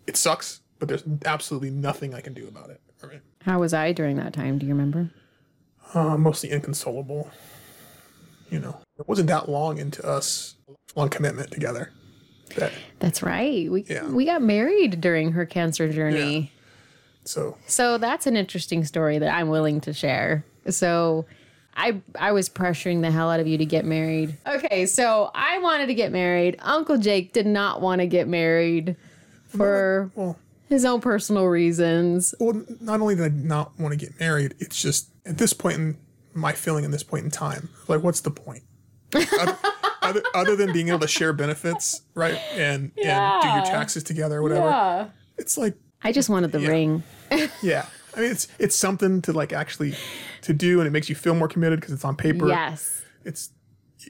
it 0.07 0.16
sucks, 0.16 0.62
but 0.79 0.88
there's 0.88 1.05
absolutely 1.25 1.70
nothing 1.70 2.14
I 2.14 2.20
can 2.20 2.33
do 2.35 2.49
about 2.49 2.70
it. 2.70 2.81
Right. 3.03 3.20
How 3.42 3.61
was 3.61 3.75
I 3.75 3.92
during 3.92 4.16
that 4.16 4.33
time? 4.33 4.59
Do 4.59 4.66
you 4.66 4.72
remember? 4.72 5.11
uh, 5.94 6.16
mostly 6.16 6.51
inconsolable. 6.51 7.31
You 8.50 8.61
know, 8.61 8.78
it 8.98 9.09
wasn't 9.09 9.28
that 9.28 9.48
long 9.48 9.78
into 9.78 10.06
us 10.06 10.54
long 10.94 11.09
commitment 11.09 11.50
together. 11.50 11.92
That 12.56 12.72
That's 13.00 13.22
right. 13.22 13.70
We 13.70 13.85
Yeah. 13.88 14.06
we 14.09 14.24
got 14.24 14.42
married 14.42 15.00
during 15.00 15.32
her 15.32 15.44
cancer 15.44 15.92
journey. 15.92 16.52
so 17.24 17.56
So 17.66 17.98
that's 17.98 18.26
an 18.26 18.37
interesting 18.37 18.85
story 18.85 19.18
that 19.18 19.35
I'm 19.35 19.48
willing 19.48 19.80
to 19.82 19.92
share. 19.92 20.44
So 20.68 21.26
I 21.76 22.00
I 22.18 22.32
was 22.32 22.48
pressuring 22.48 23.02
the 23.02 23.11
hell 23.11 23.30
out 23.30 23.40
of 23.40 23.46
you 23.46 23.59
to 23.59 23.66
get 23.66 23.85
married. 23.85 24.37
Okay, 24.46 24.87
so 24.87 25.30
I 25.35 25.59
wanted 25.59 25.87
to 25.87 25.94
get 25.94 26.12
married. 26.12 26.56
Uncle 26.62 26.96
Jake 26.98 27.32
did 27.32 27.46
not 27.46 27.80
want 27.80 28.00
to 28.00 28.06
get 28.06 28.28
married 28.28 28.96
for 29.48 30.11
well, 30.14 30.38
his 30.68 30.85
own 30.85 31.00
personal 31.00 31.46
reasons. 31.46 32.35
well, 32.40 32.64
not 32.80 33.00
only 33.00 33.14
did 33.16 33.24
I 33.24 33.28
not 33.28 33.78
want 33.78 33.92
to 33.92 33.98
get 33.98 34.18
married, 34.18 34.54
it's 34.59 34.80
just 34.80 35.09
at 35.26 35.38
this 35.38 35.52
point 35.52 35.76
in 35.78 35.96
my 36.37 36.53
feeling 36.53 36.85
in 36.85 36.90
this 36.90 37.03
point 37.03 37.25
in 37.25 37.31
time, 37.31 37.68
like 37.88 38.03
what's 38.03 38.20
the 38.20 38.31
point? 38.31 38.62
other, 39.14 39.57
other, 40.03 40.22
other 40.35 40.57
than 40.57 40.72
being 40.72 40.88
able 40.88 40.99
to 41.01 41.09
share 41.09 41.32
benefits, 41.32 42.03
right, 42.14 42.39
and 42.53 42.93
and 43.03 43.43
do 43.43 43.49
your 43.49 43.64
taxes 43.64 44.03
together 44.05 44.39
or 44.39 44.43
whatever, 44.43 44.66
Yeah. 44.68 45.09
it's 45.39 45.57
like 45.57 45.74
I 46.03 46.12
just 46.12 46.28
wanted 46.28 46.53
the 46.53 46.61
ring. 46.61 47.03
yeah. 47.62 47.87
I 48.16 48.20
mean, 48.20 48.30
it's 48.30 48.49
it's 48.59 48.76
something 48.76 49.22
to 49.22 49.32
like 49.32 49.53
actually 49.53 49.95
to 50.43 50.53
do, 50.53 50.80
and 50.80 50.87
it 50.87 50.91
makes 50.91 51.09
you 51.09 51.14
feel 51.14 51.34
more 51.34 51.49
committed 51.49 51.80
because 51.80 51.93
it's 51.95 52.05
on 52.05 52.16
paper. 52.16 52.49
Yes. 52.49 53.03
It's 53.24 53.51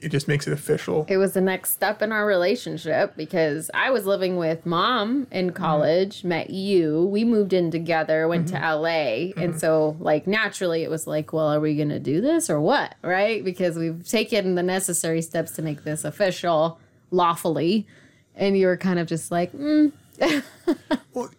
it 0.01 0.09
just 0.09 0.27
makes 0.27 0.47
it 0.47 0.53
official. 0.53 1.05
It 1.09 1.17
was 1.17 1.33
the 1.33 1.41
next 1.41 1.71
step 1.71 2.01
in 2.01 2.11
our 2.11 2.25
relationship 2.25 3.15
because 3.15 3.71
I 3.73 3.89
was 3.89 4.05
living 4.05 4.37
with 4.37 4.65
mom 4.65 5.27
in 5.31 5.47
mm-hmm. 5.47 5.55
college, 5.55 6.23
met 6.23 6.49
you, 6.49 7.05
we 7.05 7.23
moved 7.23 7.53
in 7.53 7.71
together, 7.71 8.27
went 8.27 8.47
to 8.49 8.55
mm-hmm. 8.55 8.81
LA. 8.81 9.41
And 9.41 9.51
mm-hmm. 9.51 9.59
so, 9.59 9.97
like, 9.99 10.27
naturally, 10.27 10.83
it 10.83 10.89
was 10.89 11.07
like, 11.07 11.33
well, 11.33 11.47
are 11.47 11.59
we 11.59 11.75
going 11.75 11.89
to 11.89 11.99
do 11.99 12.21
this 12.21 12.49
or 12.49 12.61
what? 12.61 12.95
Right? 13.01 13.43
Because 13.43 13.77
we've 13.77 14.07
taken 14.07 14.55
the 14.55 14.63
necessary 14.63 15.21
steps 15.21 15.51
to 15.53 15.61
make 15.61 15.83
this 15.83 16.03
official 16.03 16.79
lawfully. 17.11 17.87
And 18.35 18.57
you 18.57 18.67
were 18.67 18.77
kind 18.77 18.99
of 18.99 19.07
just 19.07 19.31
like, 19.31 19.51
mm, 19.53 19.91
Well, 21.13 21.29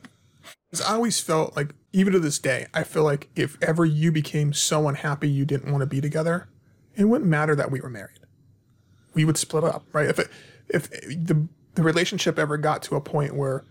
I 0.87 0.95
always 0.95 1.21
felt 1.21 1.57
like, 1.57 1.75
even 1.93 2.13
to 2.13 2.19
this 2.19 2.39
day, 2.39 2.67
I 2.75 2.85
feel 2.85 3.03
like 3.03 3.29
if 3.35 3.57
ever 3.63 3.85
you 3.85 4.13
became 4.13 4.53
so 4.53 4.89
unhappy 4.89 5.29
you 5.29 5.45
didn't 5.45 5.71
want 5.73 5.83
to 5.83 5.87
be 5.87 6.01
together, 6.01 6.49
it 6.95 7.05
wouldn't 7.05 7.31
matter 7.31 7.55
that 7.57 7.71
we 7.71 7.81
were 7.81 7.89
married. 7.89 8.19
We 9.19 9.25
would 9.25 9.37
split 9.37 9.65
up, 9.65 9.85
right? 9.93 10.07
If 10.09 10.21
it, 10.21 10.29
if 10.69 10.89
the 10.91 11.49
the 11.75 11.83
relationship 11.83 12.39
ever 12.39 12.57
got 12.57 12.83
to 12.85 12.95
a 12.95 13.01
point 13.01 13.35
where 13.35 13.65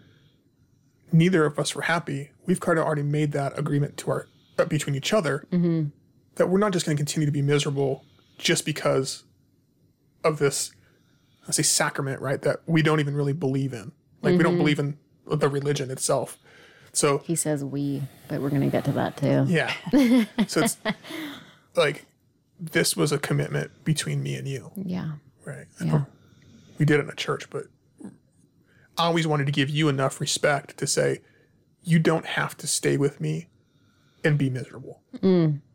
neither 1.13 1.45
of 1.45 1.57
us 1.57 1.73
were 1.73 1.83
happy, 1.83 2.31
we've 2.45 2.59
kind 2.59 2.77
of 2.77 2.85
already 2.85 3.01
made 3.03 3.31
that 3.31 3.57
agreement 3.57 3.95
to 3.97 4.11
our 4.11 4.27
uh, 4.59 4.65
between 4.65 4.93
each 4.93 5.13
other 5.13 5.45
that 6.35 6.47
we're 6.49 6.59
not 6.59 6.73
just 6.73 6.85
going 6.85 6.97
to 6.97 6.99
continue 7.01 7.25
to 7.25 7.31
be 7.31 7.41
miserable 7.41 8.03
just 8.37 8.65
because 8.65 9.23
of 10.23 10.37
this 10.37 10.71
I 11.47 11.51
say 11.51 11.63
sacrament, 11.63 12.21
right? 12.21 12.41
That 12.41 12.57
we 12.65 12.81
don't 12.81 12.99
even 12.99 13.15
really 13.15 13.31
believe 13.33 13.71
in. 13.71 13.93
Like 14.21 14.37
we 14.37 14.43
don't 14.43 14.57
believe 14.57 14.79
in 14.79 14.97
the 15.25 15.47
religion 15.47 15.89
itself. 15.91 16.37
So 16.91 17.19
He 17.19 17.35
says 17.35 17.63
we, 17.63 18.03
but 18.27 18.41
we're 18.41 18.49
gonna 18.49 18.67
get 18.69 18.83
to 18.85 18.91
that 18.93 19.15
too. 19.15 19.45
yeah. 19.47 19.71
so 20.47 20.61
it's 20.63 20.77
like 21.75 22.05
this 22.59 22.97
was 22.97 23.11
a 23.11 23.17
commitment 23.19 23.71
between 23.85 24.21
me 24.23 24.35
and 24.35 24.47
you, 24.47 24.71
Yeah. 24.75 25.11
Right? 25.47 25.65
Know 25.79 26.05
we 26.77 26.85
did 26.85 26.99
it 26.99 27.03
in 27.05 27.09
a 27.09 27.15
church, 27.15 27.49
but 27.49 27.63
I 28.97 29.05
always 29.05 29.25
wanted 29.25 29.45
to 29.47 29.51
give 29.51 29.69
you 29.69 29.89
enough 29.89 30.19
respect 30.21 30.77
to 30.77 30.85
say 30.85 31.21
you 31.83 31.97
don't 31.99 32.25
have 32.25 32.55
to 32.57 32.67
stay 32.67 32.97
with 32.97 33.19
me 33.21 33.47
and 34.23 34.37
be 34.37 34.49
miserable, 34.49 35.01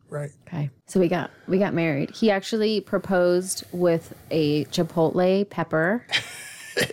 right? 0.09 0.29
Okay. 0.47 0.69
So 0.87 0.99
we 0.99 1.07
got 1.09 1.31
we 1.47 1.57
got 1.57 1.73
married. 1.73 2.11
He 2.11 2.29
actually 2.31 2.79
proposed 2.81 3.63
with 3.73 4.13
a 4.31 4.65
chipotle 4.65 5.49
pepper. 5.49 6.05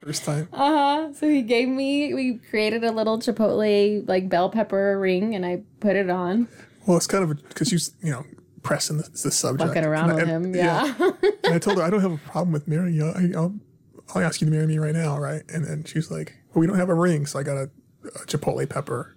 First 0.00 0.24
time, 0.24 0.48
Uh-huh. 0.52 1.12
So 1.14 1.28
he 1.28 1.42
gave 1.42 1.66
me 1.68 2.12
we 2.14 2.34
created 2.50 2.84
a 2.84 2.92
little 2.92 3.18
chipotle 3.18 4.06
like 4.06 4.28
bell 4.28 4.48
pepper 4.50 4.98
ring 4.98 5.34
and 5.34 5.44
I 5.46 5.62
put 5.80 5.96
it 5.96 6.10
on. 6.10 6.46
well, 6.86 6.96
it's 6.98 7.06
kind 7.06 7.24
of 7.24 7.48
because 7.48 7.72
you 7.72 7.78
you 8.02 8.10
know 8.12 8.24
pressing 8.64 8.96
the, 8.96 9.04
the 9.22 9.30
subject, 9.30 9.68
Fucking 9.68 9.84
around 9.84 10.10
And 10.10 10.18
I- 10.20 10.22
with 10.22 10.28
him. 10.46 10.54
Yeah. 10.56 10.94
And 11.44 11.54
I 11.54 11.58
told 11.60 11.76
her 11.78 11.84
I 11.84 11.90
don't 11.90 12.00
have 12.00 12.12
a 12.12 12.18
problem 12.18 12.52
with 12.52 12.66
marrying 12.66 12.96
you. 12.96 13.06
I, 13.10 13.30
I'll, 13.38 13.54
I'll 14.14 14.22
ask 14.22 14.40
you 14.40 14.46
to 14.46 14.50
marry 14.52 14.66
me 14.66 14.78
right 14.78 14.94
now, 14.94 15.16
right? 15.18 15.42
And 15.52 15.64
then 15.64 15.84
she's 15.84 16.10
like, 16.10 16.34
"Well, 16.52 16.60
we 16.60 16.66
don't 16.66 16.78
have 16.78 16.88
a 16.88 16.94
ring, 16.94 17.26
so 17.26 17.38
I 17.38 17.42
got 17.44 17.56
a, 17.56 17.70
a 18.04 18.26
chipotle 18.26 18.68
pepper 18.68 19.16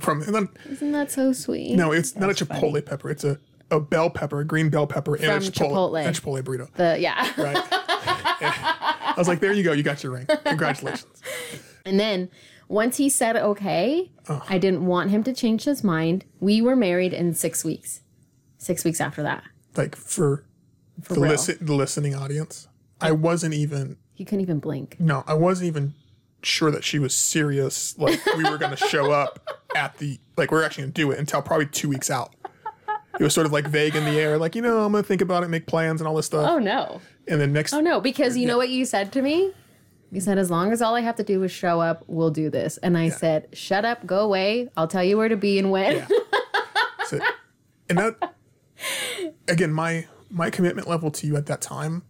from." 0.00 0.22
And 0.22 0.34
then 0.34 0.48
Isn't 0.68 0.92
that 0.92 1.10
so 1.10 1.32
sweet? 1.32 1.74
no, 1.76 1.92
it's 1.92 2.14
not 2.16 2.28
a 2.30 2.34
chipotle 2.34 2.84
pepper. 2.84 3.10
It's 3.10 3.24
a, 3.24 3.38
a 3.70 3.80
bell 3.80 4.10
pepper, 4.10 4.40
a 4.40 4.44
green 4.44 4.68
bell 4.70 4.86
pepper, 4.86 5.14
and 5.16 5.24
a 5.24 5.38
chipotle, 5.38 5.70
Chipotle. 5.92 6.04
and 6.06 6.16
a 6.16 6.20
chipotle 6.20 6.42
burrito. 6.42 6.72
The 6.74 6.98
yeah. 7.00 7.32
Right. 7.40 7.56
I 8.40 9.14
was 9.16 9.28
like, 9.28 9.40
"There 9.40 9.52
you 9.52 9.62
go. 9.62 9.72
You 9.72 9.82
got 9.82 10.02
your 10.02 10.12
ring. 10.12 10.26
Congratulations." 10.44 11.22
And 11.84 11.98
then 11.98 12.28
once 12.68 12.96
he 12.96 13.08
said 13.08 13.36
okay, 13.36 14.10
uh. 14.28 14.40
I 14.48 14.58
didn't 14.58 14.86
want 14.86 15.10
him 15.10 15.22
to 15.24 15.32
change 15.32 15.64
his 15.64 15.82
mind. 15.84 16.24
We 16.40 16.60
were 16.62 16.76
married 16.76 17.12
in 17.12 17.34
six 17.34 17.64
weeks. 17.64 18.00
Six 18.58 18.84
weeks 18.84 19.00
after 19.00 19.22
that. 19.22 19.44
Like 19.76 19.96
for, 19.96 20.44
For 21.02 21.14
the 21.14 21.20
listen, 21.20 21.58
the 21.60 21.74
listening 21.74 22.14
audience, 22.14 22.68
I 23.00 23.12
wasn't 23.12 23.54
even. 23.54 23.96
He 24.14 24.24
couldn't 24.24 24.40
even 24.40 24.58
blink. 24.58 24.96
No, 24.98 25.22
I 25.26 25.34
wasn't 25.34 25.68
even 25.68 25.94
sure 26.42 26.70
that 26.70 26.84
she 26.84 26.98
was 26.98 27.14
serious. 27.14 27.96
Like 27.98 28.24
we 28.36 28.44
were 28.44 28.58
going 28.58 28.70
to 28.74 28.88
show 28.88 29.12
up 29.12 29.38
at 29.76 29.96
the 29.98 30.18
like 30.36 30.50
we 30.50 30.58
are 30.58 30.64
actually 30.64 30.82
going 30.84 30.92
to 30.92 31.00
do 31.02 31.10
it 31.12 31.18
until 31.18 31.40
probably 31.42 31.66
two 31.66 31.88
weeks 31.88 32.10
out. 32.10 32.34
It 33.18 33.22
was 33.24 33.34
sort 33.34 33.46
of 33.46 33.52
like 33.52 33.66
vague 33.66 33.96
in 33.96 34.04
the 34.04 34.12
air, 34.20 34.38
like 34.38 34.54
you 34.54 34.62
know 34.62 34.84
I'm 34.84 34.92
going 34.92 35.02
to 35.04 35.08
think 35.08 35.20
about 35.22 35.42
it, 35.44 35.48
make 35.48 35.66
plans, 35.66 36.00
and 36.00 36.06
all 36.08 36.14
this 36.14 36.26
stuff. 36.26 36.48
Oh 36.48 36.58
no. 36.58 37.00
And 37.26 37.40
then 37.40 37.52
next, 37.52 37.72
Oh 37.72 37.80
no, 37.80 38.00
because 38.00 38.36
you 38.36 38.46
know 38.46 38.56
what 38.56 38.68
you 38.70 38.84
said 38.84 39.12
to 39.12 39.22
me? 39.22 39.52
You 40.10 40.20
said 40.20 40.38
as 40.38 40.50
long 40.50 40.72
as 40.72 40.80
all 40.80 40.94
I 40.94 41.00
have 41.02 41.16
to 41.16 41.22
do 41.22 41.42
is 41.42 41.52
show 41.52 41.80
up, 41.80 42.02
we'll 42.06 42.30
do 42.30 42.48
this. 42.48 42.78
And 42.78 42.96
I 42.96 43.10
said, 43.10 43.48
"Shut 43.52 43.84
up, 43.84 44.06
go 44.06 44.20
away. 44.20 44.70
I'll 44.76 44.88
tell 44.88 45.04
you 45.04 45.16
where 45.18 45.28
to 45.28 45.36
be 45.36 45.58
and 45.58 45.70
when." 45.70 46.06
so- 47.06 47.20
and 47.90 47.98
that 47.98 48.34
again, 49.48 49.72
my 49.72 50.06
my 50.30 50.50
commitment 50.50 50.88
level 50.88 51.10
to 51.10 51.26
you 51.26 51.36
at 51.36 51.46
that 51.46 51.60
time, 51.60 52.02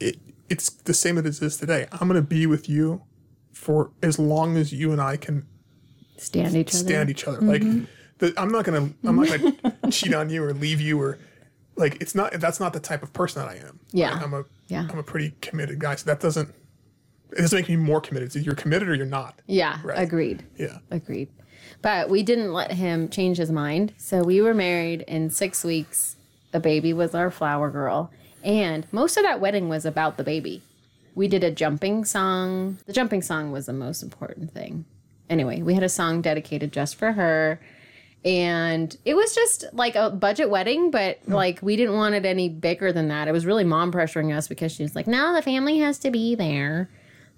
it 0.00 0.18
it's 0.48 0.70
the 0.70 0.94
same 0.94 1.18
as 1.18 1.42
it 1.42 1.46
is 1.46 1.56
today. 1.56 1.86
I'm 1.92 2.08
going 2.08 2.20
to 2.20 2.26
be 2.26 2.46
with 2.46 2.68
you 2.68 3.02
for 3.52 3.90
as 4.02 4.18
long 4.18 4.56
as 4.56 4.72
you 4.72 4.92
and 4.92 5.00
I 5.00 5.16
can 5.16 5.46
Stand 6.16 6.56
each 6.56 6.74
other. 6.74 6.78
stand 6.78 7.10
each 7.10 7.24
other. 7.26 7.40
Like, 7.40 7.62
mm-hmm. 7.62 7.84
the, 8.18 8.32
I'm 8.36 8.50
not 8.50 8.64
gonna, 8.64 8.90
I'm 9.04 9.16
not 9.16 9.28
gonna 9.28 9.76
cheat 9.90 10.14
on 10.14 10.30
you 10.30 10.42
or 10.42 10.52
leave 10.52 10.80
you 10.80 11.00
or, 11.00 11.18
like, 11.76 12.00
it's 12.00 12.14
not. 12.14 12.32
That's 12.32 12.58
not 12.60 12.72
the 12.72 12.80
type 12.80 13.02
of 13.02 13.12
person 13.12 13.42
that 13.42 13.48
I 13.48 13.56
am. 13.56 13.78
Yeah. 13.92 14.14
Like, 14.14 14.22
I'm 14.22 14.34
a, 14.34 14.44
Yeah. 14.68 14.86
I'm 14.90 14.98
a 14.98 15.02
pretty 15.02 15.34
committed 15.40 15.78
guy. 15.78 15.94
So 15.96 16.06
that 16.06 16.20
doesn't, 16.20 16.54
it 17.32 17.38
doesn't 17.38 17.58
make 17.58 17.68
me 17.68 17.76
more 17.76 18.00
committed. 18.00 18.32
So 18.32 18.38
you're 18.38 18.54
committed 18.54 18.88
or 18.88 18.94
you're 18.94 19.06
not. 19.06 19.40
Yeah, 19.46 19.78
Right. 19.84 19.98
agreed. 19.98 20.44
Yeah. 20.56 20.78
Agreed. 20.90 21.28
But 21.82 22.08
we 22.08 22.22
didn't 22.22 22.52
let 22.52 22.72
him 22.72 23.08
change 23.08 23.38
his 23.38 23.52
mind. 23.52 23.92
So 23.98 24.22
we 24.22 24.40
were 24.40 24.54
married 24.54 25.02
in 25.02 25.30
six 25.30 25.62
weeks. 25.64 26.16
The 26.52 26.60
baby 26.60 26.92
was 26.92 27.14
our 27.14 27.30
flower 27.30 27.70
girl. 27.70 28.10
And 28.42 28.86
most 28.92 29.16
of 29.16 29.22
that 29.24 29.40
wedding 29.40 29.68
was 29.68 29.84
about 29.84 30.16
the 30.16 30.24
baby. 30.24 30.62
We 31.14 31.28
did 31.28 31.44
a 31.44 31.50
jumping 31.50 32.04
song. 32.04 32.78
The 32.86 32.92
jumping 32.92 33.22
song 33.22 33.52
was 33.52 33.66
the 33.66 33.72
most 33.72 34.02
important 34.02 34.52
thing. 34.52 34.84
Anyway, 35.28 35.62
we 35.62 35.74
had 35.74 35.82
a 35.82 35.88
song 35.88 36.22
dedicated 36.22 36.72
just 36.72 36.96
for 36.96 37.12
her. 37.12 37.60
And 38.24 38.96
it 39.04 39.14
was 39.14 39.34
just 39.34 39.64
like 39.72 39.94
a 39.94 40.10
budget 40.10 40.50
wedding, 40.50 40.90
but 40.90 41.18
hmm. 41.24 41.34
like 41.34 41.60
we 41.62 41.76
didn't 41.76 41.94
want 41.94 42.14
it 42.14 42.24
any 42.24 42.48
bigger 42.48 42.92
than 42.92 43.08
that. 43.08 43.28
It 43.28 43.32
was 43.32 43.46
really 43.46 43.64
mom 43.64 43.92
pressuring 43.92 44.36
us 44.36 44.48
because 44.48 44.72
she 44.72 44.82
was 44.82 44.96
like, 44.96 45.06
no, 45.06 45.34
the 45.34 45.42
family 45.42 45.78
has 45.78 45.98
to 46.00 46.10
be 46.10 46.34
there. 46.34 46.88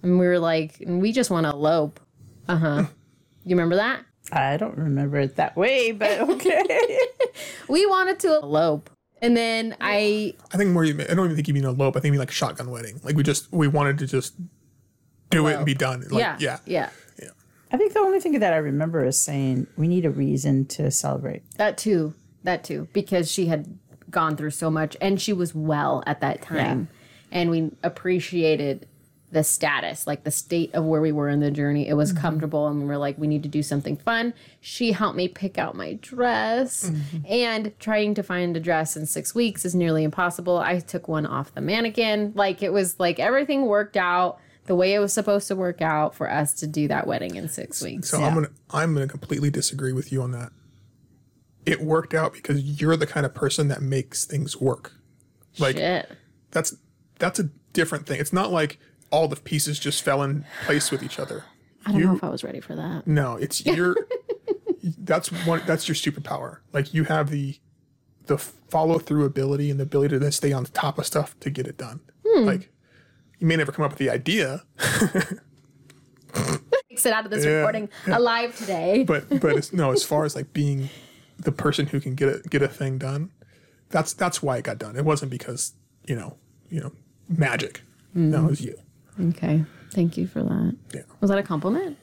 And 0.03 0.19
we 0.19 0.27
were 0.27 0.39
like, 0.39 0.83
we 0.87 1.13
just 1.13 1.31
want 1.31 1.47
to 1.47 1.53
elope. 1.53 2.01
Uh 2.49 2.57
huh. 2.57 2.85
You 3.43 3.57
remember 3.57 3.77
that? 3.77 4.05
I 4.33 4.59
don't 4.59 4.77
remember 4.77 5.17
it 5.19 5.37
that 5.37 5.57
way, 5.57 5.93
but 5.93 6.21
okay. 6.29 6.99
We 7.69 7.87
wanted 7.87 8.21
to 8.21 8.37
elope. 8.37 8.91
And 9.23 9.35
then 9.35 9.77
I, 9.81 10.35
I 10.53 10.59
think 10.59 10.71
more. 10.71 10.85
you 10.85 10.95
I 11.01 11.15
don't 11.15 11.25
even 11.25 11.37
think 11.37 11.49
you 11.49 11.55
mean 11.55 11.65
a 11.65 11.71
elope. 11.71 11.97
I 11.97 12.01
think 12.01 12.07
you 12.07 12.13
mean 12.13 12.21
like 12.21 12.31
shotgun 12.31 12.71
wedding. 12.71 13.01
Like 13.03 13.17
we 13.17 13.23
just 13.23 13.51
we 13.51 13.67
wanted 13.67 13.99
to 13.99 14.07
just 14.07 14.35
do 15.31 15.47
it 15.47 15.57
and 15.57 15.65
be 15.65 15.75
done. 15.75 16.03
Like, 16.11 16.21
yeah, 16.21 16.59
yeah. 16.67 16.91
yeah, 17.19 17.31
I 17.73 17.77
think 17.77 17.93
the 17.93 18.01
only 18.01 18.21
thing 18.21 18.39
that 18.41 18.53
I 18.53 18.57
remember 18.57 19.05
is 19.05 19.19
saying 19.19 19.69
we 19.77 19.89
need 19.89 20.05
a 20.05 20.11
reason 20.11 20.67
to 20.67 20.91
celebrate. 20.91 21.43
that 21.57 21.79
too, 21.79 22.15
that 22.43 22.65
too, 22.65 22.89
because 22.93 23.31
she 23.31 23.47
had 23.47 23.79
gone 24.11 24.37
through 24.37 24.51
so 24.51 24.71
much 24.71 24.97
and 25.01 25.21
she 25.21 25.33
was 25.33 25.55
well 25.55 26.03
at 26.07 26.21
that 26.21 26.43
time. 26.43 26.89
And 27.31 27.49
we 27.49 27.71
appreciated 27.85 28.89
the 29.33 29.45
status, 29.45 30.07
like 30.07 30.25
the 30.25 30.31
state 30.31 30.75
of 30.75 30.85
where 30.85 31.01
we 31.01 31.13
were 31.13 31.29
in 31.29 31.41
the 31.41 31.51
journey. 31.51 31.89
It 31.89 31.95
was 31.95 32.13
mm-hmm. 32.13 32.21
comfortable, 32.21 32.67
and 32.67 32.81
we 32.81 32.87
were 32.87 32.99
like, 32.99 33.17
we 33.19 33.27
need 33.27 33.43
to 33.45 33.49
do 33.49 33.63
something 33.63 33.97
fun. 33.97 34.35
She 34.61 34.93
helped 34.93 35.17
me 35.17 35.29
pick 35.29 35.59
out 35.59 35.77
my 35.77 35.95
dress, 35.95 36.91
mm-hmm. 36.91 37.19
and 37.29 37.73
trying 37.79 38.15
to 38.15 38.23
find 38.23 38.57
a 38.57 38.61
dress 38.61 38.97
in 38.97 39.07
six 39.07 39.35
weeks 39.35 39.65
is 39.65 39.75
nearly 39.75 40.05
impossible. 40.05 40.59
I 40.59 40.81
took 40.81 41.09
one 41.09 41.27
off 41.27 41.55
the 41.55 41.61
mannequin. 41.61 42.33
Like, 42.35 42.63
it 42.63 42.73
was 42.73 42.99
like 42.99 43.21
everything 43.21 43.67
worked 43.67 43.97
out 43.97 44.41
the 44.67 44.75
way 44.75 44.95
it 44.95 44.99
was 44.99 45.13
supposed 45.13 45.49
to 45.49 45.57
work 45.57 45.83
out 45.83 46.15
for 46.15 46.31
us 46.31 46.55
to 46.55 46.67
do 46.67 46.87
that 46.89 47.07
wedding 47.07 47.35
in 47.35 47.49
six 47.49 47.83
weeks. 47.83 48.11
So 48.11 48.23
I'm 48.23 48.35
gonna 48.35 48.51
I'm 48.71 48.95
gonna 48.95 49.09
completely 49.09 49.51
disagree 49.51 49.93
with 49.93 50.13
you 50.13 50.23
on 50.23 50.31
that. 50.33 50.53
It 51.67 51.81
worked 51.81 52.15
out 52.15 52.33
because 52.33 52.81
you're 52.81 52.97
the 52.97 53.07
kind 53.07 53.27
of 53.27 53.35
person 53.35 53.69
that 53.69 53.83
makes 53.83 54.25
things 54.25 54.57
work. 54.57 54.93
Like 55.59 55.77
Shit. 55.77 56.11
that's 56.53 56.77
that's 57.19 57.41
a 57.41 57.51
different 57.73 58.07
thing. 58.07 58.21
It's 58.21 58.33
not 58.33 58.53
like 58.53 58.79
all 59.11 59.29
the 59.29 59.37
pieces 59.37 59.79
just 59.79 60.03
fell 60.03 60.23
in 60.23 60.45
place 60.65 60.91
with 60.91 61.03
each 61.03 61.19
other. 61.19 61.45
I 61.87 61.93
don't 61.93 62.03
know 62.03 62.15
if 62.15 62.25
I 62.25 62.29
was 62.29 62.45
ready 62.45 62.61
for 62.61 62.75
that. 62.77 63.07
No, 63.07 63.37
it's 63.37 63.65
your 63.67 63.97
that's 64.99 65.29
one 65.47 65.63
that's 65.67 65.89
your 65.89 65.95
superpower. 65.95 66.59
Like 66.73 66.95
you 66.95 67.05
have 67.05 67.31
the 67.31 67.59
the 68.27 68.39
follow 68.39 68.99
through 68.99 69.25
ability 69.25 69.71
and 69.71 69.81
the 69.81 69.85
ability 69.85 70.19
to 70.19 70.33
stay 70.33 70.53
on 70.53 70.65
top 70.67 70.99
of 70.99 71.07
stuff 71.07 71.39
to 71.41 71.51
get 71.51 71.67
it 71.67 71.77
done. 71.77 72.01
Hmm. 72.27 72.45
Like 72.45 72.71
you 73.39 73.47
may 73.47 73.57
never 73.57 73.73
come 73.73 73.85
up 73.85 73.93
with 73.93 73.99
the 73.99 74.11
idea, 74.11 74.65
Exit 76.91 77.13
out 77.13 77.25
of 77.25 77.31
this 77.31 77.45
Yeah. 77.45 77.53
recording 77.53 77.89
alive 78.07 78.57
today. 78.57 79.05
but 79.05 79.29
but 79.41 79.57
it's 79.57 79.73
no 79.73 79.91
as 79.93 80.05
far 80.11 80.25
as 80.25 80.37
like 80.37 80.53
being 80.53 80.91
the 81.39 81.53
person 81.53 81.87
who 81.87 82.01
can 82.01 82.15
get 82.15 82.29
a 82.29 82.49
get 82.49 82.63
a 82.63 82.69
thing 82.69 82.99
done. 82.99 83.31
That's 83.89 84.13
that's 84.13 84.43
why 84.43 84.59
it 84.59 84.65
got 84.65 84.79
done. 84.79 84.97
It 84.97 85.05
wasn't 85.05 85.31
because 85.31 85.73
you 86.07 86.15
know 86.15 86.37
you 86.69 86.81
know 86.81 86.93
magic. 87.29 87.83
No, 88.15 88.39
it 88.39 88.41
hmm. 88.41 88.47
was 88.49 88.61
you. 88.61 88.77
Okay. 89.21 89.65
Thank 89.93 90.17
you 90.17 90.27
for 90.27 90.43
that. 90.43 90.77
Yeah, 90.95 91.03
Was 91.21 91.31
that 91.31 91.39
a 91.39 91.43
compliment? 91.43 91.99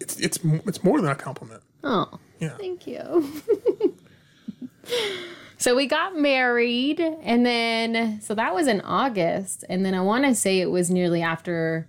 it's 0.00 0.18
it's 0.20 0.38
it's 0.44 0.84
more 0.84 1.00
than 1.00 1.10
a 1.10 1.14
compliment. 1.14 1.62
Oh, 1.82 2.18
Yeah. 2.40 2.56
thank 2.58 2.86
you. 2.86 3.42
so 5.58 5.74
we 5.76 5.86
got 5.86 6.16
married, 6.16 7.00
and 7.00 7.46
then, 7.46 8.20
so 8.20 8.34
that 8.34 8.54
was 8.54 8.66
in 8.66 8.80
August. 8.82 9.64
And 9.68 9.84
then 9.84 9.94
I 9.94 10.00
want 10.00 10.24
to 10.24 10.34
say 10.34 10.60
it 10.60 10.70
was 10.70 10.90
nearly 10.90 11.22
after 11.22 11.88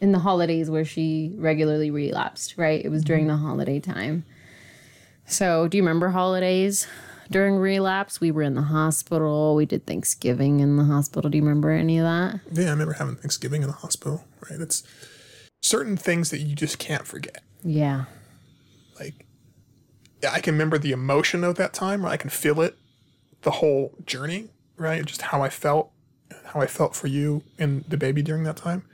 in 0.00 0.12
the 0.12 0.20
holidays 0.20 0.70
where 0.70 0.84
she 0.84 1.34
regularly 1.36 1.90
relapsed, 1.90 2.56
right? 2.56 2.84
It 2.84 2.90
was 2.90 3.02
during 3.02 3.26
mm-hmm. 3.26 3.42
the 3.42 3.48
holiday 3.48 3.80
time. 3.80 4.24
So, 5.26 5.68
do 5.68 5.76
you 5.78 5.82
remember 5.82 6.10
holidays 6.10 6.86
during 7.30 7.56
relapse? 7.56 8.20
We 8.20 8.30
were 8.30 8.42
in 8.42 8.54
the 8.54 8.62
hospital. 8.62 9.54
We 9.54 9.66
did 9.66 9.86
Thanksgiving 9.86 10.60
in 10.60 10.76
the 10.76 10.84
hospital. 10.84 11.30
Do 11.30 11.38
you 11.38 11.44
remember 11.44 11.70
any 11.70 11.98
of 11.98 12.04
that? 12.04 12.40
Yeah, 12.52 12.68
I 12.68 12.70
remember 12.70 12.94
having 12.94 13.16
Thanksgiving 13.16 13.62
in 13.62 13.68
the 13.68 13.74
hospital. 13.74 14.24
Right, 14.48 14.60
it's 14.60 14.82
certain 15.62 15.96
things 15.96 16.30
that 16.30 16.38
you 16.38 16.54
just 16.54 16.78
can't 16.78 17.06
forget. 17.06 17.42
Yeah. 17.62 18.04
Like, 18.98 19.26
yeah, 20.22 20.32
I 20.32 20.40
can 20.40 20.54
remember 20.54 20.78
the 20.78 20.92
emotion 20.92 21.44
of 21.44 21.56
that 21.56 21.72
time, 21.72 22.04
or 22.04 22.08
I 22.08 22.16
can 22.16 22.30
feel 22.30 22.60
it, 22.60 22.76
the 23.42 23.50
whole 23.50 23.94
journey, 24.06 24.50
right? 24.76 25.04
Just 25.04 25.22
how 25.22 25.42
I 25.42 25.48
felt, 25.48 25.90
how 26.46 26.60
I 26.60 26.66
felt 26.66 26.94
for 26.94 27.06
you 27.06 27.42
and 27.58 27.84
the 27.88 27.96
baby 27.96 28.22
during 28.22 28.44
that 28.44 28.56
time. 28.56 28.84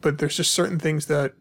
But 0.00 0.18
there's 0.18 0.36
just 0.36 0.52
certain 0.52 0.78
things 0.78 1.06
that 1.06 1.34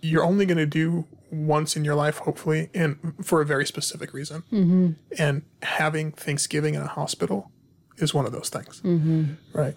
you're 0.00 0.24
only 0.24 0.46
going 0.46 0.58
to 0.58 0.66
do 0.66 1.04
once 1.36 1.76
in 1.76 1.84
your 1.84 1.94
life, 1.94 2.18
hopefully, 2.18 2.70
and 2.74 3.14
for 3.22 3.40
a 3.40 3.44
very 3.44 3.66
specific 3.66 4.12
reason. 4.12 4.42
Mm-hmm. 4.52 4.92
And 5.18 5.42
having 5.62 6.12
Thanksgiving 6.12 6.74
in 6.74 6.82
a 6.82 6.86
hospital 6.86 7.50
is 7.98 8.14
one 8.14 8.26
of 8.26 8.32
those 8.32 8.48
things, 8.48 8.80
mm-hmm. 8.82 9.34
right? 9.52 9.76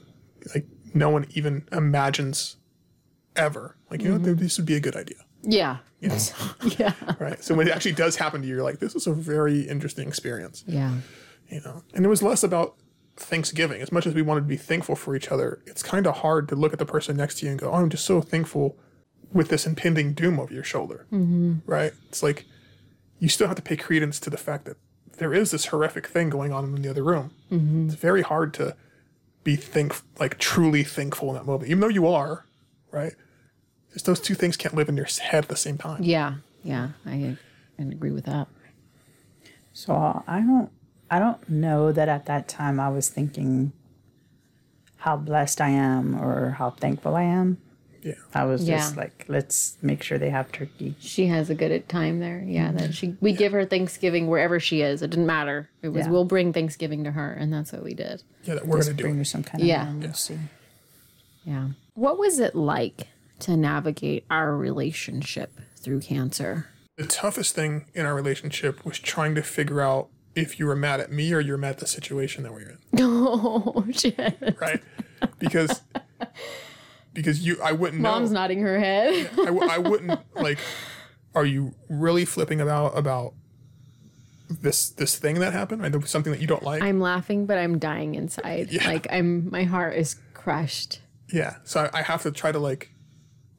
Like 0.54 0.66
no 0.94 1.10
one 1.10 1.28
even 1.32 1.68
imagines 1.72 2.58
ever, 3.36 3.76
like 3.90 4.02
you 4.02 4.10
know, 4.10 4.18
this 4.18 4.58
would 4.58 4.66
be 4.66 4.76
a 4.76 4.80
good 4.80 4.96
idea. 4.96 5.18
Yeah. 5.44 5.78
yeah. 6.78 6.94
right? 7.20 7.44
So 7.44 7.56
when 7.56 7.68
it 7.68 7.74
actually 7.74 7.94
does 7.94 8.16
happen 8.16 8.42
to 8.42 8.48
you, 8.48 8.56
you're 8.56 8.64
like, 8.64 8.80
this 8.80 8.96
is 8.96 9.08
a 9.08 9.14
very 9.14 9.62
interesting 9.62 10.08
experience. 10.08 10.64
Yeah. 10.68 10.94
You 11.50 11.62
know, 11.62 11.84
and 11.94 12.06
it 12.06 12.10
was 12.10 12.22
less 12.22 12.44
about 12.44 12.76
Thanksgiving. 13.18 13.82
As 13.82 13.92
much 13.92 14.06
as 14.06 14.14
we 14.14 14.22
wanted 14.22 14.42
to 14.42 14.48
be 14.48 14.58
thankful 14.58 14.96
for 14.96 15.16
each 15.16 15.30
other, 15.30 15.62
it's 15.66 15.84
kind 15.84 16.08
of 16.08 16.18
hard 16.18 16.48
to 16.50 16.56
look 16.56 16.74
at 16.74 16.80
the 16.80 16.86
person 16.86 17.18
next 17.18 17.40
to 17.40 17.46
you 17.46 17.52
and 17.52 17.60
go, 17.60 17.72
oh, 17.72 17.76
I'm 17.76 17.90
just 17.90 18.06
so 18.06 18.22
thankful 18.22 18.78
with 19.32 19.50
this 19.50 19.66
impending 19.66 20.14
doom 20.14 20.40
over 20.40 20.54
your 20.54 20.64
shoulder. 20.64 21.06
Mm-hmm. 21.12 21.60
Right? 21.66 21.94
It's 22.08 22.24
like 22.24 22.46
you 23.20 23.30
still 23.30 23.48
have 23.48 23.56
to 23.58 23.62
pay 23.62 23.76
credence 23.76 24.20
to 24.22 24.30
the 24.30 24.38
fact 24.38 24.66
that 24.66 24.78
there 25.18 25.34
is 25.34 25.52
this 25.52 25.68
horrific 25.68 26.08
thing 26.08 26.30
going 26.30 26.52
on 26.54 26.64
in 26.64 26.82
the 26.82 26.90
other 26.90 27.04
room. 27.04 27.32
Mm-hmm. 27.52 27.88
It's 27.88 27.96
very 27.96 28.22
hard 28.22 28.54
to 28.56 28.76
be 29.44 29.56
think 29.56 29.96
like 30.20 30.38
truly 30.38 30.84
thankful 30.84 31.30
in 31.30 31.36
that 31.36 31.46
moment, 31.46 31.70
even 31.70 31.82
though 31.82 31.90
you 31.90 32.08
are, 32.08 32.46
right? 32.92 33.14
Just 33.94 34.06
those 34.06 34.20
two 34.20 34.36
things 34.36 34.58
can't 34.58 34.76
live 34.76 34.90
in 34.90 34.96
your 34.96 35.08
head 35.22 35.44
at 35.46 35.50
the 35.50 35.56
same 35.56 35.78
time. 35.78 36.04
Yeah. 36.04 36.36
Yeah. 36.64 36.90
I 37.06 37.38
can 37.78 37.92
agree 37.92 38.12
with 38.12 38.26
that. 38.26 38.48
So 39.74 40.24
I 40.28 40.40
don't 40.40 40.70
I 41.12 41.20
don't 41.20 41.50
know 41.50 41.92
that 41.92 42.08
at 42.08 42.26
that 42.28 42.48
time 42.48 42.80
I 42.80 42.90
was 42.90 43.10
thinking 43.10 43.72
how 44.98 45.16
blessed 45.16 45.62
I 45.62 45.70
am 45.70 46.16
or 46.16 46.52
how 46.52 46.72
thankful 46.72 47.16
I 47.16 47.24
am. 47.24 47.58
Yeah. 48.02 48.14
I 48.34 48.46
was 48.46 48.64
Yeah. 48.68 48.78
just 48.78 48.96
like, 48.98 49.26
let's 49.28 49.78
make 49.82 50.02
sure 50.04 50.18
they 50.18 50.30
have 50.30 50.52
turkey. 50.52 50.96
She 51.00 51.28
has 51.28 51.50
a 51.50 51.56
good 51.56 51.88
time 51.90 52.20
there. 52.20 52.44
Yeah. 52.46 52.72
That 52.72 52.94
she 52.94 53.16
we 53.22 53.34
give 53.34 53.52
her 53.52 53.66
Thanksgiving 53.66 54.28
wherever 54.28 54.60
she 54.60 54.82
is. 54.82 55.02
It 55.02 55.10
didn't 55.10 55.26
matter. 55.26 55.70
It 55.82 55.90
was 55.90 56.06
Yeah. 56.06 56.12
we'll 56.12 56.26
bring 56.26 56.54
Thanksgiving 56.54 57.04
to 57.04 57.12
her, 57.12 57.32
and 57.34 57.52
that's 57.52 57.72
what 57.72 57.84
we 57.84 57.94
did. 57.94 58.24
Yeah, 58.44 58.56
that 58.56 58.68
we're 58.68 58.82
gonna 58.82 58.94
do 58.94 59.04
bring 59.04 59.16
it. 59.16 59.20
her 59.20 59.24
some 59.26 59.44
kind 59.44 59.62
of 59.62 59.68
Yeah. 59.68 59.84
normalcy. 59.86 60.40
Yeah. 61.44 61.70
What 61.94 62.18
was 62.18 62.40
it 62.40 62.56
like 62.56 63.08
to 63.40 63.56
navigate 63.58 64.26
our 64.30 64.56
relationship 64.56 65.60
through 65.76 66.02
cancer? 66.02 66.68
The 66.98 67.06
toughest 67.06 67.56
thing 67.56 67.86
in 67.94 68.06
our 68.06 68.14
relationship 68.16 68.86
was 68.86 69.00
trying 69.00 69.36
to 69.36 69.42
figure 69.42 69.82
out 69.82 70.10
if 70.36 70.60
you 70.60 70.66
were 70.66 70.76
mad 70.76 71.00
at 71.00 71.12
me 71.12 71.34
or 71.34 71.40
you're 71.40 71.58
mad 71.58 71.72
at 71.72 71.78
the 71.80 71.88
situation 71.88 72.44
that 72.44 72.54
we 72.54 72.64
were 72.64 72.70
in, 72.72 72.78
Oh 73.00 73.86
shit. 73.92 74.58
right? 74.62 74.82
Because 75.40 75.82
because 77.20 77.46
you, 77.46 77.58
I 77.64 77.72
wouldn't 77.72 78.02
Mom's 78.02 78.32
know. 78.32 78.40
nodding 78.40 78.62
her 78.62 78.80
head. 78.80 79.30
I, 79.38 79.48
I 79.48 79.78
wouldn't 79.78 80.20
like. 80.36 80.60
Are 81.36 81.46
you 81.46 81.76
really 81.90 82.26
flipping 82.26 82.60
about 82.60 82.98
about 82.98 83.34
this 84.50 84.90
this 84.90 85.18
thing 85.18 85.40
that 85.40 85.54
happened? 85.54 85.82
Right, 85.82 86.08
something 86.08 86.32
that 86.32 86.42
you 86.42 86.48
don't 86.48 86.64
like. 86.64 86.82
I'm 86.82 87.00
laughing, 87.00 87.46
but 87.46 87.58
I'm 87.58 87.78
dying 87.78 88.16
inside. 88.16 88.72
Yeah. 88.72 88.88
Like 88.88 89.08
I'm 89.12 89.50
my 89.52 89.64
heart 89.64 89.96
is 89.96 90.16
crushed. 90.34 91.02
Yeah. 91.32 91.58
So 91.66 91.90
I, 91.94 92.00
I 92.00 92.02
have 92.02 92.24
to 92.24 92.32
try 92.32 92.52
to 92.52 92.60
like 92.60 92.92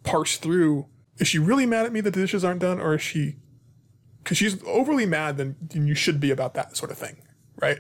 parse 0.03 0.37
through 0.37 0.87
is 1.19 1.29
she 1.29 1.39
really 1.39 1.67
mad 1.67 1.87
at 1.87 1.93
me 1.93 2.01
that 2.01 2.15
the 2.15 2.21
dishes 2.21 2.45
aren't 2.45 2.61
done 2.61 2.81
or 2.81 2.95
is 2.95 3.03
she 3.03 3.37
because 4.23 4.39
she's 4.39 4.63
overly 4.65 5.07
mad 5.07 5.37
then, 5.37 5.57
then 5.61 5.87
you 5.87 5.95
should 5.95 6.19
be 6.19 6.31
about 6.31 6.55
that 6.55 6.77
sort 6.77 6.91
of 6.91 6.99
thing 6.99 7.19
right 7.61 7.79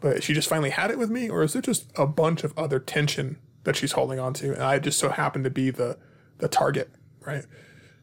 but 0.00 0.22
she 0.22 0.34
just 0.34 0.48
finally 0.48 0.70
had 0.70 0.90
it 0.90 0.98
with 0.98 1.10
me 1.10 1.28
or 1.28 1.42
is 1.42 1.56
it 1.56 1.64
just 1.64 1.90
a 1.96 2.06
bunch 2.06 2.44
of 2.44 2.56
other 2.56 2.78
tension 2.78 3.38
that 3.68 3.76
she's 3.76 3.92
holding 3.92 4.18
on 4.18 4.32
to 4.32 4.54
and 4.54 4.62
i 4.62 4.78
just 4.78 4.98
so 4.98 5.10
happen 5.10 5.44
to 5.44 5.50
be 5.50 5.68
the 5.70 5.98
the 6.38 6.48
target 6.48 6.88
right? 7.20 7.44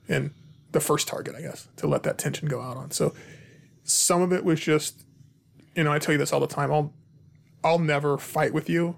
And 0.07 0.29
the 0.73 0.79
first 0.79 1.07
target 1.07 1.33
i 1.35 1.41
guess 1.41 1.67
to 1.77 1.87
let 1.87 2.03
that 2.03 2.19
tension 2.19 2.47
go 2.47 2.61
out 2.61 2.77
on. 2.77 2.91
So 2.91 3.15
some 3.83 4.21
of 4.21 4.31
it 4.31 4.45
was 4.45 4.59
just 4.59 5.05
you 5.75 5.83
know 5.83 5.91
i 5.91 5.97
tell 5.97 6.11
you 6.13 6.19
this 6.19 6.31
all 6.31 6.39
the 6.39 6.45
time 6.45 6.71
i'll 6.71 6.93
i'll 7.63 7.79
never 7.79 8.17
fight 8.19 8.53
with 8.53 8.69
you. 8.69 8.97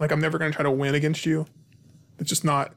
Like 0.00 0.10
i'm 0.10 0.20
never 0.20 0.36
going 0.36 0.50
to 0.50 0.56
try 0.56 0.64
to 0.64 0.70
win 0.70 0.96
against 0.96 1.24
you. 1.24 1.46
It's 2.18 2.28
just 2.28 2.44
not 2.44 2.74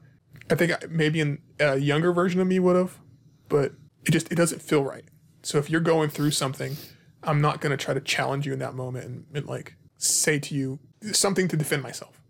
i 0.48 0.54
think 0.54 0.70
I- 0.70 0.86
maybe 0.88 1.18
in 1.20 1.38
a 1.58 1.76
younger 1.76 2.12
version 2.12 2.40
of 2.40 2.46
me 2.46 2.60
would 2.60 2.76
have 2.76 3.00
but 3.48 3.72
it 4.06 4.12
just 4.12 4.30
it 4.30 4.36
doesn't 4.36 4.62
feel 4.62 4.84
right. 4.84 5.04
So 5.42 5.58
if 5.58 5.68
you're 5.68 5.80
going 5.80 6.08
through 6.10 6.30
something 6.30 6.76
i'm 7.24 7.40
not 7.40 7.60
going 7.60 7.76
to 7.76 7.82
try 7.84 7.94
to 7.94 8.00
challenge 8.00 8.46
you 8.46 8.52
in 8.52 8.60
that 8.60 8.74
moment 8.74 9.06
and, 9.06 9.24
and 9.34 9.46
like 9.46 9.74
say 9.98 10.38
to 10.38 10.54
you 10.54 10.78
something 11.12 11.48
to 11.48 11.56
defend 11.56 11.82
myself 11.82 12.20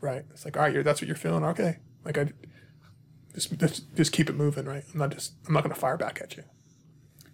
right. 0.00 0.24
It's 0.30 0.44
like 0.44 0.56
all 0.56 0.62
right 0.64 0.72
you're, 0.74 0.82
that's 0.82 1.00
what 1.00 1.06
you're 1.08 1.16
feeling? 1.16 1.44
Okay. 1.44 1.78
Like 2.04 2.18
i 2.18 2.32
just, 3.34 3.56
just 3.58 3.94
just 3.96 4.12
keep 4.12 4.28
it 4.28 4.34
moving 4.34 4.64
right? 4.66 4.84
I'm 4.92 4.98
not 4.98 5.10
just 5.10 5.34
i'm 5.46 5.54
not 5.54 5.62
going 5.62 5.74
to 5.74 5.80
fire 5.80 5.96
back 5.96 6.20
at 6.22 6.36
you. 6.36 6.44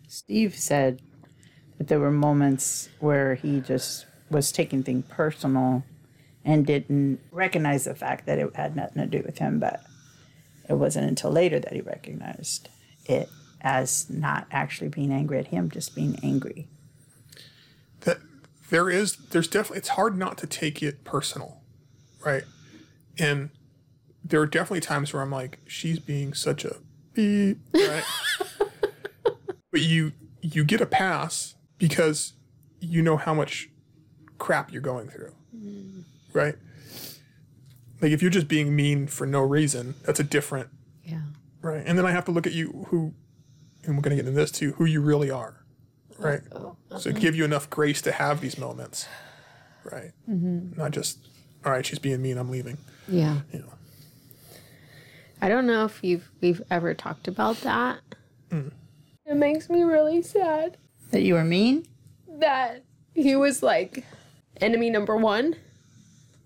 Steve 0.08 0.54
said 0.54 1.00
that 1.78 1.88
there 1.88 2.00
were 2.00 2.10
moments 2.10 2.88
where 3.00 3.34
he 3.34 3.60
just 3.60 4.06
was 4.30 4.52
taking 4.52 4.82
things 4.82 5.04
personal 5.08 5.84
and 6.44 6.64
didn't 6.66 7.20
recognize 7.32 7.84
the 7.84 7.94
fact 7.94 8.26
that 8.26 8.38
it 8.38 8.54
had 8.56 8.76
nothing 8.76 9.02
to 9.02 9.06
do 9.18 9.22
with 9.24 9.38
him. 9.38 9.58
But 9.58 9.80
it 10.68 10.74
wasn't 10.74 11.08
until 11.08 11.30
later 11.30 11.58
that 11.58 11.72
he 11.72 11.80
recognized 11.80 12.68
it 13.04 13.28
as 13.62 14.08
not 14.10 14.46
actually 14.50 14.88
being 14.88 15.12
angry 15.12 15.38
at 15.38 15.48
him, 15.48 15.70
just 15.70 15.94
being 15.94 16.18
angry. 16.22 16.68
that 18.00 18.18
there 18.70 18.88
is 18.90 19.16
there's 19.30 19.48
definitely 19.48 19.78
it's 19.78 19.90
hard 19.90 20.16
not 20.16 20.38
to 20.38 20.46
take 20.46 20.82
it 20.82 21.02
personal 21.04 21.60
right 22.24 22.44
and 23.18 23.50
there 24.24 24.40
are 24.40 24.46
definitely 24.46 24.80
times 24.80 25.12
where 25.12 25.22
i'm 25.22 25.30
like 25.30 25.58
she's 25.66 25.98
being 25.98 26.32
such 26.34 26.64
a 26.64 26.76
beep 27.16 27.58
right? 27.74 28.04
But 29.72 29.82
you 29.82 30.12
you 30.40 30.64
get 30.64 30.80
a 30.80 30.86
pass 30.86 31.54
because 31.76 32.32
you 32.80 33.02
know 33.02 33.18
how 33.18 33.34
much 33.34 33.68
crap 34.38 34.72
you're 34.72 34.80
going 34.80 35.08
through 35.08 35.34
mm. 35.54 36.04
right? 36.32 36.54
Like 38.00 38.12
if 38.12 38.22
you're 38.22 38.30
just 38.30 38.48
being 38.48 38.74
mean 38.74 39.06
for 39.06 39.26
no 39.26 39.40
reason 39.40 39.94
that's 40.04 40.20
a 40.20 40.24
different 40.24 40.70
Yeah. 41.04 41.20
right? 41.60 41.82
And 41.84 41.98
then 41.98 42.06
i 42.06 42.10
have 42.10 42.24
to 42.26 42.30
look 42.30 42.46
at 42.46 42.52
you 42.54 42.86
who 42.88 43.12
and 43.84 43.96
we're 43.96 44.02
going 44.02 44.16
to 44.16 44.22
get 44.22 44.26
into 44.26 44.40
this 44.40 44.50
too 44.50 44.72
who 44.72 44.84
you 44.86 45.00
really 45.02 45.30
are 45.30 45.64
right? 46.18 46.40
Oh, 46.52 46.76
oh, 46.90 46.98
so 46.98 47.12
give 47.12 47.34
you 47.36 47.44
enough 47.44 47.68
grace 47.68 48.00
to 48.02 48.12
have 48.12 48.40
these 48.40 48.56
moments 48.56 49.06
right? 49.84 50.12
Mm-hmm. 50.28 50.78
Not 50.78 50.92
just 50.92 51.18
all 51.66 51.72
right 51.72 51.84
she's 51.84 51.98
being 51.98 52.22
mean 52.22 52.38
i'm 52.38 52.50
leaving 52.50 52.78
Yeah. 53.08 53.40
you 53.52 53.60
know 53.60 53.72
I 55.40 55.48
don't 55.48 55.66
know 55.66 55.84
if 55.84 56.02
you've 56.02 56.30
we've 56.40 56.62
ever 56.70 56.94
talked 56.94 57.28
about 57.28 57.56
that. 57.58 58.00
Mm. 58.50 58.72
It 59.26 59.36
makes 59.36 59.68
me 59.68 59.82
really 59.82 60.22
sad 60.22 60.76
That 61.10 61.22
you 61.22 61.34
were 61.34 61.44
mean? 61.44 61.86
that 62.38 62.84
he 63.14 63.34
was 63.36 63.62
like 63.62 64.04
enemy 64.60 64.90
number 64.90 65.16
one. 65.16 65.56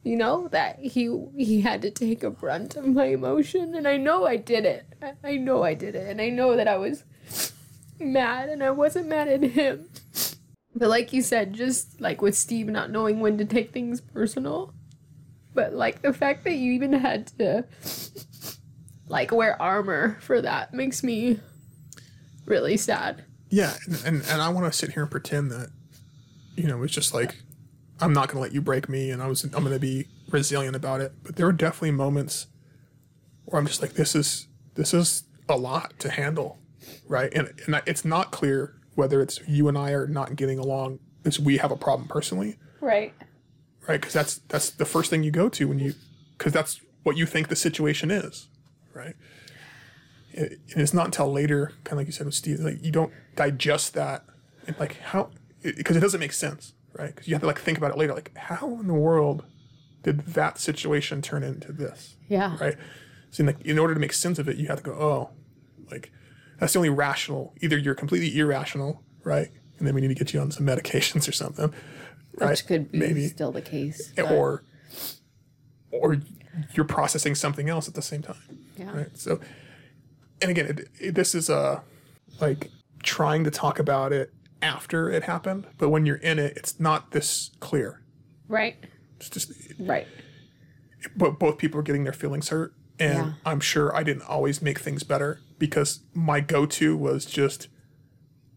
You 0.03 0.17
know 0.17 0.49
that 0.49 0.79
he 0.79 1.15
he 1.37 1.61
had 1.61 1.83
to 1.83 1.91
take 1.91 2.23
a 2.23 2.31
brunt 2.31 2.77
of 2.77 2.87
my 2.87 3.07
emotion, 3.07 3.75
and 3.75 3.87
I 3.87 3.97
know 3.97 4.25
I 4.27 4.37
did 4.37 4.65
it. 4.65 4.87
I, 5.03 5.13
I 5.25 5.37
know 5.37 5.63
I 5.63 5.75
did 5.75 5.95
it, 5.95 6.09
and 6.09 6.21
I 6.21 6.31
know 6.31 6.57
that 6.57 6.67
I 6.69 6.77
was 6.79 7.05
mad, 7.99 8.49
and 8.49 8.63
I 8.63 8.71
wasn't 8.71 9.09
mad 9.09 9.29
at 9.29 9.43
him. 9.43 9.89
But 10.75 10.89
like 10.89 11.13
you 11.13 11.21
said, 11.23 11.53
just 11.53 12.01
like 12.01 12.23
with 12.23 12.35
Steve 12.37 12.69
not 12.69 12.91
knowing 12.91 13.21
when 13.21 13.37
to 13.39 13.45
take 13.45 13.73
things 13.73 14.01
personal, 14.01 14.73
but 15.55 15.73
like 15.75 16.03
the 16.03 16.13
fact 16.13 16.45
that 16.45 16.55
you 16.55 16.73
even 16.73 16.93
had 16.93 17.27
to 17.39 17.65
like 19.09 19.33
wear 19.33 19.61
armor 19.61 20.17
for 20.21 20.41
that 20.41 20.73
makes 20.73 21.03
me 21.03 21.39
really 22.47 22.77
sad. 22.77 23.25
yeah 23.51 23.75
and, 23.87 24.03
and, 24.05 24.23
and 24.29 24.43
i 24.43 24.49
want 24.49 24.71
to 24.71 24.77
sit 24.77 24.93
here 24.93 25.03
and 25.03 25.11
pretend 25.11 25.51
that 25.51 25.69
you 26.57 26.67
know 26.67 26.83
it's 26.83 26.93
just 26.95 27.13
like 27.15 27.37
i'm 28.01 28.13
not 28.13 28.29
going 28.29 28.37
to 28.37 28.41
let 28.41 28.53
you 28.53 28.61
break 28.61 28.89
me 28.89 29.11
and 29.11 29.23
i 29.23 29.27
was 29.27 29.45
i'm 29.45 29.51
going 29.51 29.67
to 29.73 29.79
be 29.79 30.07
resilient 30.31 30.77
about 30.77 31.01
it 31.01 31.13
but 31.23 31.37
there 31.37 31.47
are 31.47 31.53
definitely 31.53 31.91
moments 31.91 32.47
where 33.47 33.61
i'm 33.61 33.67
just 33.67 33.83
like 33.83 33.93
this 33.95 34.15
is 34.15 34.47
this 34.75 34.95
is 34.95 35.25
a 35.49 35.57
lot 35.57 35.93
to 35.99 36.11
handle 36.11 36.59
right 37.09 37.33
and, 37.35 37.53
and 37.67 37.83
it's 37.87 38.05
not 38.05 38.31
clear 38.31 38.75
whether 38.95 39.21
it's 39.21 39.41
you 39.49 39.67
and 39.69 39.77
i 39.77 39.91
are 39.91 40.07
not 40.07 40.37
getting 40.37 40.59
along 40.59 40.99
is 41.25 41.39
we 41.41 41.57
have 41.59 41.71
a 41.71 41.77
problem 41.77 42.09
personally 42.09 42.57
Right. 42.83 43.13
Right? 43.91 44.01
Because 44.01 44.13
that's 44.15 44.37
that's 44.49 44.71
the 44.71 44.85
first 44.85 45.11
thing 45.11 45.23
you 45.25 45.31
go 45.31 45.49
to 45.49 45.67
when 45.69 45.79
you, 45.79 45.95
because 46.39 46.53
that's 46.53 46.81
what 47.03 47.17
you 47.17 47.27
think 47.27 47.49
the 47.49 47.57
situation 47.57 48.11
is, 48.11 48.49
right? 48.95 49.17
It, 50.33 50.61
and 50.73 50.81
it's 50.81 50.95
not 50.95 51.07
until 51.07 51.31
later, 51.33 51.73
kind 51.85 51.93
of 51.95 51.99
like 51.99 52.07
you 52.07 52.13
said 52.13 52.27
with 52.27 52.35
Steve, 52.37 52.61
like 52.61 52.83
you 52.85 52.93
don't 52.93 53.13
digest 53.35 53.95
that, 53.95 54.25
and 54.67 54.79
like 54.79 54.99
how, 55.01 55.31
because 55.63 55.97
it, 55.97 56.01
doesn't 56.01 56.21
make 56.21 56.33
sense, 56.33 56.73
right? 56.93 57.13
Because 57.13 57.27
you 57.27 57.35
have 57.35 57.41
to 57.43 57.47
like 57.49 57.59
think 57.61 57.79
about 57.79 57.91
it 57.91 57.99
later, 57.99 58.15
like 58.15 58.37
how 58.37 58.79
in 58.81 58.87
the 58.87 58.95
world 58.95 59.45
did 60.03 60.21
that 60.21 60.59
situation 60.59 61.21
turn 61.21 61.43
into 61.43 61.73
this, 61.73 62.17
Yeah. 62.29 62.57
right? 62.61 62.77
So 63.33 63.43
like 63.45 63.61
in 63.63 63.79
order 63.79 63.93
to 63.95 64.01
make 64.01 64.13
sense 64.13 64.39
of 64.39 64.49
it, 64.49 64.57
you 64.57 64.69
have 64.69 64.79
to 64.79 64.85
go, 64.85 64.93
oh, 64.93 65.31
like 65.91 66.13
that's 66.59 66.73
the 66.75 66.79
only 66.79 66.89
rational. 66.91 67.55
Either 67.61 67.77
you're 67.77 67.95
completely 67.95 68.39
irrational, 68.39 69.03
right? 69.25 69.51
And 69.79 69.87
then 69.87 69.95
we 69.95 70.01
need 70.01 70.09
to 70.09 70.15
get 70.15 70.33
you 70.33 70.41
on 70.41 70.51
some 70.53 70.65
medications 70.67 71.29
or 71.29 71.33
something, 71.33 71.73
right? 72.39 72.51
Which 72.51 72.67
could 72.67 72.93
be 72.93 72.99
maybe 72.99 73.27
still 73.29 73.53
the 73.53 73.63
case. 73.63 74.13
but- 74.17 74.31
or 74.31 74.63
or 75.93 76.17
you're 76.75 76.85
processing 76.85 77.35
something 77.35 77.69
else 77.69 77.89
at 77.89 77.95
the 77.95 78.03
same 78.03 78.23
time. 78.23 78.37
Yeah. 78.77 78.97
Right. 78.97 79.19
So, 79.19 79.41
and 80.43 80.51
again, 80.51 80.67
it, 80.67 80.89
it, 81.01 81.15
this 81.15 81.35
is 81.35 81.49
a 81.49 81.83
like 82.41 82.71
trying 83.03 83.45
to 83.45 83.51
talk 83.51 83.79
about 83.79 84.13
it 84.13 84.33
after 84.63 85.11
it 85.11 85.25
happened, 85.25 85.67
but 85.79 85.89
when 85.89 86.07
you're 86.07 86.17
in 86.17 86.39
it, 86.39 86.57
it's 86.57 86.79
not 86.79 87.11
this 87.13 87.51
clear. 87.61 88.03
Right. 88.49 88.77
It's 89.17 89.31
just, 89.31 89.53
Right. 89.79 90.07
but 91.17 91.39
both 91.39 91.59
people 91.59 91.81
are 91.81 91.83
getting 91.83 92.05
their 92.05 92.13
feelings 92.13 92.49
hurt, 92.49 92.75
and 92.99 93.15
Yeah. 93.15 93.33
I'm 93.47 93.61
sure 93.61 93.95
I 93.95 94.03
didn't 94.03 94.23
always 94.23 94.61
make 94.63 94.79
things 94.81 95.03
better 95.03 95.41
because 95.59 96.01
my 96.15 96.41
go-to 96.41 96.97
was 96.97 97.25
just 97.27 97.69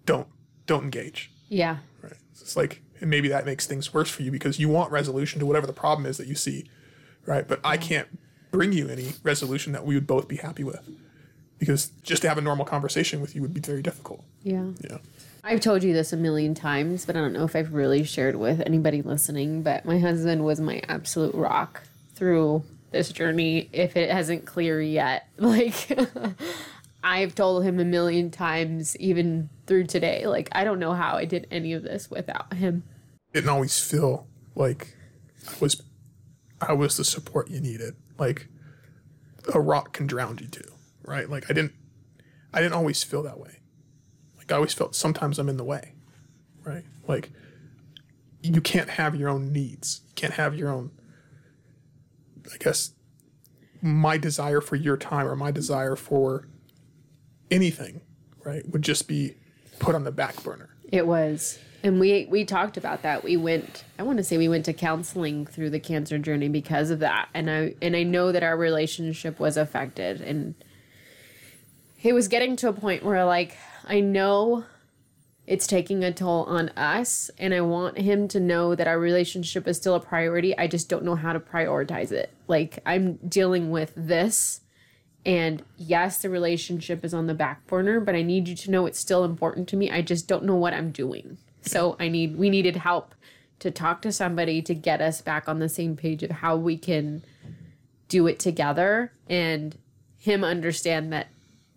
don't 0.05 0.27
don't 0.65 0.85
engage. 0.85 1.31
Yeah. 1.49 1.77
Right. 2.01 2.13
It's 2.31 2.55
like, 2.55 2.81
and 3.03 3.09
maybe 3.09 3.27
that 3.27 3.45
makes 3.45 3.67
things 3.67 3.93
worse 3.93 4.09
for 4.09 4.23
you 4.23 4.31
because 4.31 4.59
you 4.59 4.69
want 4.69 4.89
resolution 4.89 5.37
to 5.41 5.45
whatever 5.45 5.67
the 5.67 5.73
problem 5.73 6.05
is 6.05 6.15
that 6.15 6.25
you 6.25 6.35
see, 6.35 6.69
right? 7.25 7.45
But 7.45 7.59
I 7.61 7.75
can't 7.75 8.07
bring 8.49 8.71
you 8.71 8.87
any 8.87 9.15
resolution 9.23 9.73
that 9.73 9.85
we 9.85 9.93
would 9.93 10.07
both 10.07 10.29
be 10.29 10.37
happy 10.37 10.63
with 10.63 10.89
because 11.59 11.87
just 12.01 12.21
to 12.21 12.29
have 12.29 12.37
a 12.37 12.41
normal 12.41 12.63
conversation 12.63 13.19
with 13.19 13.35
you 13.35 13.41
would 13.41 13.53
be 13.53 13.59
very 13.59 13.81
difficult. 13.81 14.23
Yeah. 14.41 14.67
Yeah. 14.79 14.99
I've 15.43 15.59
told 15.59 15.83
you 15.83 15.91
this 15.91 16.13
a 16.13 16.17
million 16.17 16.55
times, 16.55 17.05
but 17.05 17.17
I 17.17 17.19
don't 17.19 17.33
know 17.33 17.43
if 17.43 17.57
I've 17.57 17.73
really 17.73 18.05
shared 18.05 18.37
with 18.37 18.61
anybody 18.65 19.01
listening. 19.01 19.63
But 19.63 19.83
my 19.83 19.99
husband 19.99 20.45
was 20.45 20.61
my 20.61 20.81
absolute 20.87 21.35
rock 21.35 21.83
through 22.15 22.63
this 22.91 23.11
journey. 23.11 23.69
If 23.73 23.97
it 23.97 24.09
hasn't 24.09 24.45
clear 24.45 24.81
yet, 24.81 25.27
like 25.37 25.89
I've 27.03 27.35
told 27.35 27.65
him 27.65 27.81
a 27.81 27.85
million 27.85 28.31
times, 28.31 28.95
even 28.95 29.49
through 29.67 29.87
today. 29.87 30.25
Like 30.25 30.47
I 30.53 30.63
don't 30.63 30.79
know 30.79 30.93
how 30.93 31.17
I 31.17 31.25
did 31.25 31.47
any 31.51 31.73
of 31.73 31.83
this 31.83 32.09
without 32.09 32.53
him. 32.53 32.83
Didn't 33.33 33.49
always 33.49 33.79
feel 33.79 34.27
like 34.55 34.95
I 35.47 35.53
was 35.59 35.81
I 36.61 36.73
was 36.73 36.97
the 36.97 37.03
support 37.03 37.49
you 37.49 37.59
needed. 37.59 37.95
Like 38.17 38.47
a 39.53 39.59
rock 39.59 39.93
can 39.93 40.07
drown 40.07 40.37
you 40.39 40.47
too, 40.47 40.71
right? 41.03 41.29
Like 41.29 41.49
I 41.49 41.53
didn't 41.53 41.73
I 42.53 42.61
didn't 42.61 42.73
always 42.73 43.03
feel 43.03 43.23
that 43.23 43.39
way. 43.39 43.59
Like 44.37 44.51
I 44.51 44.55
always 44.55 44.73
felt 44.73 44.95
sometimes 44.95 45.39
I'm 45.39 45.49
in 45.49 45.57
the 45.57 45.63
way, 45.63 45.93
right? 46.63 46.83
Like 47.07 47.31
you 48.41 48.61
can't 48.61 48.91
have 48.91 49.15
your 49.15 49.29
own 49.29 49.51
needs. 49.51 50.01
You 50.07 50.13
can't 50.15 50.33
have 50.33 50.55
your 50.55 50.69
own 50.69 50.91
I 52.53 52.57
guess 52.57 52.91
my 53.81 54.17
desire 54.17 54.61
for 54.61 54.75
your 54.75 54.95
time 54.97 55.27
or 55.27 55.35
my 55.35 55.51
desire 55.51 55.95
for 55.95 56.47
anything, 57.51 58.01
right, 58.43 58.67
would 58.69 58.81
just 58.81 59.07
be 59.07 59.35
put 59.79 59.95
on 59.95 60.03
the 60.03 60.11
back 60.11 60.41
burner. 60.43 60.69
It 60.91 61.05
was. 61.05 61.59
And 61.83 61.99
we 61.99 62.25
we 62.29 62.45
talked 62.45 62.77
about 62.77 63.01
that. 63.01 63.23
We 63.23 63.35
went 63.35 63.83
I 63.99 64.03
want 64.03 64.17
to 64.17 64.23
say 64.23 64.37
we 64.37 64.47
went 64.47 64.65
to 64.65 64.73
counseling 64.73 65.45
through 65.45 65.69
the 65.69 65.79
cancer 65.79 66.17
journey 66.17 66.47
because 66.47 66.89
of 66.89 66.99
that. 66.99 67.27
And 67.33 67.49
I 67.51 67.75
and 67.81 67.95
I 67.95 68.03
know 68.03 68.31
that 68.31 68.43
our 68.43 68.55
relationship 68.55 69.39
was 69.39 69.57
affected 69.57 70.21
and 70.21 70.55
it 72.01 72.13
was 72.13 72.27
getting 72.27 72.55
to 72.57 72.69
a 72.69 72.73
point 72.73 73.03
where 73.03 73.25
like 73.25 73.57
I 73.85 73.99
know 73.99 74.63
it's 75.45 75.67
taking 75.67 76.05
a 76.05 76.13
toll 76.13 76.43
on 76.45 76.69
us 76.69 77.29
and 77.37 77.53
I 77.53 77.59
want 77.59 77.97
him 77.97 78.29
to 78.29 78.39
know 78.39 78.75
that 78.75 78.87
our 78.87 78.97
relationship 78.97 79.67
is 79.67 79.75
still 79.75 79.95
a 79.95 79.99
priority. 79.99 80.57
I 80.57 80.67
just 80.67 80.87
don't 80.87 81.03
know 81.03 81.15
how 81.15 81.33
to 81.33 81.39
prioritize 81.39 82.13
it. 82.13 82.31
Like 82.47 82.79
I'm 82.85 83.15
dealing 83.27 83.71
with 83.71 83.91
this 83.97 84.61
and 85.25 85.63
yes, 85.77 86.21
the 86.21 86.29
relationship 86.29 87.03
is 87.03 87.13
on 87.13 87.27
the 87.27 87.33
back 87.33 87.65
burner, 87.67 87.99
but 87.99 88.15
I 88.15 88.21
need 88.21 88.47
you 88.47 88.55
to 88.55 88.71
know 88.71 88.85
it's 88.85 88.99
still 88.99 89.23
important 89.23 89.67
to 89.69 89.77
me. 89.77 89.89
I 89.89 90.01
just 90.01 90.27
don't 90.27 90.43
know 90.43 90.55
what 90.55 90.73
I'm 90.73 90.91
doing. 90.91 91.37
So 91.65 91.95
I 91.99 92.07
need 92.07 92.37
we 92.37 92.49
needed 92.49 92.75
help 92.75 93.15
to 93.59 93.71
talk 93.71 94.01
to 94.01 94.11
somebody 94.11 94.61
to 94.61 94.73
get 94.73 95.01
us 95.01 95.21
back 95.21 95.47
on 95.47 95.59
the 95.59 95.69
same 95.69 95.95
page 95.95 96.23
of 96.23 96.31
how 96.31 96.55
we 96.55 96.77
can 96.77 97.23
do 98.09 98.27
it 98.27 98.39
together 98.39 99.11
and 99.27 99.77
him 100.17 100.43
understand 100.43 101.11
that 101.13 101.27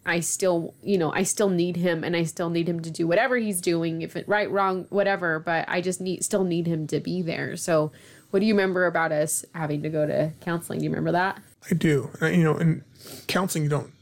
I 0.05 0.21
still, 0.21 0.75
you 0.83 0.99
know, 0.99 1.13
I 1.13 1.25
still 1.25 1.49
need 1.49 1.77
him 1.77 2.05
and 2.05 2.17
I 2.17 2.23
still 2.23 2.49
need 2.49 2.69
him 2.69 2.81
to 2.81 2.91
do 2.91 3.07
whatever 3.07 3.37
he's 3.37 3.61
doing, 3.61 4.03
if 4.03 4.17
it 4.17 4.29
right, 4.29 4.51
wrong, 4.51 4.87
whatever, 4.91 5.41
but 5.41 5.65
I 5.69 5.81
just 5.81 6.01
need 6.01 6.25
still 6.25 6.45
need 6.45 6.67
him 6.67 6.87
to 6.89 7.01
be 7.01 7.23
there. 7.23 7.57
So 7.57 7.91
what 8.31 8.41
do 8.41 8.47
you 8.47 8.55
remember 8.55 8.87
about 8.87 9.13
us 9.13 9.45
having 9.55 9.83
to 9.83 9.89
go 9.89 10.07
to 10.07 10.33
counseling? 10.41 10.79
Do 10.79 10.85
you 10.85 10.91
remember 10.91 11.13
that? 11.13 11.41
I 11.71 11.75
do. 11.75 12.11
You 12.21 12.45
know, 12.45 12.57
in 12.57 12.85
counseling, 13.27 13.65
you 13.65 13.71
don't. 13.71 13.93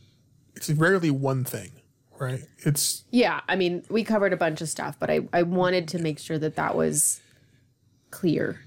It's 0.57 0.71
rarely 0.71 1.11
one 1.11 1.45
thing, 1.45 1.73
right? 2.19 2.43
It's 2.59 3.05
Yeah, 3.11 3.41
I 3.49 3.57
mean, 3.57 3.85
we 3.91 4.05
covered 4.05 4.33
a 4.33 4.37
bunch 4.37 4.61
of 4.61 4.69
stuff, 4.69 4.97
but 4.99 5.11
I, 5.11 5.21
I 5.33 5.43
wanted 5.43 5.89
to 5.89 5.99
make 5.99 6.19
sure 6.19 6.39
that 6.39 6.57
that 6.57 6.75
was 6.75 7.21
clear 8.11 8.61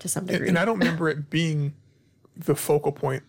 to 0.00 0.08
some 0.08 0.26
degree. 0.26 0.48
and 0.48 0.58
I 0.58 0.64
don't 0.64 0.78
remember 0.78 1.08
it 1.08 1.30
being 1.30 1.74
the 2.36 2.54
focal 2.54 2.92
point. 2.92 3.22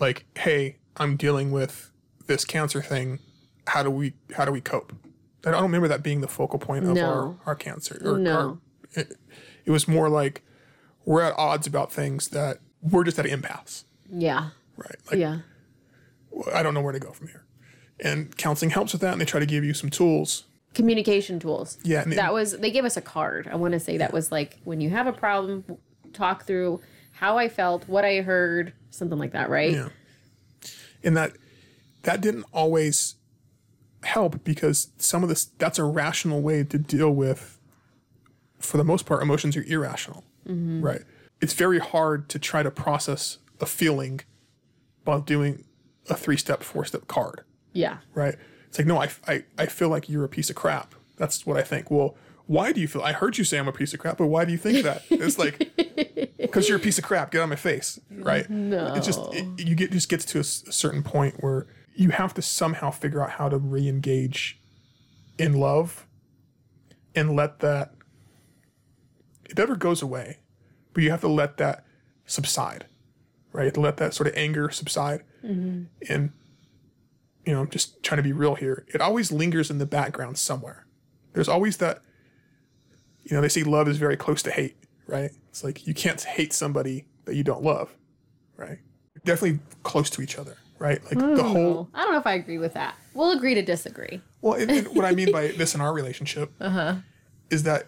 Like, 0.00 0.24
hey, 0.36 0.76
I'm 0.96 1.16
dealing 1.16 1.52
with 1.52 1.90
this 2.26 2.44
cancer 2.44 2.82
thing. 2.82 3.20
How 3.66 3.82
do 3.82 3.90
we 3.90 4.14
how 4.36 4.44
do 4.44 4.52
we 4.52 4.60
cope? 4.60 4.92
I 5.46 5.50
don't 5.50 5.62
remember 5.62 5.88
that 5.88 6.02
being 6.02 6.20
the 6.20 6.28
focal 6.28 6.58
point 6.58 6.84
of 6.84 6.94
No. 6.94 7.06
our, 7.06 7.36
our 7.46 7.54
cancer. 7.54 8.00
Or 8.04 8.18
No. 8.18 8.36
our- 8.36 8.58
it, 9.00 9.16
it 9.64 9.70
was 9.70 9.86
more 9.88 10.08
like 10.08 10.42
we're 11.04 11.22
at 11.22 11.34
odds 11.38 11.66
about 11.66 11.92
things 11.92 12.28
that 12.28 12.58
we're 12.82 13.04
just 13.04 13.18
at 13.18 13.26
an 13.26 13.32
impasse, 13.32 13.84
yeah, 14.10 14.50
right? 14.76 14.96
Like, 15.10 15.18
yeah, 15.18 15.38
I 16.52 16.62
don't 16.62 16.74
know 16.74 16.80
where 16.82 16.92
to 16.92 16.98
go 17.00 17.12
from 17.12 17.28
here. 17.28 17.43
And 18.00 18.36
counseling 18.36 18.70
helps 18.70 18.92
with 18.92 19.00
that, 19.02 19.12
and 19.12 19.20
they 19.20 19.24
try 19.24 19.40
to 19.40 19.46
give 19.46 19.64
you 19.64 19.74
some 19.74 19.90
tools. 19.90 20.44
communication 20.74 21.38
tools. 21.38 21.78
Yeah, 21.84 22.04
that 22.04 22.32
was 22.32 22.58
they 22.58 22.70
gave 22.70 22.84
us 22.84 22.96
a 22.96 23.00
card. 23.00 23.48
I 23.50 23.56
want 23.56 23.72
to 23.72 23.80
say 23.80 23.96
that 23.98 24.12
was 24.12 24.32
like 24.32 24.58
when 24.64 24.80
you 24.80 24.90
have 24.90 25.06
a 25.06 25.12
problem, 25.12 25.64
talk 26.12 26.44
through 26.44 26.80
how 27.12 27.38
I 27.38 27.48
felt, 27.48 27.88
what 27.88 28.04
I 28.04 28.22
heard, 28.22 28.72
something 28.90 29.18
like 29.18 29.32
that, 29.32 29.48
right? 29.48 29.72
Yeah. 29.72 29.88
And 31.02 31.16
that 31.16 31.32
that 32.02 32.20
didn't 32.20 32.44
always 32.52 33.14
help 34.02 34.42
because 34.44 34.88
some 34.98 35.22
of 35.22 35.28
this 35.28 35.46
that's 35.58 35.78
a 35.78 35.84
rational 35.84 36.42
way 36.42 36.64
to 36.64 36.78
deal 36.78 37.10
with 37.10 37.60
for 38.58 38.76
the 38.76 38.84
most 38.84 39.06
part 39.06 39.22
emotions 39.22 39.56
are 39.56 39.64
irrational. 39.64 40.24
Mm-hmm. 40.46 40.82
Right. 40.82 41.02
It's 41.40 41.52
very 41.54 41.78
hard 41.78 42.28
to 42.30 42.38
try 42.38 42.62
to 42.62 42.70
process 42.70 43.38
a 43.60 43.66
feeling 43.66 44.20
while 45.04 45.20
doing 45.20 45.64
a 46.10 46.14
three 46.14 46.36
step, 46.36 46.62
four 46.62 46.84
step 46.84 47.06
card. 47.06 47.44
Yeah, 47.74 47.98
Right. 48.14 48.36
It's 48.68 48.78
like, 48.78 48.88
no, 48.88 49.00
I, 49.00 49.08
I, 49.28 49.44
I 49.56 49.66
feel 49.66 49.88
like 49.88 50.08
you're 50.08 50.24
a 50.24 50.28
piece 50.28 50.50
of 50.50 50.56
crap. 50.56 50.96
That's 51.16 51.46
what 51.46 51.56
I 51.56 51.62
think. 51.62 51.92
Well, 51.92 52.16
why 52.46 52.72
do 52.72 52.80
you 52.80 52.88
feel? 52.88 53.02
I 53.02 53.12
heard 53.12 53.38
you 53.38 53.44
say 53.44 53.56
I'm 53.58 53.68
a 53.68 53.72
piece 53.72 53.94
of 53.94 54.00
crap, 54.00 54.18
but 54.18 54.26
why 54.26 54.44
do 54.44 54.50
you 54.50 54.58
think 54.58 54.82
that? 54.82 55.04
It's 55.10 55.38
like 55.38 55.58
because 56.38 56.68
you're 56.68 56.78
a 56.78 56.80
piece 56.80 56.98
of 56.98 57.04
crap. 57.04 57.30
Get 57.30 57.40
on 57.40 57.48
my 57.48 57.56
face, 57.56 58.00
right? 58.10 58.48
No, 58.50 58.94
it's 58.94 59.06
just 59.06 59.20
it, 59.32 59.64
you 59.64 59.76
get 59.76 59.92
just 59.92 60.08
gets 60.08 60.24
to 60.24 60.38
a, 60.38 60.40
s- 60.40 60.64
a 60.66 60.72
certain 60.72 61.02
point 61.04 61.36
where 61.38 61.66
you 61.94 62.10
have 62.10 62.34
to 62.34 62.42
somehow 62.42 62.90
figure 62.90 63.22
out 63.22 63.30
how 63.30 63.48
to 63.48 63.56
re-engage 63.56 64.58
in 65.38 65.54
love 65.54 66.06
and 67.14 67.36
let 67.36 67.60
that. 67.60 67.94
It 69.48 69.56
never 69.56 69.76
goes 69.76 70.02
away, 70.02 70.38
but 70.92 71.02
you 71.04 71.10
have 71.10 71.20
to 71.20 71.28
let 71.28 71.58
that 71.58 71.86
subside, 72.26 72.86
right? 73.52 73.62
You 73.62 73.66
have 73.66 73.74
to 73.74 73.80
let 73.80 73.96
that 73.98 74.14
sort 74.14 74.26
of 74.26 74.34
anger 74.36 74.68
subside, 74.70 75.22
mm-hmm. 75.44 75.84
and 76.12 76.32
you 77.46 77.52
know, 77.52 77.60
I'm 77.60 77.70
just 77.70 78.02
trying 78.02 78.18
to 78.18 78.22
be 78.22 78.32
real 78.32 78.54
here. 78.54 78.86
It 78.92 79.00
always 79.00 79.30
lingers 79.30 79.70
in 79.70 79.78
the 79.78 79.86
background 79.86 80.38
somewhere. 80.38 80.86
There's 81.32 81.48
always 81.48 81.78
that, 81.78 82.00
you 83.22 83.34
know, 83.34 83.40
they 83.40 83.48
say 83.48 83.62
love 83.62 83.88
is 83.88 83.98
very 83.98 84.16
close 84.16 84.42
to 84.44 84.50
hate, 84.50 84.76
right? 85.06 85.30
It's 85.48 85.64
like 85.64 85.86
you 85.86 85.94
can't 85.94 86.22
hate 86.22 86.52
somebody 86.52 87.06
that 87.24 87.34
you 87.34 87.44
don't 87.44 87.62
love, 87.62 87.94
right? 88.56 88.78
Definitely 89.24 89.60
close 89.82 90.10
to 90.10 90.22
each 90.22 90.38
other, 90.38 90.56
right? 90.78 91.02
Like 91.04 91.18
the 91.18 91.42
hmm. 91.42 91.52
whole, 91.52 91.88
I 91.94 92.02
don't 92.02 92.12
know 92.12 92.18
if 92.18 92.26
I 92.26 92.34
agree 92.34 92.58
with 92.58 92.74
that. 92.74 92.94
We'll 93.14 93.32
agree 93.32 93.54
to 93.54 93.62
disagree. 93.62 94.20
well, 94.40 94.58
what 94.92 95.04
I 95.04 95.12
mean 95.12 95.32
by 95.32 95.48
this 95.56 95.74
in 95.74 95.80
our 95.80 95.92
relationship 95.92 96.52
uh-huh. 96.60 96.96
is 97.50 97.64
that 97.64 97.86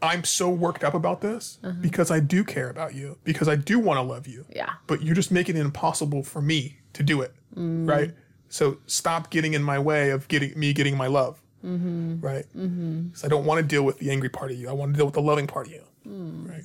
I'm 0.00 0.24
so 0.24 0.48
worked 0.48 0.84
up 0.84 0.94
about 0.94 1.20
this 1.20 1.58
uh-huh. 1.62 1.76
because 1.80 2.10
I 2.10 2.20
do 2.20 2.44
care 2.44 2.70
about 2.70 2.94
you, 2.94 3.18
because 3.24 3.48
I 3.48 3.56
do 3.56 3.78
want 3.78 3.98
to 3.98 4.02
love 4.02 4.26
you. 4.26 4.44
Yeah. 4.54 4.70
But 4.86 5.02
you're 5.02 5.14
just 5.14 5.32
making 5.32 5.56
it 5.56 5.60
impossible 5.60 6.22
for 6.22 6.40
me 6.40 6.78
to 6.92 7.02
do 7.02 7.20
it, 7.20 7.34
Mm-hmm. 7.54 7.86
right? 7.86 8.14
So 8.48 8.78
stop 8.86 9.30
getting 9.30 9.54
in 9.54 9.62
my 9.62 9.78
way 9.78 10.10
of 10.10 10.28
getting 10.28 10.58
me 10.58 10.72
getting 10.72 10.96
my 10.96 11.06
love, 11.06 11.40
mm-hmm. 11.64 12.20
right? 12.20 12.46
Mm-hmm. 12.56 13.02
Because 13.08 13.24
I 13.24 13.28
don't 13.28 13.44
want 13.44 13.60
to 13.60 13.66
deal 13.66 13.82
with 13.82 13.98
the 13.98 14.10
angry 14.10 14.28
part 14.28 14.50
of 14.50 14.58
you. 14.58 14.68
I 14.68 14.72
want 14.72 14.92
to 14.92 14.96
deal 14.96 15.06
with 15.06 15.14
the 15.14 15.22
loving 15.22 15.46
part 15.46 15.66
of 15.66 15.72
you, 15.72 15.82
mm. 16.06 16.48
right? 16.48 16.64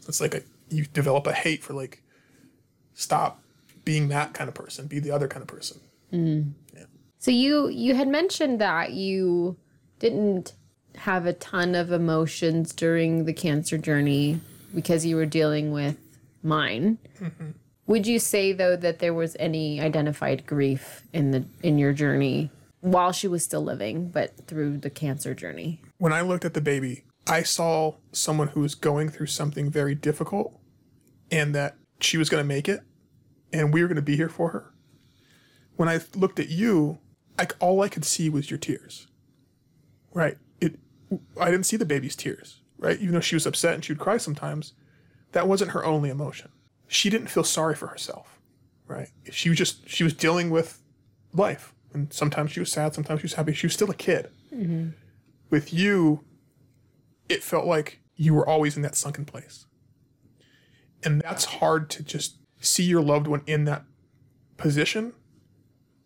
So 0.00 0.08
it's 0.08 0.20
like 0.20 0.34
a, 0.34 0.42
you 0.68 0.86
develop 0.86 1.26
a 1.26 1.32
hate 1.32 1.62
for 1.62 1.72
like, 1.72 2.02
stop 2.94 3.42
being 3.84 4.08
that 4.08 4.34
kind 4.34 4.48
of 4.48 4.54
person, 4.54 4.86
be 4.86 4.98
the 4.98 5.10
other 5.10 5.28
kind 5.28 5.42
of 5.42 5.48
person. 5.48 5.80
Mm. 6.12 6.52
So 7.20 7.30
you 7.30 7.68
you 7.68 7.94
had 7.94 8.08
mentioned 8.08 8.60
that 8.62 8.92
you 8.92 9.56
didn't 9.98 10.54
have 10.96 11.26
a 11.26 11.34
ton 11.34 11.74
of 11.74 11.92
emotions 11.92 12.72
during 12.72 13.26
the 13.26 13.32
cancer 13.34 13.76
journey 13.76 14.40
because 14.74 15.04
you 15.04 15.16
were 15.16 15.26
dealing 15.26 15.70
with 15.70 15.98
mine. 16.42 16.98
Would 17.90 18.06
you 18.06 18.20
say 18.20 18.52
though 18.52 18.76
that 18.76 19.00
there 19.00 19.12
was 19.12 19.36
any 19.40 19.80
identified 19.80 20.46
grief 20.46 21.02
in 21.12 21.32
the 21.32 21.44
in 21.60 21.76
your 21.76 21.92
journey 21.92 22.52
while 22.82 23.10
she 23.10 23.26
was 23.26 23.42
still 23.42 23.62
living, 23.62 24.10
but 24.10 24.46
through 24.46 24.78
the 24.78 24.90
cancer 24.90 25.34
journey? 25.34 25.82
when 25.98 26.12
I 26.12 26.20
looked 26.20 26.44
at 26.44 26.54
the 26.54 26.60
baby, 26.60 27.02
I 27.26 27.42
saw 27.42 27.96
someone 28.12 28.48
who 28.48 28.60
was 28.60 28.76
going 28.76 29.08
through 29.08 29.26
something 29.26 29.72
very 29.72 29.96
difficult 29.96 30.56
and 31.32 31.52
that 31.56 31.78
she 32.00 32.16
was 32.16 32.28
going 32.28 32.40
to 32.40 32.46
make 32.46 32.68
it 32.68 32.82
and 33.52 33.74
we 33.74 33.82
were 33.82 33.88
going 33.88 33.96
to 33.96 34.02
be 34.02 34.16
here 34.16 34.28
for 34.28 34.50
her. 34.50 34.72
When 35.74 35.88
I 35.88 35.98
looked 36.14 36.38
at 36.38 36.48
you, 36.48 37.00
like 37.38 37.56
all 37.58 37.82
I 37.82 37.88
could 37.88 38.04
see 38.04 38.30
was 38.30 38.52
your 38.52 38.58
tears. 38.58 39.08
Right? 40.14 40.38
It 40.60 40.78
I 41.40 41.50
didn't 41.50 41.66
see 41.66 41.76
the 41.76 41.84
baby's 41.84 42.14
tears, 42.14 42.60
right? 42.78 43.00
Even 43.00 43.14
though 43.14 43.20
she 43.20 43.34
was 43.34 43.46
upset 43.46 43.74
and 43.74 43.84
she 43.84 43.92
would 43.92 43.98
cry 43.98 44.16
sometimes, 44.16 44.74
that 45.32 45.48
wasn't 45.48 45.72
her 45.72 45.84
only 45.84 46.08
emotion. 46.08 46.52
She 46.92 47.08
didn't 47.08 47.28
feel 47.28 47.44
sorry 47.44 47.76
for 47.76 47.86
herself, 47.86 48.40
right? 48.88 49.10
She 49.30 49.48
was 49.48 49.56
just 49.56 49.88
she 49.88 50.02
was 50.02 50.12
dealing 50.12 50.50
with 50.50 50.82
life, 51.32 51.72
and 51.94 52.12
sometimes 52.12 52.50
she 52.50 52.58
was 52.58 52.72
sad, 52.72 52.94
sometimes 52.94 53.20
she 53.20 53.26
was 53.26 53.34
happy. 53.34 53.52
She 53.52 53.66
was 53.66 53.74
still 53.74 53.92
a 53.92 53.94
kid. 53.94 54.28
Mm-hmm. 54.52 54.88
With 55.50 55.72
you, 55.72 56.24
it 57.28 57.44
felt 57.44 57.64
like 57.64 58.00
you 58.16 58.34
were 58.34 58.44
always 58.44 58.76
in 58.76 58.82
that 58.82 58.96
sunken 58.96 59.24
place, 59.24 59.66
and 61.04 61.20
that's 61.20 61.44
hard 61.44 61.90
to 61.90 62.02
just 62.02 62.38
see 62.58 62.82
your 62.82 63.02
loved 63.02 63.28
one 63.28 63.42
in 63.46 63.66
that 63.66 63.84
position, 64.56 65.12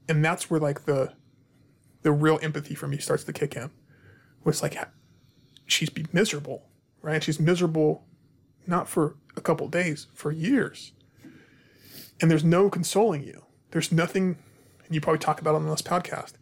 and 0.07 0.23
that's 0.23 0.51
where 0.51 0.61
like 0.61 0.85
the 0.85 1.15
the 2.03 2.13
real 2.13 2.39
empathy 2.43 2.75
for 2.75 2.89
me 2.89 2.99
starts 2.99 3.25
to 3.25 3.33
kick 3.33 3.57
in. 3.57 3.71
Was 4.45 4.61
like 4.61 4.77
she's 5.65 5.89
be 5.89 6.05
miserable, 6.13 6.69
right? 7.01 7.23
She's 7.23 7.41
miserable 7.41 8.05
not 8.67 8.89
for 8.89 9.17
a 9.37 9.41
couple 9.41 9.69
days, 9.69 10.07
for 10.15 10.33
years. 10.33 10.93
And 12.21 12.31
there's 12.31 12.45
no 12.45 12.71
consoling 12.71 13.23
you. 13.23 13.45
There's 13.71 13.91
nothing, 13.91 14.37
and 14.85 14.95
you 14.95 15.01
probably 15.01 15.19
talk 15.19 15.41
about 15.41 15.55
it 15.55 15.59
on 15.59 15.69
this 15.69 15.83
podcast. 15.83 16.35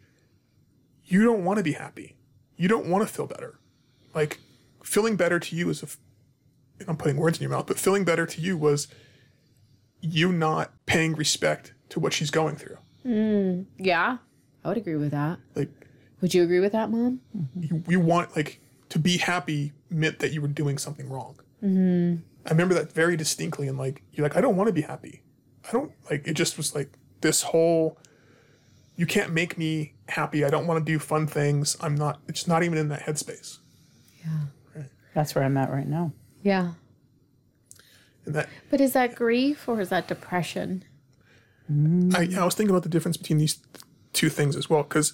You 1.05 1.23
don't 1.23 1.43
want 1.43 1.57
to 1.57 1.63
be 1.63 1.73
happy. 1.73 2.15
You 2.55 2.67
don't 2.67 2.87
want 2.87 3.07
to 3.07 3.13
feel 3.13 3.25
better. 3.27 3.59
Like 4.13 4.39
feeling 4.83 5.15
better 5.15 5.39
to 5.39 5.55
you 5.55 5.69
is 5.69 5.81
a, 5.83 5.87
and 6.79 6.89
I'm 6.89 6.97
putting 6.97 7.17
words 7.17 7.37
in 7.39 7.41
your 7.41 7.51
mouth, 7.51 7.65
but 7.65 7.79
feeling 7.79 8.05
better 8.05 8.25
to 8.25 8.41
you 8.41 8.55
was 8.57 8.87
you 10.01 10.31
not 10.31 10.71
paying 10.85 11.13
respect 11.13 11.73
to 11.89 11.99
what 11.99 12.13
she's 12.13 12.29
going 12.29 12.55
through. 12.55 12.77
Mm, 13.05 13.65
yeah, 13.77 14.17
I 14.63 14.67
would 14.67 14.77
agree 14.77 14.95
with 14.95 15.11
that. 15.11 15.39
Like 15.55 15.69
Would 16.21 16.33
you 16.33 16.43
agree 16.43 16.59
with 16.59 16.71
that, 16.73 16.91
Mom? 16.91 17.21
you, 17.59 17.83
you 17.87 17.99
want 17.99 18.35
like 18.35 18.59
to 18.89 18.99
be 18.99 19.17
happy 19.17 19.73
meant 19.89 20.19
that 20.19 20.31
you 20.31 20.41
were 20.41 20.47
doing 20.47 20.77
something 20.77 21.09
wrong. 21.09 21.39
Mm-hmm. 21.63 22.21
I 22.45 22.49
remember 22.49 22.73
that 22.75 22.91
very 22.91 23.15
distinctly, 23.15 23.67
and 23.67 23.77
like 23.77 24.03
you're 24.11 24.27
like, 24.27 24.35
I 24.35 24.41
don't 24.41 24.55
want 24.55 24.67
to 24.67 24.73
be 24.73 24.81
happy. 24.81 25.23
I 25.67 25.71
don't 25.71 25.91
like. 26.09 26.27
It 26.27 26.33
just 26.33 26.57
was 26.57 26.75
like 26.75 26.91
this 27.21 27.41
whole. 27.43 27.97
You 28.95 29.05
can't 29.05 29.31
make 29.33 29.57
me 29.57 29.93
happy. 30.09 30.43
I 30.45 30.49
don't 30.49 30.67
want 30.67 30.85
to 30.85 30.91
do 30.91 30.99
fun 30.99 31.25
things. 31.25 31.77
I'm 31.81 31.95
not. 31.95 32.19
It's 32.27 32.47
not 32.47 32.63
even 32.63 32.77
in 32.77 32.89
that 32.89 33.03
headspace. 33.03 33.59
Yeah. 34.23 34.83
That's 35.13 35.35
where 35.35 35.43
I'm 35.43 35.57
at 35.57 35.71
right 35.71 35.87
now. 35.87 36.11
Yeah. 36.41 36.73
And 38.25 38.35
that 38.35 38.49
But 38.69 38.81
is 38.81 38.93
that 38.93 39.15
grief 39.15 39.67
or 39.67 39.79
is 39.79 39.89
that 39.89 40.07
depression? 40.07 40.83
I, 41.69 42.27
I 42.37 42.43
was 42.43 42.55
thinking 42.55 42.71
about 42.71 42.83
the 42.83 42.89
difference 42.89 43.17
between 43.17 43.37
these 43.37 43.57
two 44.11 44.29
things 44.29 44.55
as 44.55 44.69
well 44.69 44.83
because 44.83 45.13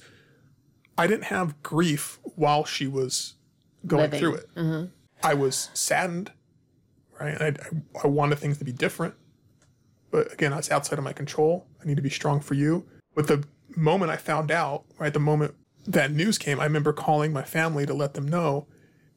I 0.98 1.08
didn't 1.08 1.26
have 1.26 1.62
grief 1.64 2.20
while 2.24 2.66
she 2.66 2.88
was 2.88 3.36
going 3.86 4.12
Living. 4.12 4.20
through 4.20 4.36
it. 4.36 4.90
I 5.24 5.34
was 5.34 5.70
saddened, 5.74 6.32
right? 7.20 7.42
I, 7.42 7.48
I, 7.48 7.54
I 8.04 8.08
wanted 8.08 8.40
things 8.40 8.58
to 8.60 8.66
be 8.66 8.72
different, 8.72 9.14
but 10.12 10.32
again, 10.34 10.52
that's 10.52 10.72
outside 10.72 10.98
of 10.98 11.04
my 11.04 11.14
control. 11.14 11.66
I 11.82 11.86
need 11.86 11.96
to 11.98 12.02
be 12.02 12.10
strong 12.10 12.40
for 12.40 12.54
you. 12.54 12.86
But 13.16 13.28
the 13.28 13.44
moment 13.76 14.12
I 14.12 14.18
found 14.18 14.52
out, 14.52 14.86
right, 14.98 15.14
the 15.14 15.20
moment 15.20 15.56
that 15.88 16.12
news 16.12 16.38
came, 16.38 16.60
I 16.60 16.64
remember 16.66 16.94
calling 16.94 17.34
my 17.34 17.44
family 17.44 17.86
to 17.86 17.94
let 17.94 18.14
them 18.14 18.28
know, 18.28 18.68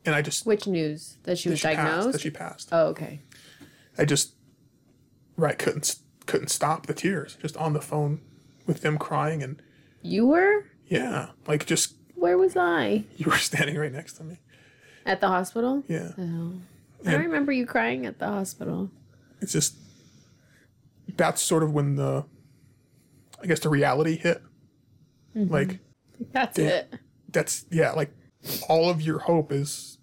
and 0.04 0.14
I 0.14 0.22
just 0.22 0.46
Which 0.46 0.66
news? 0.66 1.16
That 1.24 1.38
she 1.38 1.48
was 1.50 1.58
she 1.60 1.68
passed, 1.68 1.76
diagnosed? 1.78 2.12
that 2.12 2.20
she 2.20 2.30
passed. 2.30 2.68
oh, 2.72 2.86
okay. 2.88 3.20
I 3.98 4.04
just 4.04 4.34
right 5.36 5.58
couldn't 5.58 5.96
couldn't 6.26 6.48
stop 6.48 6.86
the 6.86 6.94
tears 6.94 7.36
just 7.42 7.56
on 7.56 7.72
the 7.72 7.80
phone 7.80 8.20
with 8.66 8.80
them 8.82 8.96
crying 8.98 9.42
and 9.42 9.60
You 10.02 10.26
were? 10.26 10.64
yeah 10.86 11.30
like 11.46 11.66
just 11.66 11.94
Where 12.14 12.38
was 12.38 12.56
I? 12.56 13.04
you 13.16 13.26
were 13.26 13.36
standing 13.38 13.76
right 13.76 13.92
next 13.92 14.14
to 14.14 14.24
me 14.24 14.38
At 15.04 15.20
the 15.20 15.28
hospital? 15.28 15.82
yeah 15.88 16.12
oh. 16.18 16.54
I 17.06 17.14
remember 17.14 17.52
you 17.52 17.66
crying 17.66 18.06
at 18.06 18.18
the 18.18 18.26
hospital. 18.26 18.90
it's 19.40 19.52
just 19.52 19.76
that's 21.16 21.42
sort 21.42 21.62
of 21.62 21.72
when 21.72 21.96
the 21.96 22.24
I 23.42 23.46
guess 23.46 23.60
the 23.60 23.68
reality 23.68 24.16
hit. 24.16 24.40
Mm-hmm. 25.36 25.52
Like 25.52 25.78
That's 26.32 26.58
it. 26.58 26.94
that's 27.28 27.64
yeah 27.70 27.92
like 27.92 28.10
all 28.68 28.88
of 28.90 29.00
your 29.02 29.18
hope 29.20 29.50
is 29.52 29.98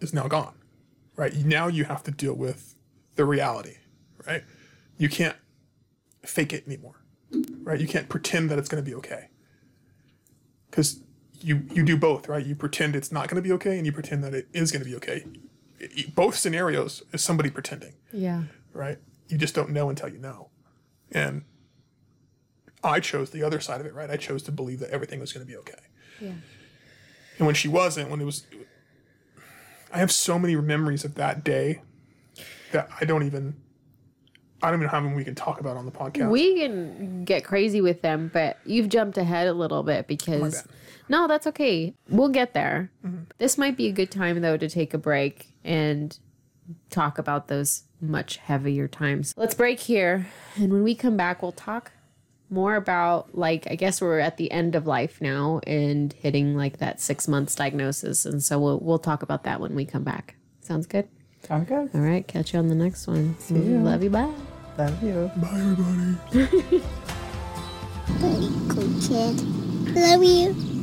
is 0.00 0.14
now 0.14 0.28
gone 0.28 0.54
right? 1.16 1.34
Now 1.44 1.66
you 1.68 1.84
have 1.84 2.02
to 2.04 2.10
deal 2.10 2.34
with 2.34 2.74
the 3.16 3.24
reality 3.24 3.76
right? 4.26 4.42
You 4.96 5.08
can't 5.08 5.36
fake 6.24 6.52
it 6.52 6.66
anymore 6.66 6.94
right? 7.62 7.78
You 7.80 7.86
can't 7.86 8.08
pretend 8.08 8.50
that 8.50 8.58
it's 8.58 8.68
going 8.68 8.82
to 8.82 8.88
be 8.88 8.94
okay. 8.96 9.28
Because 10.70 11.00
you 11.40 11.66
you 11.72 11.84
do 11.84 11.96
both 11.96 12.28
right? 12.28 12.44
You 12.46 12.54
pretend 12.54 12.96
it's 12.96 13.12
not 13.12 13.28
going 13.28 13.42
to 13.42 13.46
be 13.46 13.52
okay 13.52 13.76
and 13.76 13.84
you 13.86 13.92
pretend 13.92 14.22
that 14.24 14.34
it 14.34 14.48
is 14.52 14.70
going 14.72 14.82
to 14.82 14.88
be 14.88 14.96
okay 14.96 15.24
both 16.14 16.34
scenarios 16.36 17.02
is 17.12 17.22
somebody 17.22 17.50
pretending 17.50 17.94
Yeah. 18.12 18.44
right? 18.72 18.98
You 19.28 19.38
just 19.38 19.54
don't 19.54 19.70
know 19.70 19.88
until 19.90 20.08
you 20.08 20.18
know. 20.18 20.48
And 21.12 21.42
I 22.82 23.00
chose 23.00 23.30
the 23.30 23.42
other 23.42 23.60
side 23.60 23.80
of 23.80 23.86
it, 23.86 23.94
right? 23.94 24.10
I 24.10 24.16
chose 24.16 24.42
to 24.44 24.52
believe 24.52 24.80
that 24.80 24.90
everything 24.90 25.20
was 25.20 25.32
going 25.32 25.44
to 25.46 25.50
be 25.50 25.56
okay. 25.58 25.74
Yeah. 26.20 26.32
And 27.38 27.46
when 27.46 27.54
she 27.54 27.68
wasn't, 27.68 28.10
when 28.10 28.20
it 28.20 28.24
was, 28.24 28.44
I 29.92 29.98
have 29.98 30.10
so 30.12 30.38
many 30.38 30.56
memories 30.56 31.04
of 31.04 31.14
that 31.14 31.44
day 31.44 31.82
that 32.72 32.88
I 33.00 33.04
don't 33.04 33.22
even, 33.24 33.56
I 34.62 34.66
don't 34.70 34.80
even 34.80 34.86
know 34.86 34.90
how 34.90 35.00
many 35.00 35.14
we 35.16 35.24
can 35.24 35.34
talk 35.34 35.60
about 35.60 35.76
on 35.76 35.86
the 35.86 35.92
podcast. 35.92 36.30
We 36.30 36.58
can 36.60 37.24
get 37.24 37.44
crazy 37.44 37.80
with 37.80 38.02
them, 38.02 38.30
but 38.32 38.58
you've 38.64 38.88
jumped 38.88 39.16
ahead 39.18 39.46
a 39.48 39.52
little 39.54 39.82
bit 39.82 40.06
because. 40.06 40.66
Bad. 41.08 41.16
No, 41.16 41.28
that's 41.28 41.46
okay. 41.48 41.94
We'll 42.08 42.28
get 42.28 42.54
there. 42.54 42.90
Mm-hmm. 43.04 43.24
This 43.38 43.58
might 43.58 43.76
be 43.76 43.86
a 43.86 43.92
good 43.92 44.10
time, 44.10 44.40
though, 44.40 44.56
to 44.56 44.68
take 44.68 44.94
a 44.94 44.98
break 44.98 45.48
and 45.64 46.16
talk 46.90 47.18
about 47.18 47.48
those 47.48 47.84
much 48.00 48.36
heavier 48.36 48.88
times. 48.88 49.34
Let's 49.36 49.54
break 49.54 49.80
here. 49.80 50.26
And 50.56 50.72
when 50.72 50.82
we 50.82 50.94
come 50.94 51.16
back, 51.16 51.42
we'll 51.42 51.52
talk 51.52 51.92
more 52.50 52.76
about, 52.76 53.36
like, 53.36 53.66
I 53.70 53.74
guess 53.74 54.00
we're 54.00 54.20
at 54.20 54.36
the 54.36 54.50
end 54.50 54.74
of 54.74 54.86
life 54.86 55.20
now 55.20 55.60
and 55.66 56.12
hitting 56.12 56.56
like 56.56 56.78
that 56.78 57.00
six 57.00 57.28
months 57.28 57.54
diagnosis. 57.54 58.24
And 58.24 58.42
so 58.42 58.58
we'll, 58.58 58.78
we'll 58.80 58.98
talk 58.98 59.22
about 59.22 59.44
that 59.44 59.60
when 59.60 59.74
we 59.74 59.84
come 59.84 60.04
back. 60.04 60.36
Sounds 60.60 60.86
good? 60.86 61.08
Sound 61.42 61.66
good? 61.66 61.90
All 61.94 62.00
right. 62.00 62.26
Catch 62.26 62.52
you 62.52 62.58
on 62.58 62.68
the 62.68 62.74
next 62.74 63.06
one. 63.06 63.36
Love 63.50 64.02
you. 64.02 64.10
Bye. 64.10 64.32
Love 64.76 65.02
you. 65.02 65.30
Bye, 65.36 65.48
everybody. 65.52 66.78
Very 68.06 68.48
cool 68.68 69.00
kid. 69.00 69.40
Love 69.94 70.22
you. 70.22 70.77